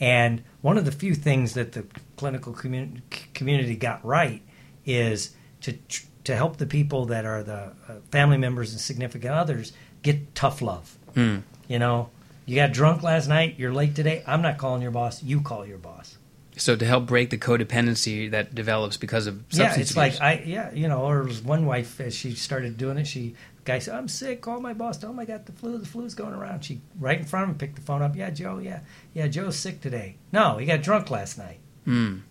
and 0.00 0.42
one 0.60 0.76
of 0.76 0.84
the 0.84 0.92
few 0.92 1.14
things 1.14 1.54
that 1.54 1.72
the 1.72 1.86
clinical 2.16 2.52
community 2.52 3.02
community 3.34 3.76
got 3.76 4.04
right 4.04 4.42
is 4.84 5.34
to 5.62 5.72
tr- 5.72 6.06
to 6.24 6.36
help 6.36 6.56
the 6.56 6.66
people 6.66 7.06
that 7.06 7.24
are 7.24 7.42
the 7.42 7.72
uh, 7.88 7.94
family 8.10 8.36
members 8.36 8.72
and 8.72 8.80
significant 8.80 9.32
others 9.32 9.72
get 10.02 10.34
tough 10.34 10.60
love. 10.60 10.96
Hmm. 11.14 11.38
You 11.68 11.78
know, 11.78 12.10
you 12.46 12.56
got 12.56 12.72
drunk 12.72 13.02
last 13.02 13.28
night, 13.28 13.56
you're 13.58 13.72
late 13.72 13.94
today. 13.94 14.22
I'm 14.26 14.42
not 14.42 14.58
calling 14.58 14.82
your 14.82 14.90
boss. 14.90 15.22
You 15.22 15.40
call 15.40 15.66
your 15.66 15.78
boss. 15.78 16.18
So 16.56 16.74
to 16.74 16.84
help 16.86 17.06
break 17.06 17.30
the 17.30 17.38
codependency 17.38 18.30
that 18.30 18.54
develops 18.54 18.96
because 18.96 19.26
of 19.26 19.44
substance 19.50 19.58
yeah, 19.58 19.80
it's 19.80 19.90
abuse. 19.90 19.96
like 19.96 20.20
I 20.20 20.42
yeah, 20.44 20.72
you 20.72 20.88
know, 20.88 21.02
or 21.02 21.24
one 21.44 21.66
wife 21.66 22.00
as 22.00 22.14
she 22.14 22.32
started 22.32 22.76
doing 22.76 22.98
it, 22.98 23.06
she 23.06 23.34
guy 23.66 23.78
said, 23.78 23.94
I'm 23.94 24.08
sick, 24.08 24.40
call 24.40 24.60
my 24.60 24.72
boss, 24.72 24.96
tell 24.96 25.10
him 25.10 25.18
I 25.18 25.24
got 25.24 25.46
the 25.46 25.52
flu, 25.52 25.76
the 25.76 25.86
flu's 25.86 26.14
going 26.14 26.34
around. 26.34 26.64
She 26.64 26.80
right 26.98 27.18
in 27.18 27.24
front 27.24 27.44
of 27.44 27.50
him 27.50 27.58
picked 27.58 27.76
the 27.76 27.82
phone 27.82 28.02
up, 28.02 28.16
Yeah, 28.16 28.30
Joe, 28.30 28.58
yeah, 28.58 28.80
yeah, 29.12 29.26
Joe's 29.26 29.56
sick 29.56 29.80
today. 29.80 30.16
No, 30.32 30.56
he 30.56 30.66
got 30.66 30.82
drunk 30.82 31.10
last 31.10 31.36
night. 31.36 31.58
Mm. 31.86 32.22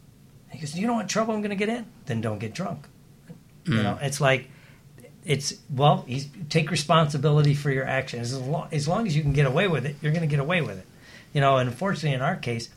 He 0.49 0.59
goes, 0.59 0.75
You 0.75 0.87
know 0.87 0.95
what 0.95 1.09
trouble 1.09 1.35
I'm 1.35 1.41
gonna 1.41 1.55
get 1.55 1.69
in? 1.69 1.85
Then 2.05 2.21
don't 2.21 2.39
get 2.39 2.53
drunk. 2.53 2.87
You 3.67 3.81
know, 3.81 3.97
it's 3.99 4.21
like 4.21 4.49
it's 5.25 5.55
well, 5.73 6.05
he's, 6.07 6.27
take 6.49 6.69
responsibility 6.69 7.55
for 7.55 7.71
your 7.71 7.85
actions. 7.85 8.31
As 8.31 8.39
long, 8.39 8.67
as 8.71 8.87
long 8.87 9.07
as 9.07 9.15
you 9.15 9.23
can 9.23 9.33
get 9.33 9.47
away 9.47 9.67
with 9.67 9.85
it, 9.85 9.95
you're 10.01 10.11
going 10.11 10.21
to 10.21 10.27
get 10.27 10.39
away 10.39 10.61
with 10.61 10.77
it. 10.77 10.85
You 11.33 11.41
know, 11.41 11.57
and 11.57 11.67
unfortunately, 11.67 12.13
in 12.13 12.21
our 12.21 12.35
case, 12.35 12.69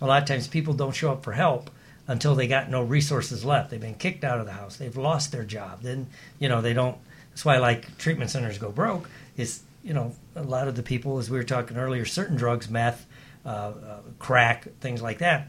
a 0.00 0.06
lot 0.06 0.22
of 0.22 0.28
times 0.28 0.46
people 0.46 0.72
don't 0.72 0.94
show 0.94 1.10
up 1.10 1.24
for 1.24 1.32
help 1.32 1.68
until 2.06 2.36
they 2.36 2.46
got 2.46 2.70
no 2.70 2.82
resources 2.82 3.44
left. 3.44 3.70
They've 3.70 3.80
been 3.80 3.94
kicked 3.94 4.22
out 4.22 4.38
of 4.38 4.46
the 4.46 4.52
house. 4.52 4.76
They've 4.76 4.96
lost 4.96 5.32
their 5.32 5.44
job. 5.44 5.82
Then 5.82 6.06
you 6.38 6.48
know 6.48 6.62
they 6.62 6.72
don't. 6.72 6.96
That's 7.36 7.44
why 7.44 7.58
like 7.58 7.98
treatment 7.98 8.30
centers 8.30 8.56
go 8.56 8.70
broke. 8.70 9.10
Is 9.36 9.60
you 9.84 9.92
know 9.92 10.14
a 10.34 10.42
lot 10.42 10.68
of 10.68 10.74
the 10.74 10.82
people, 10.82 11.18
as 11.18 11.28
we 11.28 11.36
were 11.36 11.44
talking 11.44 11.76
earlier, 11.76 12.06
certain 12.06 12.34
drugs, 12.34 12.70
meth, 12.70 13.04
uh, 13.44 13.48
uh, 13.48 13.72
crack, 14.18 14.68
things 14.80 15.02
like 15.02 15.18
that. 15.18 15.48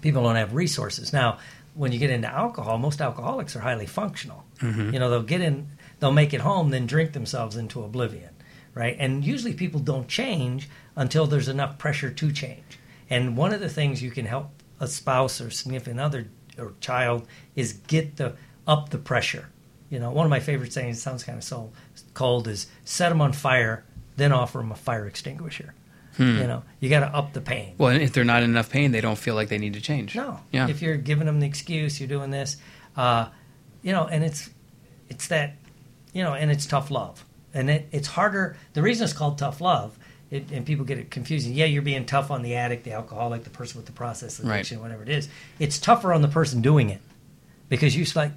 People 0.00 0.22
don't 0.22 0.36
have 0.36 0.54
resources 0.54 1.12
now. 1.12 1.36
When 1.74 1.92
you 1.92 1.98
get 1.98 2.08
into 2.08 2.28
alcohol, 2.28 2.78
most 2.78 3.02
alcoholics 3.02 3.54
are 3.54 3.60
highly 3.60 3.84
functional. 3.84 4.46
You 4.94 4.98
know 4.98 5.10
they'll 5.10 5.22
get 5.22 5.42
in, 5.42 5.68
they'll 6.00 6.12
make 6.12 6.32
it 6.32 6.40
home, 6.40 6.70
then 6.70 6.86
drink 6.86 7.12
themselves 7.12 7.56
into 7.56 7.84
oblivion, 7.84 8.30
right? 8.72 8.96
And 8.98 9.22
usually 9.22 9.52
people 9.52 9.80
don't 9.80 10.08
change 10.08 10.66
until 10.96 11.26
there's 11.26 11.48
enough 11.48 11.76
pressure 11.76 12.08
to 12.10 12.32
change. 12.32 12.78
And 13.10 13.36
one 13.36 13.52
of 13.52 13.60
the 13.60 13.68
things 13.68 14.02
you 14.02 14.10
can 14.10 14.24
help 14.24 14.48
a 14.80 14.86
spouse 14.86 15.42
or 15.42 15.50
significant 15.50 16.00
other 16.00 16.28
or 16.56 16.72
child 16.80 17.28
is 17.54 17.74
get 17.74 18.16
the 18.16 18.36
up 18.66 18.88
the 18.88 18.98
pressure. 18.98 19.50
You 19.90 19.98
know, 20.00 20.10
one 20.10 20.26
of 20.26 20.30
my 20.30 20.40
favorite 20.40 20.72
sayings, 20.72 21.00
sounds 21.00 21.22
kind 21.22 21.38
of 21.38 21.44
so 21.44 21.70
cold, 22.14 22.48
is 22.48 22.66
set 22.84 23.08
them 23.10 23.20
on 23.20 23.32
fire, 23.32 23.84
then 24.16 24.32
offer 24.32 24.58
them 24.58 24.72
a 24.72 24.76
fire 24.76 25.06
extinguisher. 25.06 25.74
You 26.18 26.46
know, 26.46 26.62
you 26.80 26.88
got 26.88 27.00
to 27.00 27.14
up 27.14 27.34
the 27.34 27.42
pain. 27.42 27.74
Well, 27.76 27.90
and 27.90 28.00
if 28.02 28.14
they're 28.14 28.24
not 28.24 28.42
in 28.42 28.48
enough 28.48 28.70
pain, 28.70 28.90
they 28.90 29.02
don't 29.02 29.18
feel 29.18 29.34
like 29.34 29.50
they 29.50 29.58
need 29.58 29.74
to 29.74 29.82
change. 29.82 30.16
No. 30.16 30.40
Yeah. 30.50 30.66
If 30.66 30.80
you're 30.80 30.96
giving 30.96 31.26
them 31.26 31.40
the 31.40 31.46
excuse, 31.46 32.00
you're 32.00 32.08
doing 32.08 32.30
this, 32.30 32.56
uh, 32.96 33.28
you 33.82 33.92
know, 33.92 34.06
and 34.06 34.24
it's 34.24 34.48
it's 35.10 35.28
that, 35.28 35.56
you 36.14 36.22
know, 36.22 36.32
and 36.32 36.50
it's 36.50 36.64
tough 36.64 36.90
love, 36.90 37.22
and 37.52 37.68
it, 37.68 37.88
it's 37.92 38.08
harder. 38.08 38.56
The 38.72 38.80
reason 38.80 39.04
it's 39.04 39.12
called 39.12 39.36
tough 39.36 39.60
love, 39.60 39.98
it, 40.30 40.50
and 40.52 40.64
people 40.64 40.86
get 40.86 40.96
it 40.96 41.10
confusing. 41.10 41.52
Yeah, 41.52 41.66
you're 41.66 41.82
being 41.82 42.06
tough 42.06 42.30
on 42.30 42.40
the 42.40 42.54
addict, 42.54 42.84
the 42.84 42.92
alcoholic, 42.92 43.44
the 43.44 43.50
person 43.50 43.76
with 43.76 43.84
the 43.84 43.92
process 43.92 44.40
Right. 44.40 44.54
addiction, 44.54 44.80
whatever 44.80 45.02
it 45.02 45.10
is. 45.10 45.28
It's 45.58 45.78
tougher 45.78 46.14
on 46.14 46.22
the 46.22 46.28
person 46.28 46.62
doing 46.62 46.88
it 46.88 47.02
because 47.68 47.94
you're 47.94 48.06
like 48.14 48.32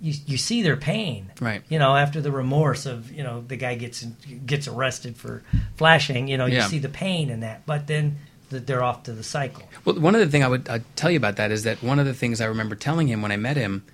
you 0.00 0.14
you 0.26 0.36
see 0.36 0.62
their 0.62 0.76
pain, 0.76 1.30
Right. 1.40 1.62
You 1.68 1.78
know, 1.78 1.96
after 1.96 2.20
the 2.20 2.30
remorse 2.30 2.84
of 2.86 3.10
you 3.12 3.22
know 3.22 3.42
the 3.46 3.56
guy 3.56 3.74
gets 3.76 4.02
gets 4.44 4.68
arrested 4.68 5.16
for 5.16 5.42
flashing, 5.76 6.28
you 6.28 6.36
know, 6.36 6.46
you 6.46 6.56
Yeah. 6.56 6.66
see 6.68 6.78
the 6.78 6.88
pain 6.88 7.30
in 7.30 7.40
that, 7.40 7.64
but 7.66 7.86
then 7.86 8.16
th- 8.50 8.64
they're 8.66 8.82
off 8.82 9.04
to 9.04 9.12
the 9.12 9.22
cycle. 9.24 9.62
Well, 9.84 9.98
one 9.98 10.14
of 10.14 10.20
the 10.20 10.28
things 10.28 10.44
I 10.44 10.48
would 10.48 10.68
I'd 10.68 10.84
tell 10.96 11.10
you 11.10 11.16
about 11.16 11.36
that 11.36 11.50
is 11.50 11.62
that 11.64 11.82
one 11.82 11.98
of 11.98 12.06
the 12.06 12.14
things 12.14 12.40
I 12.40 12.46
remember 12.46 12.74
telling 12.74 13.08
him 13.08 13.22
when 13.22 13.32
I 13.32 13.36
met 13.36 13.56
him, 13.56 13.84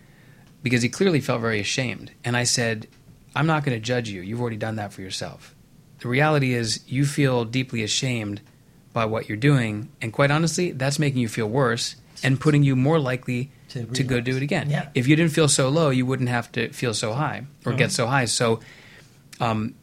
because 0.63 0.83
he 0.83 0.89
clearly 0.89 1.21
felt 1.21 1.41
very 1.41 1.61
ashamed, 1.61 2.11
and 2.25 2.37
I 2.37 2.45
said, 2.45 2.89
"I'm 3.37 3.47
not 3.47 3.65
going 3.65 3.77
to 3.77 3.81
judge 3.85 4.09
you. 4.11 4.23
You've 4.23 4.41
already 4.41 4.57
done 4.57 4.77
that 4.77 4.93
for 4.93 5.03
yourself. 5.03 5.55
The 6.01 6.09
reality 6.09 6.53
is, 6.53 6.81
you 6.89 7.07
feel 7.07 7.45
deeply 7.45 7.85
ashamed 7.85 8.41
by 8.93 9.05
what 9.05 9.29
you're 9.29 9.39
doing, 9.39 9.89
and 10.03 10.13
quite 10.13 10.33
honestly, 10.33 10.73
that's 10.73 10.99
making 10.99 11.21
you 11.23 11.29
feel 11.29 11.47
worse 11.49 11.95
and 12.25 12.41
putting 12.41 12.63
you 12.65 12.75
more 12.77 12.99
likely 12.99 13.51
To 13.73 13.85
to, 13.87 14.03
go 14.05 14.21
do 14.21 14.37
it 14.37 14.43
again. 14.43 14.71
Yeah. 14.71 14.89
If 14.95 15.07
you 15.09 15.17
didn't 15.17 15.33
feel 15.33 15.49
so 15.49 15.69
low, 15.69 15.91
you 15.91 16.05
wouldn't 16.07 16.29
have 16.29 16.51
to 16.53 16.69
feel 16.73 16.95
so 16.95 17.13
high 17.13 17.47
or 17.65 17.73
Mm-hmm. 17.73 17.79
get 17.79 17.91
so 17.93 18.07
high. 18.07 18.27
So, 18.27 18.61
um, 19.41 19.75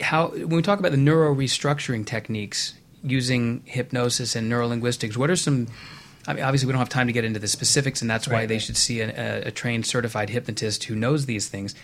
how 0.00 0.28
when 0.28 0.48
we 0.48 0.62
talk 0.62 0.78
about 0.78 0.90
the 0.92 0.98
neuro 0.98 1.34
restructuring 1.34 2.04
techniques 2.06 2.74
using 3.02 3.62
hypnosis 3.64 4.34
and 4.36 4.50
neurolinguistics, 4.50 5.16
what 5.16 5.30
are 5.30 5.36
some? 5.36 5.68
I 6.26 6.32
mean, 6.32 6.42
obviously, 6.44 6.66
we 6.66 6.72
don't 6.72 6.78
have 6.78 6.88
time 6.88 7.06
to 7.06 7.12
get 7.12 7.24
into 7.24 7.38
the 7.38 7.48
specifics, 7.48 8.00
and 8.00 8.10
that's 8.10 8.26
why 8.26 8.34
Right, 8.40 8.48
they 8.48 8.54
right. 8.54 8.62
should 8.62 8.76
see 8.78 9.00
a, 9.00 9.08
a, 9.08 9.48
a 9.48 9.50
trained, 9.50 9.84
certified 9.86 10.30
hypnotist 10.30 10.84
who 10.84 10.94
knows 10.94 11.26
these 11.26 11.48
things. 11.48 11.74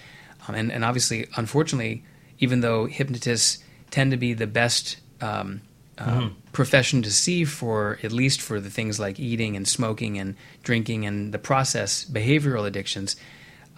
Um, 0.49 0.55
and, 0.55 0.73
and 0.73 0.85
obviously, 0.85 1.29
unfortunately, 1.37 2.03
even 2.39 2.61
though 2.61 2.87
hypnotists 2.87 3.63
tend 3.91 4.11
to 4.13 4.17
be 4.17 4.33
the 4.33 4.47
best 4.47 4.97
um, 5.21 5.61
Mm-hmm. 6.07 6.35
profession 6.53 7.03
to 7.03 7.11
see 7.11 7.45
for 7.45 7.99
at 8.03 8.13
least 8.13 8.41
for 8.41 8.59
the 8.61 8.71
things 8.71 8.99
like 8.99 9.21
eating 9.21 9.57
and 9.57 9.67
smoking 9.69 10.19
and 10.19 10.35
drinking 10.63 11.07
and 11.07 11.33
the 11.33 11.39
process 11.39 12.05
behavioral 12.05 12.67
addictions, 12.67 13.17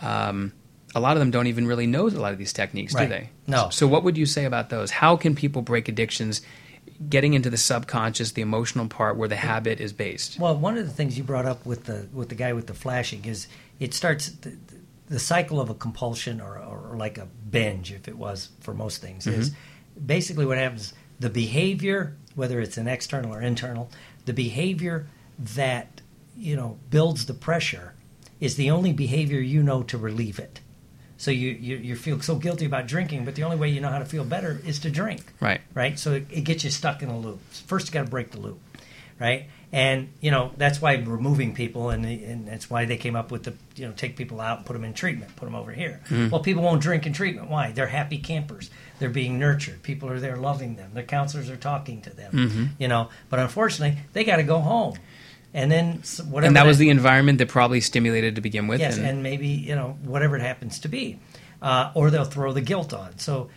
um, 0.01 0.53
a 0.95 1.01
lot 1.01 1.17
of 1.17 1.21
them 1.21 1.31
don't 1.31 1.47
even 1.47 1.67
really 1.67 1.87
know 1.87 2.07
a 2.07 2.11
lot 2.11 2.33
of 2.33 2.39
these 2.39 2.53
techniques, 2.53 2.95
Right. 2.95 3.05
do 3.05 3.09
they? 3.09 3.31
No. 3.47 3.71
So, 3.71 3.87
what 3.87 4.05
would 4.05 4.17
you 4.19 4.27
say 4.27 4.45
about 4.45 4.69
those? 4.71 4.91
How 4.91 5.17
can 5.17 5.35
people 5.35 5.63
break 5.63 5.89
addictions? 5.89 6.43
Getting 7.09 7.35
into 7.35 7.51
the 7.51 7.57
subconscious, 7.57 8.33
the 8.33 8.43
emotional 8.43 8.87
part 8.89 9.17
where 9.17 9.29
the 9.29 9.37
habit 9.37 9.81
is 9.81 9.93
based. 9.93 10.39
Well, 10.39 10.57
one 10.57 10.77
of 10.79 10.85
the 10.87 10.93
things 10.93 11.17
you 11.19 11.25
brought 11.25 11.47
up 11.47 11.65
with 11.67 11.85
the 11.85 12.07
with 12.13 12.29
the 12.29 12.35
guy 12.37 12.53
with 12.53 12.67
the 12.67 12.75
flashing 12.75 13.25
is 13.25 13.49
it 13.81 13.95
starts 13.95 14.31
the, 14.31 14.57
the 15.09 15.19
cycle 15.19 15.61
of 15.61 15.69
a 15.71 15.75
compulsion 15.75 16.41
or, 16.41 16.59
or 16.59 16.97
like 16.97 17.19
a 17.19 17.27
binge, 17.51 17.93
if 17.93 18.07
it 18.09 18.17
was 18.17 18.51
for 18.61 18.75
most 18.75 19.01
things, 19.03 19.27
is 19.27 19.53
basically 20.07 20.47
what 20.47 20.59
happens. 20.59 20.93
The 21.23 21.31
behavior, 21.31 22.17
whether 22.35 22.61
it's 22.61 22.77
an 22.77 22.89
external 22.89 23.33
or 23.33 23.41
internal, 23.41 23.89
the 24.25 24.33
behavior 24.33 25.07
that 25.39 26.01
you 26.37 26.57
know 26.57 26.79
builds 26.91 27.27
the 27.27 27.35
pressure 27.35 27.95
is 28.41 28.57
the 28.57 28.73
only 28.73 28.93
behavior 28.93 29.39
you 29.39 29.63
know 29.63 29.85
to 29.85 29.97
relieve 29.97 30.41
it. 30.41 30.59
So 31.19 31.31
you, 31.31 31.51
you 31.51 31.77
you 31.77 31.95
feel 31.95 32.21
so 32.21 32.35
guilty 32.35 32.67
about 32.67 32.89
drinking, 32.89 33.25
but 33.25 33.37
the 33.37 33.45
only 33.45 33.57
way 33.57 33.69
you 33.69 33.81
know 33.81 33.89
how 33.89 34.01
to 34.01 34.05
feel 34.05 34.25
better 34.25 34.61
is 34.67 34.81
to 34.81 34.91
drink 34.91 35.23
Right. 35.39 35.61
right? 35.75 35.97
So 35.97 36.15
it, 36.15 36.27
it 36.29 36.41
gets 36.41 36.65
you 36.65 36.71
stuck 36.71 37.03
in 37.03 37.09
a 37.09 37.17
loop. 37.17 37.41
First, 37.69 37.87
you 37.87 37.93
got 37.93 38.05
to 38.07 38.11
break 38.11 38.33
the 38.33 38.41
loop, 38.41 38.59
right? 39.21 39.45
And 39.75 40.13
you 40.21 40.31
know 40.31 40.53
that's 40.59 40.83
why 40.83 40.97
removing 40.97 41.55
people, 41.55 41.89
and 41.89 42.05
and 42.05 42.47
that's 42.47 42.69
why 42.69 42.85
they 42.85 42.99
came 42.99 43.17
up 43.17 43.31
with 43.31 43.45
the 43.45 43.55
you 43.75 43.87
know 43.87 43.93
take 43.97 44.17
people 44.17 44.39
out 44.39 44.59
and 44.59 44.67
put 44.67 44.75
them 44.75 44.85
in 44.85 44.93
treatment, 44.93 45.35
put 45.37 45.47
them 45.47 45.55
over 45.55 45.73
here. 45.73 46.03
Well, 46.31 46.41
people 46.41 46.63
won't 46.63 46.83
drink 46.83 47.07
in 47.07 47.15
treatment. 47.15 47.49
Why? 47.49 47.73
They're 47.73 47.87
happy 47.87 48.19
campers. 48.19 48.69
They're 48.99 49.09
being 49.09 49.39
nurtured. 49.39 49.83
People 49.83 50.11
are 50.11 50.21
there 50.21 50.37
loving 50.37 50.77
them. 50.77 50.91
Their 50.93 51.05
counselors 51.05 51.49
are 51.49 51.57
talking 51.57 52.03
to 52.03 52.11
them. 52.11 52.75
You 52.79 52.89
know, 52.89 53.09
but 53.31 53.39
unfortunately, 53.41 53.99
they 54.13 54.25
got 54.25 54.37
to 54.37 54.43
go 54.43 54.59
home, 54.61 54.99
and 55.55 55.73
then 55.73 56.03
whatever. 56.29 56.49
and 56.49 56.57
that 56.57 56.67
was 56.67 56.77
the 56.77 56.91
environment 56.91 57.39
that 57.39 57.49
probably 57.49 57.81
stimulated 57.81 58.35
to 58.35 58.43
begin 58.43 58.67
with. 58.69 58.79
Yes, 58.81 58.99
and, 58.99 59.07
and 59.07 59.23
maybe 59.23 59.49
you 59.49 59.75
know 59.75 59.97
whatever 60.05 60.37
it 60.37 60.43
happens 60.43 60.81
to 60.81 60.89
be, 60.89 61.19
uh, 61.63 61.93
or 61.95 62.11
they'll 62.11 62.25
throw 62.27 62.53
the 62.53 62.61
guilt 62.61 62.93
on. 62.93 63.19
So, 63.19 63.49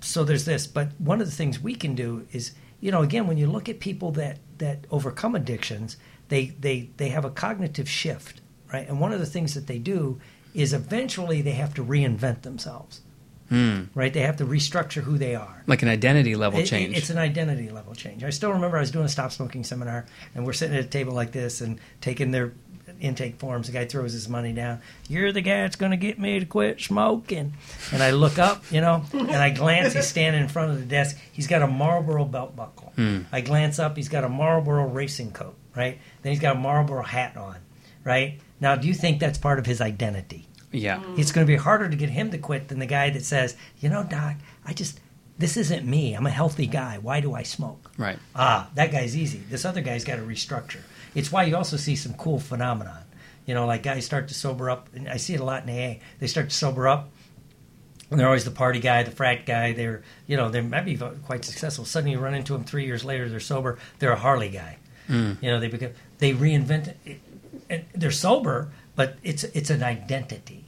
so 0.00 0.24
there's 0.24 0.46
this. 0.46 0.66
But 0.66 0.88
one 0.98 1.20
of 1.20 1.26
the 1.26 1.36
things 1.36 1.60
we 1.60 1.74
can 1.74 1.94
do 1.94 2.26
is, 2.32 2.52
you 2.80 2.90
know, 2.90 3.02
again, 3.02 3.26
when 3.26 3.38
you 3.38 3.46
look 3.46 3.68
at 3.68 3.80
people 3.80 4.10
that 4.12 4.38
that 4.58 4.86
overcome 4.90 5.34
addictions, 5.34 5.96
they 6.28 6.46
they 6.60 6.90
they 6.96 7.08
have 7.10 7.24
a 7.24 7.30
cognitive 7.30 7.88
shift, 7.88 8.40
right? 8.72 8.88
And 8.88 9.00
one 9.00 9.12
of 9.12 9.20
the 9.20 9.26
things 9.26 9.54
that 9.54 9.66
they 9.66 9.78
do 9.78 10.20
is 10.54 10.72
eventually 10.72 11.42
they 11.42 11.52
have 11.52 11.74
to 11.74 11.84
reinvent 11.84 12.42
themselves, 12.42 13.02
hmm. 13.48 13.82
right? 13.94 14.12
They 14.12 14.22
have 14.22 14.36
to 14.38 14.46
restructure 14.46 15.02
who 15.02 15.18
they 15.18 15.34
are. 15.34 15.62
like 15.66 15.82
an 15.82 15.88
identity 15.88 16.34
level 16.34 16.58
It- 16.58 16.62
it- 16.62 16.66
change. 16.66 16.96
it's 16.96 17.10
an 17.10 17.18
identity 17.18 17.68
level 17.70 17.94
change. 17.94 18.24
I 18.24 18.30
still 18.30 18.52
remember 18.52 18.76
I 18.78 18.80
was 18.80 18.90
doing 18.90 19.04
a 19.04 19.08
stop 19.08 19.32
smoking 19.32 19.62
seminar, 19.64 20.06
and 20.34 20.46
we're 20.46 20.54
sitting 20.54 20.76
at 20.76 20.84
a 20.84 20.88
table 20.88 21.12
like 21.12 21.32
this 21.32 21.60
and 21.60 21.78
taking 22.00 22.30
their 22.30 22.52
intake 23.00 23.38
forms. 23.38 23.66
The 23.66 23.72
guy 23.72 23.84
throws 23.86 24.12
his 24.12 24.28
money 24.28 24.52
down. 24.52 24.80
You're 25.08 25.32
the 25.32 25.40
guy 25.40 25.62
that's 25.62 25.76
going 25.76 25.90
to 25.92 25.96
get 25.96 26.18
me 26.18 26.38
to 26.40 26.46
quit 26.46 26.80
smoking. 26.80 27.54
And 27.92 28.02
I 28.02 28.10
look 28.10 28.38
up, 28.38 28.64
you 28.70 28.80
know, 28.80 29.04
and 29.12 29.30
I 29.30 29.50
glance. 29.50 29.94
He's 29.94 30.06
standing 30.06 30.42
in 30.42 30.48
front 30.48 30.72
of 30.72 30.78
the 30.78 30.84
desk. 30.84 31.16
He's 31.32 31.46
got 31.46 31.62
a 31.62 31.66
Marlboro 31.66 32.24
belt 32.24 32.56
buckle. 32.56 32.92
I 33.32 33.40
glance 33.42 33.78
up. 33.78 33.96
He's 33.96 34.08
got 34.08 34.24
a 34.24 34.28
Marlboro 34.28 34.86
racing 34.88 35.30
coat, 35.32 35.54
right? 35.76 35.98
Then 36.22 36.32
he's 36.32 36.40
got 36.40 36.56
a 36.56 36.58
Marlboro 36.58 37.02
hat 37.02 37.36
on, 37.36 37.56
right? 38.04 38.40
Now, 38.60 38.74
do 38.74 38.88
you 38.88 38.94
think 38.94 39.20
that's 39.20 39.38
part 39.38 39.58
of 39.60 39.66
his 39.66 39.80
identity? 39.80 40.46
yeah. 40.72 41.00
It's 41.16 41.32
going 41.32 41.46
to 41.46 41.50
be 41.50 41.56
harder 41.56 41.88
to 41.88 41.96
get 41.96 42.10
him 42.10 42.30
to 42.32 42.38
quit 42.38 42.68
than 42.68 42.78
the 42.78 42.86
guy 42.86 43.08
that 43.10 43.24
says, 43.24 43.56
you 43.80 43.88
know, 43.88 44.02
doc, 44.04 44.34
I 44.66 44.72
just, 44.74 45.00
this 45.38 45.56
isn't 45.56 45.86
me. 45.86 46.14
I'm 46.14 46.26
a 46.26 46.30
healthy 46.30 46.66
guy. 46.66 46.98
Why 46.98 47.20
do 47.20 47.32
I 47.34 47.42
smoke? 47.44 47.90
Right. 47.96 48.18
Ah, 48.34 48.68
that 48.74 48.90
guy's 48.92 49.16
easy. 49.16 49.38
This 49.48 49.64
other 49.64 49.80
guy's 49.80 50.04
got 50.04 50.16
to 50.16 50.22
restructure. 50.22 50.80
It's 51.14 51.32
why 51.32 51.44
you 51.44 51.56
also 51.56 51.76
see 51.76 51.96
some 51.96 52.14
cool 52.14 52.38
phenomenon. 52.38 53.04
You 53.46 53.54
know, 53.54 53.66
like 53.66 53.82
guys 53.82 54.04
start 54.04 54.28
to 54.28 54.34
sober 54.34 54.68
up, 54.68 54.88
and 54.94 55.08
I 55.08 55.16
see 55.16 55.34
it 55.34 55.40
a 55.40 55.44
lot 55.44 55.66
in 55.66 55.70
AA. 55.70 56.00
They 56.18 56.26
start 56.26 56.50
to 56.50 56.54
sober 56.54 56.86
up, 56.86 57.10
and 58.10 58.20
they're 58.20 58.26
always 58.26 58.44
the 58.44 58.50
party 58.50 58.78
guy, 58.78 59.02
the 59.02 59.10
frat 59.10 59.46
guy. 59.46 59.72
They're, 59.72 60.02
you 60.26 60.36
know, 60.36 60.50
they 60.50 60.60
might 60.60 60.84
be 60.84 60.96
quite 61.24 61.44
successful. 61.44 61.84
Suddenly, 61.84 62.12
you 62.12 62.18
run 62.18 62.34
into 62.34 62.52
them 62.52 62.64
three 62.64 62.84
years 62.84 63.04
later. 63.04 63.28
They're 63.28 63.40
sober. 63.40 63.78
They're 63.98 64.12
a 64.12 64.18
Harley 64.18 64.50
guy. 64.50 64.78
Mm. 65.08 65.42
You 65.42 65.50
know, 65.50 65.60
they 65.60 65.68
become 65.68 65.92
they 66.18 66.32
reinvent 66.32 66.94
it. 67.04 67.20
And 67.70 67.84
they're 67.94 68.10
sober, 68.10 68.70
but 68.94 69.16
it's 69.22 69.44
it's 69.44 69.70
an 69.70 69.82
identity 69.82 70.64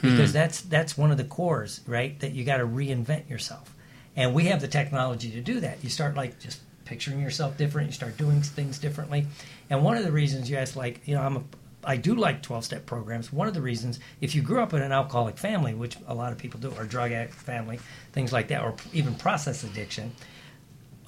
hmm. 0.00 0.10
because 0.10 0.32
that's 0.32 0.60
that's 0.60 0.96
one 0.96 1.10
of 1.10 1.16
the 1.16 1.24
cores, 1.24 1.80
right? 1.86 2.18
That 2.20 2.32
you 2.32 2.44
got 2.44 2.58
to 2.58 2.66
reinvent 2.66 3.28
yourself, 3.28 3.74
and 4.16 4.34
we 4.34 4.44
have 4.46 4.60
the 4.60 4.68
technology 4.68 5.30
to 5.32 5.40
do 5.40 5.60
that. 5.60 5.82
You 5.82 5.90
start 5.90 6.14
like 6.16 6.38
just 6.40 6.60
picturing 6.92 7.20
yourself 7.20 7.56
different. 7.56 7.88
You 7.88 7.92
start 7.92 8.18
doing 8.18 8.42
things 8.42 8.78
differently, 8.78 9.26
and 9.70 9.82
one 9.82 9.96
of 9.96 10.04
the 10.04 10.12
reasons 10.12 10.50
you 10.50 10.56
ask, 10.58 10.76
like, 10.76 11.00
you 11.06 11.14
know, 11.14 11.22
I'm 11.22 11.36
a 11.38 11.44
I 11.84 11.96
do 11.96 12.14
like 12.14 12.42
12 12.42 12.64
step 12.64 12.86
programs. 12.86 13.32
One 13.32 13.48
of 13.48 13.54
the 13.54 13.60
reasons, 13.60 13.98
if 14.20 14.34
you 14.34 14.42
grew 14.42 14.62
up 14.62 14.72
in 14.72 14.82
an 14.82 14.92
alcoholic 14.92 15.36
family, 15.36 15.74
which 15.74 15.96
a 16.06 16.14
lot 16.14 16.32
of 16.32 16.38
people 16.38 16.60
do, 16.60 16.70
or 16.78 16.84
drug 16.84 17.10
addict 17.10 17.34
family, 17.34 17.80
things 18.12 18.32
like 18.32 18.48
that, 18.48 18.62
or 18.62 18.76
even 18.92 19.14
process 19.14 19.64
addiction, 19.64 20.12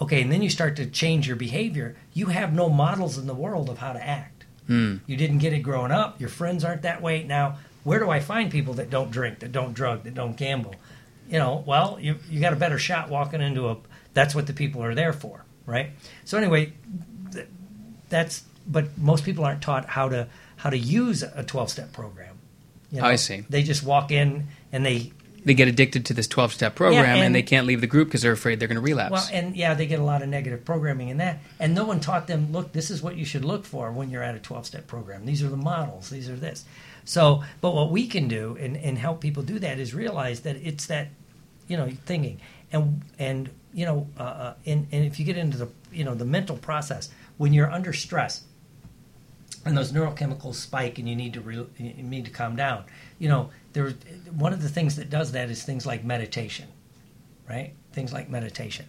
okay, 0.00 0.22
and 0.22 0.32
then 0.32 0.42
you 0.42 0.50
start 0.50 0.74
to 0.76 0.86
change 0.86 1.28
your 1.28 1.36
behavior, 1.36 1.96
you 2.12 2.26
have 2.26 2.52
no 2.52 2.68
models 2.68 3.18
in 3.18 3.26
the 3.26 3.34
world 3.34 3.70
of 3.70 3.78
how 3.78 3.92
to 3.92 4.04
act. 4.04 4.46
Hmm. 4.66 4.96
You 5.06 5.16
didn't 5.16 5.38
get 5.38 5.52
it 5.52 5.60
growing 5.60 5.92
up. 5.92 6.20
Your 6.20 6.30
friends 6.30 6.64
aren't 6.64 6.82
that 6.82 7.00
way. 7.00 7.22
Now, 7.22 7.58
where 7.84 8.00
do 8.00 8.10
I 8.10 8.18
find 8.18 8.50
people 8.50 8.74
that 8.74 8.90
don't 8.90 9.10
drink, 9.10 9.40
that 9.40 9.52
don't 9.52 9.74
drug, 9.74 10.04
that 10.04 10.14
don't 10.14 10.36
gamble? 10.36 10.74
You 11.28 11.38
know, 11.38 11.62
well, 11.66 11.98
you 12.00 12.16
you 12.28 12.40
got 12.40 12.52
a 12.52 12.56
better 12.56 12.78
shot 12.78 13.08
walking 13.08 13.40
into 13.40 13.68
a. 13.68 13.76
That's 14.12 14.34
what 14.34 14.46
the 14.46 14.52
people 14.52 14.82
are 14.82 14.94
there 14.94 15.12
for, 15.12 15.44
right? 15.66 15.90
So 16.24 16.38
anyway, 16.38 16.72
that's. 18.08 18.44
But 18.66 18.96
most 18.96 19.24
people 19.24 19.44
aren't 19.44 19.60
taught 19.60 19.84
how 19.86 20.08
to 20.08 20.26
how 20.56 20.70
to 20.70 20.78
use 20.78 21.22
a 21.22 21.42
twelve 21.42 21.70
step 21.70 21.92
program. 21.92 22.38
You 22.90 23.02
I 23.02 23.16
see. 23.16 23.44
They 23.50 23.62
just 23.62 23.82
walk 23.82 24.10
in 24.12 24.46
and 24.72 24.86
they 24.86 25.12
They 25.44 25.54
get 25.54 25.66
addicted 25.66 26.06
to 26.06 26.14
this 26.14 26.28
12 26.28 26.52
step 26.52 26.76
program 26.76 27.04
Yeah, 27.04 27.14
and, 27.14 27.24
and- 27.24 27.34
they 27.34 27.42
can't 27.42 27.66
leave 27.66 27.80
the 27.80 27.88
group 27.88 28.06
because 28.08 28.22
they're 28.22 28.32
afraid 28.32 28.60
they're 28.60 28.68
going 28.68 28.76
to 28.76 28.80
relapse. 28.82 29.10
Well, 29.10 29.28
and 29.32 29.56
yeah, 29.56 29.74
they 29.74 29.86
get 29.86 29.98
a 29.98 30.04
lot 30.04 30.22
of 30.22 30.28
negative 30.28 30.64
programming 30.64 31.08
in 31.08 31.16
that. 31.16 31.40
And 31.58 31.74
no 31.74 31.84
one 31.84 31.98
taught 31.98 32.28
them, 32.28 32.52
look, 32.52 32.72
this 32.72 32.90
is 32.90 33.02
what 33.02 33.16
you 33.16 33.24
should 33.24 33.44
look 33.44 33.64
for 33.64 33.90
when 33.90 34.10
you're 34.10 34.22
at 34.22 34.36
a 34.36 34.38
12 34.38 34.64
step 34.66 34.86
program. 34.86 35.26
These 35.26 35.42
are 35.42 35.48
the 35.48 35.56
models, 35.56 36.08
these 36.08 36.30
are 36.30 36.36
this. 36.36 36.64
So, 37.04 37.42
but 37.60 37.74
what 37.74 37.90
we 37.90 38.06
can 38.06 38.28
do 38.28 38.56
and, 38.60 38.76
and 38.76 38.96
help 38.96 39.20
people 39.20 39.42
do 39.42 39.58
that 39.58 39.80
is 39.80 39.92
realize 39.92 40.40
that 40.42 40.54
it's 40.56 40.86
that, 40.86 41.08
you 41.66 41.76
know, 41.76 41.90
thinking. 42.06 42.40
And, 42.72 43.02
and 43.18 43.50
you 43.74 43.84
know, 43.84 44.06
uh, 44.18 44.22
uh, 44.22 44.54
and, 44.64 44.86
and 44.92 45.04
if 45.04 45.18
you 45.18 45.24
get 45.24 45.36
into 45.36 45.58
the, 45.58 45.68
you 45.92 46.04
know, 46.04 46.14
the 46.14 46.24
mental 46.24 46.56
process, 46.56 47.10
when 47.36 47.52
you're 47.52 47.70
under 47.70 47.92
stress, 47.92 48.44
and 49.66 49.76
those 49.76 49.92
neurochemicals 49.92 50.54
spike 50.54 50.98
and 50.98 51.08
you 51.08 51.16
need 51.16 51.32
to 51.32 51.40
re- 51.40 51.66
you 51.78 52.02
need 52.02 52.26
to 52.26 52.30
calm 52.30 52.54
down 52.54 52.84
you 53.18 53.30
know 53.30 53.48
there 53.72 53.94
one 54.36 54.52
of 54.52 54.60
the 54.60 54.68
things 54.68 54.96
that 54.96 55.08
does 55.08 55.32
that 55.32 55.48
is 55.48 55.62
things 55.62 55.86
like 55.86 56.04
meditation 56.04 56.66
right? 57.48 57.72
Things 57.92 58.12
like 58.12 58.28
meditation. 58.28 58.86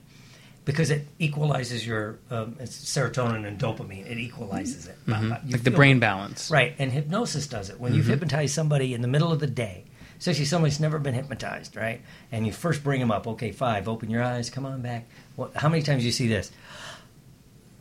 Because 0.64 0.90
it 0.90 1.08
equalizes 1.20 1.86
your 1.86 2.18
um, 2.32 2.56
serotonin 2.56 3.46
and 3.46 3.60
dopamine. 3.60 4.10
It 4.10 4.18
equalizes 4.18 4.88
it. 4.88 4.98
Mm-hmm. 5.06 5.52
like 5.52 5.64
the 5.64 5.70
brain 5.70 6.00
balance. 6.00 6.50
right 6.50 6.74
and 6.80 6.92
hypnosis 6.92 7.48
does 7.48 7.70
it. 7.70 7.80
When 7.80 7.94
you've 7.94 8.08
hypnotized 8.08 8.56
somebody 8.56 8.96
in 8.96 9.02
the 9.02 9.08
middle 9.08 9.32
of 9.32 9.40
the 9.40 9.48
day 9.48 9.86
especially 10.26 10.46
somebody 10.46 10.72
who's 10.72 10.80
never 10.80 10.98
been 10.98 11.14
hypnotized 11.14 11.76
right 11.76 12.02
and 12.32 12.46
you 12.48 12.52
first 12.52 12.84
bring 12.84 13.00
them 13.00 13.12
up 13.12 13.28
okay 13.28 13.52
five 13.52 13.88
open 13.88 14.10
your 14.10 14.24
eyes 14.24 14.50
come 14.50 14.66
on 14.66 14.82
back 14.82 15.08
what, 15.36 15.56
how 15.56 15.70
many 15.70 15.84
times 15.84 16.02
do 16.02 16.06
you 16.08 16.12
see 16.12 16.28
this 16.28 16.52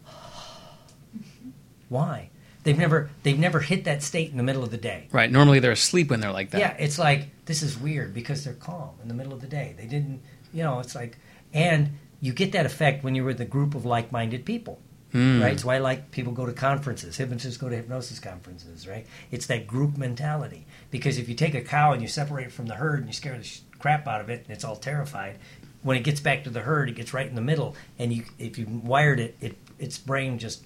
mm-hmm. 0.07 1.51
why 1.89 2.29
they've 2.65 2.79
never 2.79 3.11
they've 3.23 3.39
never 3.39 3.61
hit 3.61 3.85
that 3.85 4.03
state 4.03 4.31
in 4.31 4.37
the 4.37 4.43
middle 4.43 4.63
of 4.63 4.71
the 4.71 4.77
day 4.77 5.09
Right. 5.15 5.31
Normally 5.31 5.61
they're 5.61 5.73
asleep 5.73 6.11
when 6.11 6.21
they're 6.21 6.33
like 6.33 6.51
that. 6.51 6.59
yeah, 6.61 6.77
it's 6.79 6.99
like 6.99 7.29
this 7.47 7.63
is 7.63 7.79
weird 7.79 8.13
because 8.13 8.45
they're 8.45 8.55
calm 8.55 8.91
in 9.01 9.09
the 9.09 9.15
middle 9.15 9.33
of 9.33 9.41
the 9.41 9.47
day. 9.47 9.75
They 9.79 9.87
didn't, 9.87 10.23
you 10.53 10.65
know, 10.65 10.81
it's 10.81 10.95
like, 10.95 11.17
and 11.53 11.91
you 12.21 12.33
get 12.33 12.53
that 12.53 12.67
effect 12.67 13.05
when 13.05 13.15
you're 13.15 13.25
with 13.25 13.41
a 13.41 13.45
group 13.45 13.75
of 13.75 13.85
like-minded 13.85 14.45
people, 14.45 14.81
Hmm. 15.15 15.41
right? 15.41 15.59
So 15.61 15.71
I 15.71 15.79
like 15.79 16.11
people 16.11 16.33
go 16.33 16.45
to 16.45 16.53
conferences. 16.53 17.17
Hypnotists 17.17 17.57
go 17.57 17.69
to 17.69 17.77
hypnosis 17.77 18.19
conferences, 18.19 18.89
right? 18.89 19.07
It's 19.31 19.47
that 19.47 19.67
group 19.67 19.97
mentality 19.97 20.67
because 20.91 21.19
if 21.19 21.29
you 21.29 21.37
take 21.37 21.55
a 21.55 21.61
cow 21.61 21.93
and 21.93 22.03
you 22.03 22.09
separate 22.09 22.47
it 22.49 22.53
from 22.53 22.67
the 22.67 22.75
herd 22.75 22.99
and 22.99 23.07
you 23.07 23.13
scare 23.13 23.39
the 23.39 23.45
sh- 23.45 23.61
crap 23.79 24.09
out 24.09 24.21
of 24.21 24.29
it 24.29 24.43
and 24.45 24.51
it's 24.51 24.65
all 24.65 24.75
terrified, 24.77 25.37
when 25.83 25.97
it 25.97 26.03
gets 26.03 26.19
back 26.21 26.43
to 26.45 26.51
the 26.51 26.61
herd, 26.63 26.89
it 26.89 26.97
gets 26.97 27.15
right 27.15 27.29
in 27.29 27.35
the 27.37 27.41
middle, 27.43 27.77
and 27.99 28.13
you 28.13 28.25
if 28.39 28.59
you 28.59 28.67
wired 28.67 29.21
it, 29.21 29.37
it 29.41 29.57
its 29.79 29.99
brain 29.99 30.39
just 30.39 30.65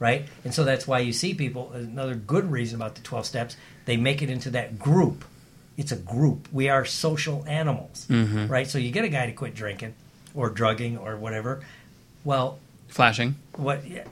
right, 0.00 0.26
and 0.44 0.52
so 0.54 0.64
that's 0.64 0.86
why 0.86 0.98
you 1.00 1.12
see 1.12 1.34
people. 1.34 1.70
Another 1.72 2.14
good 2.14 2.50
reason 2.50 2.76
about 2.76 2.94
the 2.94 3.02
twelve 3.02 3.26
steps, 3.26 3.56
they 3.84 3.96
make 3.96 4.22
it 4.22 4.30
into 4.30 4.50
that 4.50 4.78
group. 4.78 5.24
It's 5.76 5.92
a 5.92 5.96
group. 5.96 6.48
We 6.52 6.68
are 6.70 6.84
social 6.86 7.44
animals, 7.46 8.06
Mm-hmm. 8.08 8.46
right? 8.46 8.66
So 8.66 8.78
you 8.78 8.90
get 8.90 9.04
a 9.04 9.08
guy 9.08 9.26
to 9.26 9.32
quit 9.32 9.54
drinking 9.54 9.94
or 10.34 10.48
drugging 10.48 10.96
or 10.96 11.16
whatever. 11.16 11.60
Well, 12.24 12.58
Flashing. 12.88 13.36
what 13.56 13.86
yeah, 13.86 14.04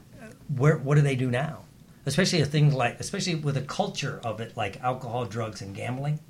where 0.56 0.76
what 0.78 0.96
do 0.96 1.00
they 1.00 1.16
do 1.16 1.30
now? 1.30 1.60
Especially 2.06 2.40
a 2.40 2.46
thing 2.46 2.72
like 2.72 3.00
especially 3.00 3.34
with 3.34 3.56
a 3.56 3.62
culture 3.62 4.20
of 4.24 4.40
it 4.40 4.56
like 4.56 4.80
alcohol 4.82 5.24
drugs 5.24 5.62
and 5.62 5.74
gambling 5.74 6.20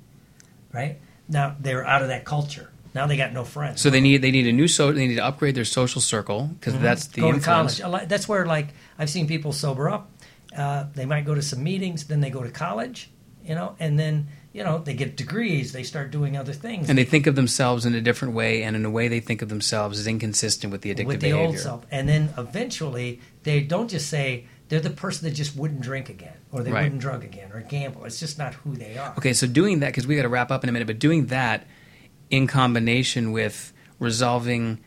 right? 0.73 0.97
Now 1.29 1.55
they're 1.59 1.85
out 1.85 2.01
of 2.01 2.09
that 2.09 2.25
culture. 2.25 2.69
Now 2.93 3.07
they 3.07 3.17
got 3.17 3.33
no 3.33 3.43
friends. 3.43 3.81
So 3.81 3.89
they 3.89 3.99
need 4.01 4.21
they 4.21 4.31
need 4.31 4.47
a 4.47 4.51
new 4.53 4.67
so 4.67 4.91
they 4.91 5.07
need 5.07 5.15
to 5.15 5.25
upgrade 5.25 5.55
their 5.55 5.65
social 5.65 6.01
circle 6.01 6.47
because 6.59 6.77
that's 6.79 7.07
the 7.07 7.21
Mm-hmm. 7.21 7.31
go 7.31 7.39
to 7.39 7.43
college. 7.45 8.07
That's 8.07 8.27
where 8.27 8.45
like 8.45 8.67
i've 8.99 9.09
seen 9.09 9.27
people 9.27 9.51
sober 9.53 9.89
up. 9.89 10.11
Uh, 10.55 10.85
they 10.93 11.05
might 11.05 11.25
go 11.25 11.35
to 11.35 11.41
some 11.41 11.61
meetings 11.63 12.05
then 12.05 12.21
they 12.21 12.29
go 12.29 12.41
to 12.41 12.49
college 12.49 13.09
you 13.43 13.53
know 13.53 13.75
and 13.77 13.99
then 13.99 14.27
you 14.55 14.63
know 14.63 14.77
they 14.87 14.93
get 14.93 15.17
degrees 15.17 15.73
they 15.73 15.83
start 15.83 16.07
doing 16.11 16.37
other 16.37 16.53
things 16.53 16.87
And 16.89 16.97
they 16.97 17.03
think 17.13 17.27
of 17.27 17.35
themselves 17.35 17.85
in 17.85 17.93
a 17.93 17.99
different 18.01 18.33
way, 18.33 18.63
and 18.63 18.73
in 18.75 18.85
a 18.85 18.89
way 18.97 19.05
they 19.09 19.19
think 19.19 19.41
of 19.41 19.49
themselves 19.49 19.99
is 19.99 20.07
inconsistent 20.07 20.71
with 20.71 20.81
the 20.81 20.91
addictive 20.95 21.05
with 21.13 21.19
the 21.19 21.31
behavior. 21.31 21.47
old 21.47 21.57
self 21.59 21.85
and 21.91 22.07
then 22.07 22.23
eventually 22.37 23.19
they 23.43 23.59
don't 23.73 23.89
just 23.89 24.07
say 24.09 24.45
they're 24.69 24.79
the 24.79 24.89
person 25.05 25.27
that 25.27 25.35
just 25.35 25.55
wouldn't 25.57 25.81
drink 25.81 26.07
again 26.09 26.37
or 26.53 26.63
they 26.63 26.71
Right. 26.71 26.83
wouldn't 26.83 27.01
drug 27.01 27.23
again 27.31 27.51
or 27.53 27.59
gamble 27.61 28.05
it's 28.05 28.19
just 28.25 28.37
not 28.37 28.53
who 28.61 28.75
they 28.75 28.97
are 28.97 29.13
Okay, 29.17 29.33
so 29.33 29.45
doing 29.45 29.79
that 29.81 29.87
because 29.89 30.07
we 30.07 30.15
got 30.15 30.21
to 30.23 30.29
wrap 30.29 30.49
up 30.51 30.63
in 30.63 30.69
a 30.69 30.71
minute, 30.71 30.87
but 30.87 30.99
doing 30.99 31.25
that 31.27 31.67
in 32.29 32.47
combination 32.47 33.31
with 33.33 33.73
resolving 33.99 34.79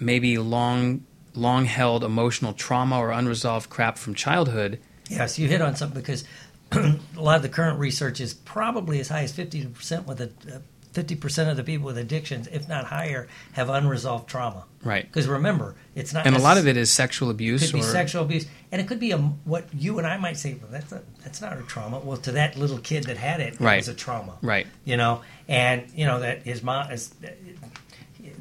maybe 0.00 0.38
long 0.38 1.04
long 1.34 1.64
held 1.66 2.02
emotional 2.04 2.52
trauma 2.52 2.98
or 2.98 3.10
unresolved 3.10 3.68
crap 3.70 3.96
from 3.98 4.14
childhood. 4.14 4.80
Yes, 5.08 5.38
you 5.38 5.48
hit 5.48 5.60
on 5.60 5.76
something 5.76 6.00
because 6.00 6.24
a 6.72 6.98
lot 7.16 7.36
of 7.36 7.42
the 7.42 7.48
current 7.48 7.78
research 7.78 8.20
is 8.20 8.34
probably 8.34 9.00
as 9.00 9.08
high 9.08 9.22
as 9.22 9.32
fifty 9.32 9.64
percent 9.66 10.06
with 10.06 10.20
a 10.20 10.62
fifty 10.92 11.16
percent 11.16 11.50
of 11.50 11.56
the 11.56 11.64
people 11.64 11.86
with 11.86 11.98
addictions, 11.98 12.46
if 12.48 12.68
not 12.68 12.84
higher, 12.84 13.26
have 13.52 13.68
unresolved 13.68 14.28
trauma. 14.28 14.64
Right. 14.82 15.04
Because 15.04 15.26
remember, 15.26 15.74
it's 15.94 16.12
not. 16.12 16.26
And 16.26 16.36
a 16.36 16.38
lot 16.40 16.58
of 16.58 16.66
it 16.66 16.76
is 16.76 16.90
sexual 16.90 17.30
abuse 17.30 17.64
could 17.70 17.72
be 17.72 17.82
sexual 17.82 18.22
abuse, 18.22 18.46
and 18.70 18.80
it 18.80 18.86
could 18.88 19.00
be 19.00 19.10
a, 19.12 19.18
what 19.18 19.66
you 19.74 19.98
and 19.98 20.06
I 20.06 20.16
might 20.18 20.36
say. 20.36 20.54
Well, 20.54 20.70
that's 20.70 20.92
a, 20.92 21.02
that's 21.22 21.40
not 21.40 21.58
a 21.58 21.62
trauma. 21.62 21.98
Well, 22.00 22.16
to 22.18 22.32
that 22.32 22.56
little 22.56 22.78
kid 22.78 23.04
that 23.04 23.16
had 23.16 23.40
it, 23.40 23.54
it 23.54 23.60
Right. 23.60 23.76
was 23.76 23.88
a 23.88 23.94
trauma. 23.94 24.36
Right. 24.42 24.66
You 24.84 24.96
know, 24.96 25.22
and 25.48 25.84
you 25.94 26.06
know 26.06 26.20
that 26.20 26.42
his 26.42 26.62
mom 26.62 26.90
is. 26.90 27.12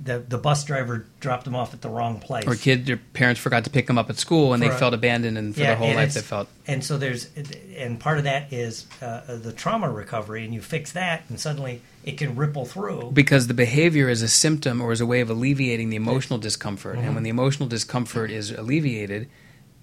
The, 0.03 0.19
the 0.19 0.37
bus 0.37 0.65
driver 0.65 1.05
dropped 1.21 1.45
them 1.45 1.55
off 1.55 1.73
at 1.73 1.81
the 1.81 1.87
wrong 1.87 2.19
place. 2.19 2.45
or 2.45 2.55
kid 2.55 2.85
their 2.85 2.97
parents 2.97 3.39
forgot 3.39 3.63
to 3.63 3.69
pick 3.69 3.87
them 3.87 3.97
up 3.97 4.09
at 4.09 4.17
school 4.17 4.53
and 4.53 4.61
they 4.61 4.67
a- 4.67 4.77
felt 4.77 4.93
abandoned 4.93 5.37
and 5.37 5.53
for 5.53 5.61
their 5.61 5.75
whole 5.77 5.93
life 5.93 6.13
they 6.13 6.19
felt 6.21 6.49
And 6.67 6.83
so 6.83 6.97
there's, 6.97 7.29
and 7.77 7.99
part 7.99 8.17
of 8.17 8.25
that 8.25 8.51
is 8.51 8.85
uh, 9.01 9.37
the 9.37 9.53
trauma 9.53 9.89
recovery, 9.89 10.43
and 10.43 10.53
you 10.53 10.61
fix 10.61 10.91
that, 10.91 11.23
and 11.29 11.39
suddenly 11.39 11.81
it 12.03 12.17
can 12.17 12.35
ripple 12.35 12.65
through. 12.65 13.11
because 13.13 13.47
the 13.47 13.53
behavior 13.53 14.09
is 14.09 14.21
a 14.21 14.27
symptom 14.27 14.81
or 14.81 14.91
is 14.91 14.99
a 14.99 15.05
way 15.05 15.21
of 15.21 15.29
alleviating 15.29 15.89
the 15.89 15.95
emotional 15.95 16.37
discomfort 16.39 16.97
Mm-hmm. 16.97 17.05
and 17.05 17.15
when 17.15 17.23
the 17.23 17.29
emotional 17.29 17.69
discomfort 17.69 18.29
is 18.29 18.51
alleviated 18.51 19.29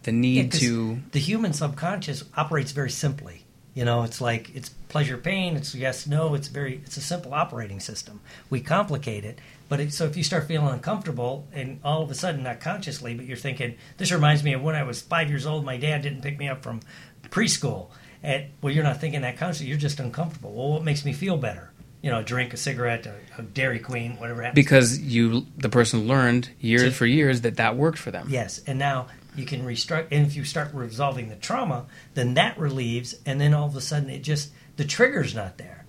the 0.03 0.13
Yeah, 0.13 0.49
to 0.49 1.01
the 1.13 1.19
human 1.19 1.53
subconscious 1.53 2.25
operates 2.37 2.73
very 2.73 2.91
simply. 2.91 3.45
You 3.75 3.85
know, 3.85 4.03
it's 4.03 4.21
like 4.21 4.55
it's 4.55 4.69
pleasure, 4.89 5.17
pain. 5.17 5.57
It's 5.57 5.75
yes, 5.75 6.07
no. 6.07 6.35
It's 6.35 6.49
very, 6.49 6.81
it's 6.85 6.97
a 6.97 7.01
simple 7.01 7.33
operating 7.35 7.79
system. 7.81 8.21
We 8.51 8.61
complicate 8.61 9.25
it, 9.25 9.39
but 9.69 9.79
it, 9.79 9.93
so 9.93 10.05
if 10.07 10.17
you 10.17 10.25
start 10.25 10.49
feeling 10.49 10.73
uncomfortable, 10.75 11.47
and 11.53 11.79
all 11.85 12.03
of 12.03 12.11
a 12.11 12.15
sudden, 12.15 12.43
not 12.43 12.61
consciously, 12.61 13.15
but 13.15 13.27
you're 13.27 13.37
thinking, 13.37 13.77
this 13.97 14.11
reminds 14.11 14.43
me 14.43 14.55
of 14.55 14.63
when 14.63 14.75
I 14.75 14.83
was 14.83 15.01
five 15.01 15.29
years 15.29 15.47
old. 15.47 15.65
My 15.65 15.77
dad 15.77 16.03
didn't 16.03 16.23
pick 16.23 16.37
me 16.39 16.49
up 16.49 16.63
from 16.63 16.81
preschool. 17.29 17.89
At, 18.23 18.47
well, 18.61 18.73
you're 18.73 18.85
not 18.85 19.01
thinking 19.01 19.23
that 19.23 19.39
consciously. 19.39 19.69
You're 19.69 19.79
just 19.79 20.01
uncomfortable. 20.01 20.53
Well, 20.53 20.73
what 20.73 20.85
makes 20.85 21.05
me 21.05 21.13
feel 21.13 21.37
better? 21.37 21.71
You 22.03 22.11
know, 22.11 22.21
a 22.21 22.23
drink, 22.23 22.53
a 22.53 22.57
cigarette, 22.57 23.07
a, 23.07 23.15
a 23.39 23.43
Dairy 23.43 23.79
Queen, 23.79 24.17
whatever 24.19 24.43
happens. 24.43 24.55
because 24.57 24.99
you 24.99 25.47
the 25.57 25.69
person 25.69 26.07
learned 26.09 26.51
years 26.59 26.83
To- 26.83 26.91
for 26.93 27.07
years 27.07 27.43
that 27.43 27.57
that 27.57 27.77
worked 27.77 27.99
for 27.99 28.11
them 28.11 28.27
Yes, 28.31 28.61
and 28.67 28.79
now 28.79 29.07
you 29.41 29.47
can 29.47 29.65
restructure 29.65 30.07
And 30.11 30.27
if 30.27 30.37
you 30.37 30.45
start 30.45 30.73
resolving 30.73 31.29
the 31.29 31.37
trauma, 31.37 31.87
then 32.15 32.35
that 32.35 32.59
relieves, 32.59 33.17
and 33.27 33.41
then 33.41 33.55
all 33.55 33.67
of 33.67 33.75
a 33.75 33.81
sudden 33.81 34.11
it 34.11 34.23
just 34.23 34.51
the 34.77 34.85
trigger's 34.85 35.35
not 35.35 35.59
there. 35.59 35.85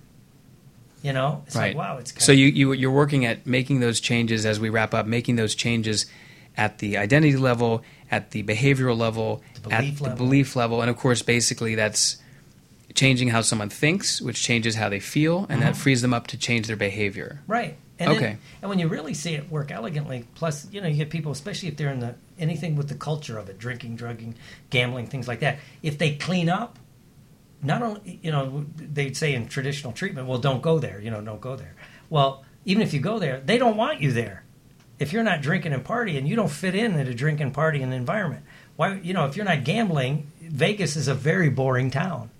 You 1.02 1.12
know, 1.12 1.42
it's 1.46 1.56
right 1.56 1.74
like 1.74 1.76
wow, 1.76 1.98
it's 1.98 2.24
so 2.24 2.32
you, 2.32 2.46
you 2.46 2.72
you're 2.72 2.92
working 2.92 3.24
at 3.24 3.46
making 3.46 3.80
those 3.80 4.00
changes 4.00 4.46
as 4.46 4.60
we 4.60 4.68
wrap 4.68 4.94
up 4.94 5.04
making 5.06 5.36
those 5.36 5.54
changes 5.54 6.06
at 6.56 6.78
the 6.78 6.96
identity 6.96 7.36
level 7.36 7.82
at 8.10 8.30
the 8.30 8.42
behavioral 8.42 8.96
level 8.96 9.42
The 9.62 9.72
at 9.72 9.80
belief 9.80 9.98
the 9.98 10.10
belief 10.10 10.56
level 10.56 10.80
and 10.80 10.90
of 10.90 10.96
course 10.96 11.22
basically 11.22 11.74
that's 11.74 12.18
changing 12.94 13.28
how 13.28 13.40
someone 13.40 13.70
thinks 13.70 14.20
which 14.20 14.42
changes 14.42 14.74
how 14.74 14.88
they 14.90 15.00
feel 15.00 15.46
and 15.48 15.62
that 15.62 15.70
uh-huh. 15.70 15.82
frees 15.82 16.02
them 16.02 16.12
up 16.12 16.26
to 16.28 16.36
change 16.36 16.66
their 16.66 16.76
behavior 16.76 17.40
right. 17.46 17.76
And 17.98 18.10
then- 18.10 18.16
Okay. 18.16 18.36
and 18.60 18.68
when 18.68 18.78
you 18.78 18.88
really 18.88 19.14
see 19.14 19.34
it 19.34 19.50
work 19.50 19.70
elegantly, 19.70 20.26
plus 20.34 20.66
you 20.72 20.80
know 20.80 20.88
you 20.88 20.96
get 20.96 21.10
people, 21.10 21.30
especially 21.30 21.68
if 21.68 21.76
they're 21.76 21.92
in 21.92 22.00
the 22.00 22.14
anything 22.42 22.76
with 22.76 22.88
the 22.88 22.94
culture 22.94 23.38
of 23.38 23.48
it, 23.48 23.58
drinking, 23.58 23.96
drugging, 23.96 24.34
gambling, 24.68 25.06
things 25.06 25.28
like 25.28 25.40
that. 25.40 25.58
If 25.82 25.96
they 25.96 26.14
clean 26.16 26.48
up, 26.50 26.78
not 27.62 27.80
only 27.80 28.18
you 28.22 28.32
know 28.32 28.66
they'd 28.76 29.16
say 29.16 29.34
in 29.34 29.46
traditional 29.48 29.92
treatment, 29.92 30.26
well, 30.28 30.38
don't 30.38 30.60
go 30.60 30.78
there. 30.78 31.00
You 31.00 31.10
know, 31.10 31.20
don't 31.20 31.40
go 31.40 31.56
there. 31.56 31.74
Well, 32.10 32.44
even 32.64 32.82
if 32.82 32.92
you 32.92 33.00
go 33.00 33.18
there, 33.18 33.40
they 33.40 33.56
don't 33.56 33.76
want 33.76 34.00
you 34.00 34.12
there. 34.12 34.44
If 34.98 35.12
you're 35.12 35.22
not 35.24 35.40
drinking 35.40 35.72
and 35.72 35.84
partying, 35.84 36.26
you 36.26 36.36
don't 36.36 36.50
fit 36.50 36.74
in 36.74 36.98
at 36.98 37.08
a 37.08 37.14
drinking, 37.14 37.52
partying 37.52 37.92
environment. 37.92 38.44
Why? 38.76 38.94
You 39.02 39.14
know, 39.14 39.26
if 39.26 39.36
you're 39.36 39.46
not 39.46 39.64
gambling, 39.64 40.26
Vegas 40.40 40.96
is 40.96 41.08
a 41.08 41.14
very 41.14 41.48
boring 41.48 41.90
town. 41.90 42.30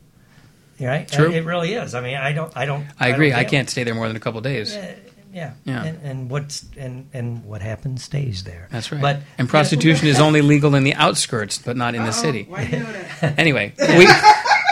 Right? 0.81 1.07
True. 1.07 1.31
It 1.31 1.45
really 1.45 1.75
is. 1.75 1.95
I 1.95 2.01
mean, 2.01 2.17
I 2.17 2.33
don't. 2.33 2.57
I 2.57 2.67
don't. 2.67 2.85
i 2.99 3.09
agree 3.09 3.31
don't 3.31 3.39
i 3.39 3.45
can't 3.45 3.71
stay 3.71 3.85
there 3.85 3.95
more 3.95 4.09
than 4.09 4.17
a 4.17 4.21
couple 4.21 4.39
of 4.39 4.45
days 4.45 4.75
Yeah, 4.75 4.95
yeah, 5.33 5.55
Yeah. 5.65 5.85
And, 5.85 5.99
and 6.03 6.31
what's 6.31 6.65
and 6.77 7.09
and 7.13 7.45
what 7.45 7.63
happens 7.63 8.05
stays 8.05 8.45
there. 8.45 8.69
That's 8.71 8.93
right. 8.93 9.01
But 9.01 9.21
and 9.39 9.49
prostitution 9.49 10.07
is 10.09 10.21
only 10.21 10.43
legal 10.43 10.75
in 10.75 10.85
the 10.85 10.95
outskirts, 10.95 11.59
but 11.59 11.77
not 11.77 11.95
in 11.95 12.05
the 12.05 12.13
city. 12.13 12.45
Why 12.49 12.63
you 12.63 12.79
know 12.81 12.93
that? 12.93 13.39
Anyway, 13.39 13.73
we 13.79 14.07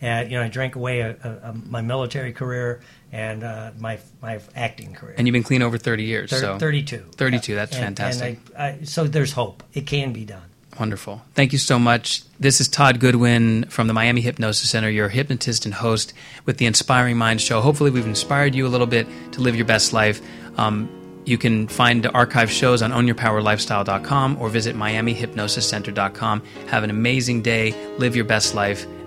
And 0.00 0.30
you 0.30 0.38
know, 0.38 0.44
I 0.44 0.48
drank 0.48 0.76
away 0.76 1.00
a, 1.00 1.10
a, 1.10 1.50
a, 1.50 1.52
my 1.52 1.82
military 1.82 2.32
career 2.32 2.80
and 3.12 3.44
uh, 3.44 3.72
my 3.78 3.98
my 4.22 4.40
acting 4.54 4.94
career. 4.94 5.14
And 5.18 5.26
you've 5.26 5.32
been 5.32 5.42
clean 5.42 5.62
over 5.62 5.76
30 5.78 6.04
years. 6.04 6.30
Thir- 6.30 6.38
so 6.40 6.58
32. 6.58 7.04
32, 7.16 7.54
that's 7.54 7.76
And- 7.76 7.84
fantastic. 7.84 8.38
And 8.54 8.56
I, 8.56 8.66
I, 8.80 8.84
so 8.84 9.04
there's 9.04 9.32
hope. 9.32 9.62
It 9.74 9.86
can 9.86 10.12
be 10.12 10.24
done. 10.24 10.42
Wonderful. 10.78 11.20
Thank 11.34 11.52
you 11.52 11.58
so 11.58 11.78
much. 11.78 12.22
This 12.38 12.60
is 12.60 12.68
Todd 12.68 13.00
Goodwin 13.00 13.64
from 13.64 13.88
the 13.88 13.92
Miami 13.92 14.20
Hypnosis 14.20 14.70
Center, 14.70 14.88
your 14.88 15.08
hypnotist 15.08 15.64
and 15.66 15.74
host 15.74 16.14
with 16.46 16.56
the 16.58 16.64
Inspiring 16.66 17.18
Mind 17.18 17.40
Show. 17.40 17.60
Hopefully, 17.60 17.90
we've 17.90 18.06
inspired 18.06 18.54
you 18.54 18.66
a 18.66 18.68
little 18.70 18.86
bit 18.86 19.06
to 19.32 19.40
live 19.40 19.56
your 19.56 19.66
best 19.66 19.92
life. 19.92 20.22
Um, 20.56 20.88
you 21.26 21.36
can 21.36 21.68
find 21.68 22.06
archive 22.06 22.50
shows 22.50 22.80
on 22.82 22.92
ownyourpowerlifestyle.com 22.92 24.38
or 24.40 24.48
visit 24.48 24.74
miamihypnosiscenter.com. 24.76 26.42
Have 26.68 26.84
an 26.84 26.90
amazing 26.90 27.42
day. 27.42 27.74
Live 27.98 28.16
your 28.16 28.24
best 28.24 28.54
life. 28.54 28.86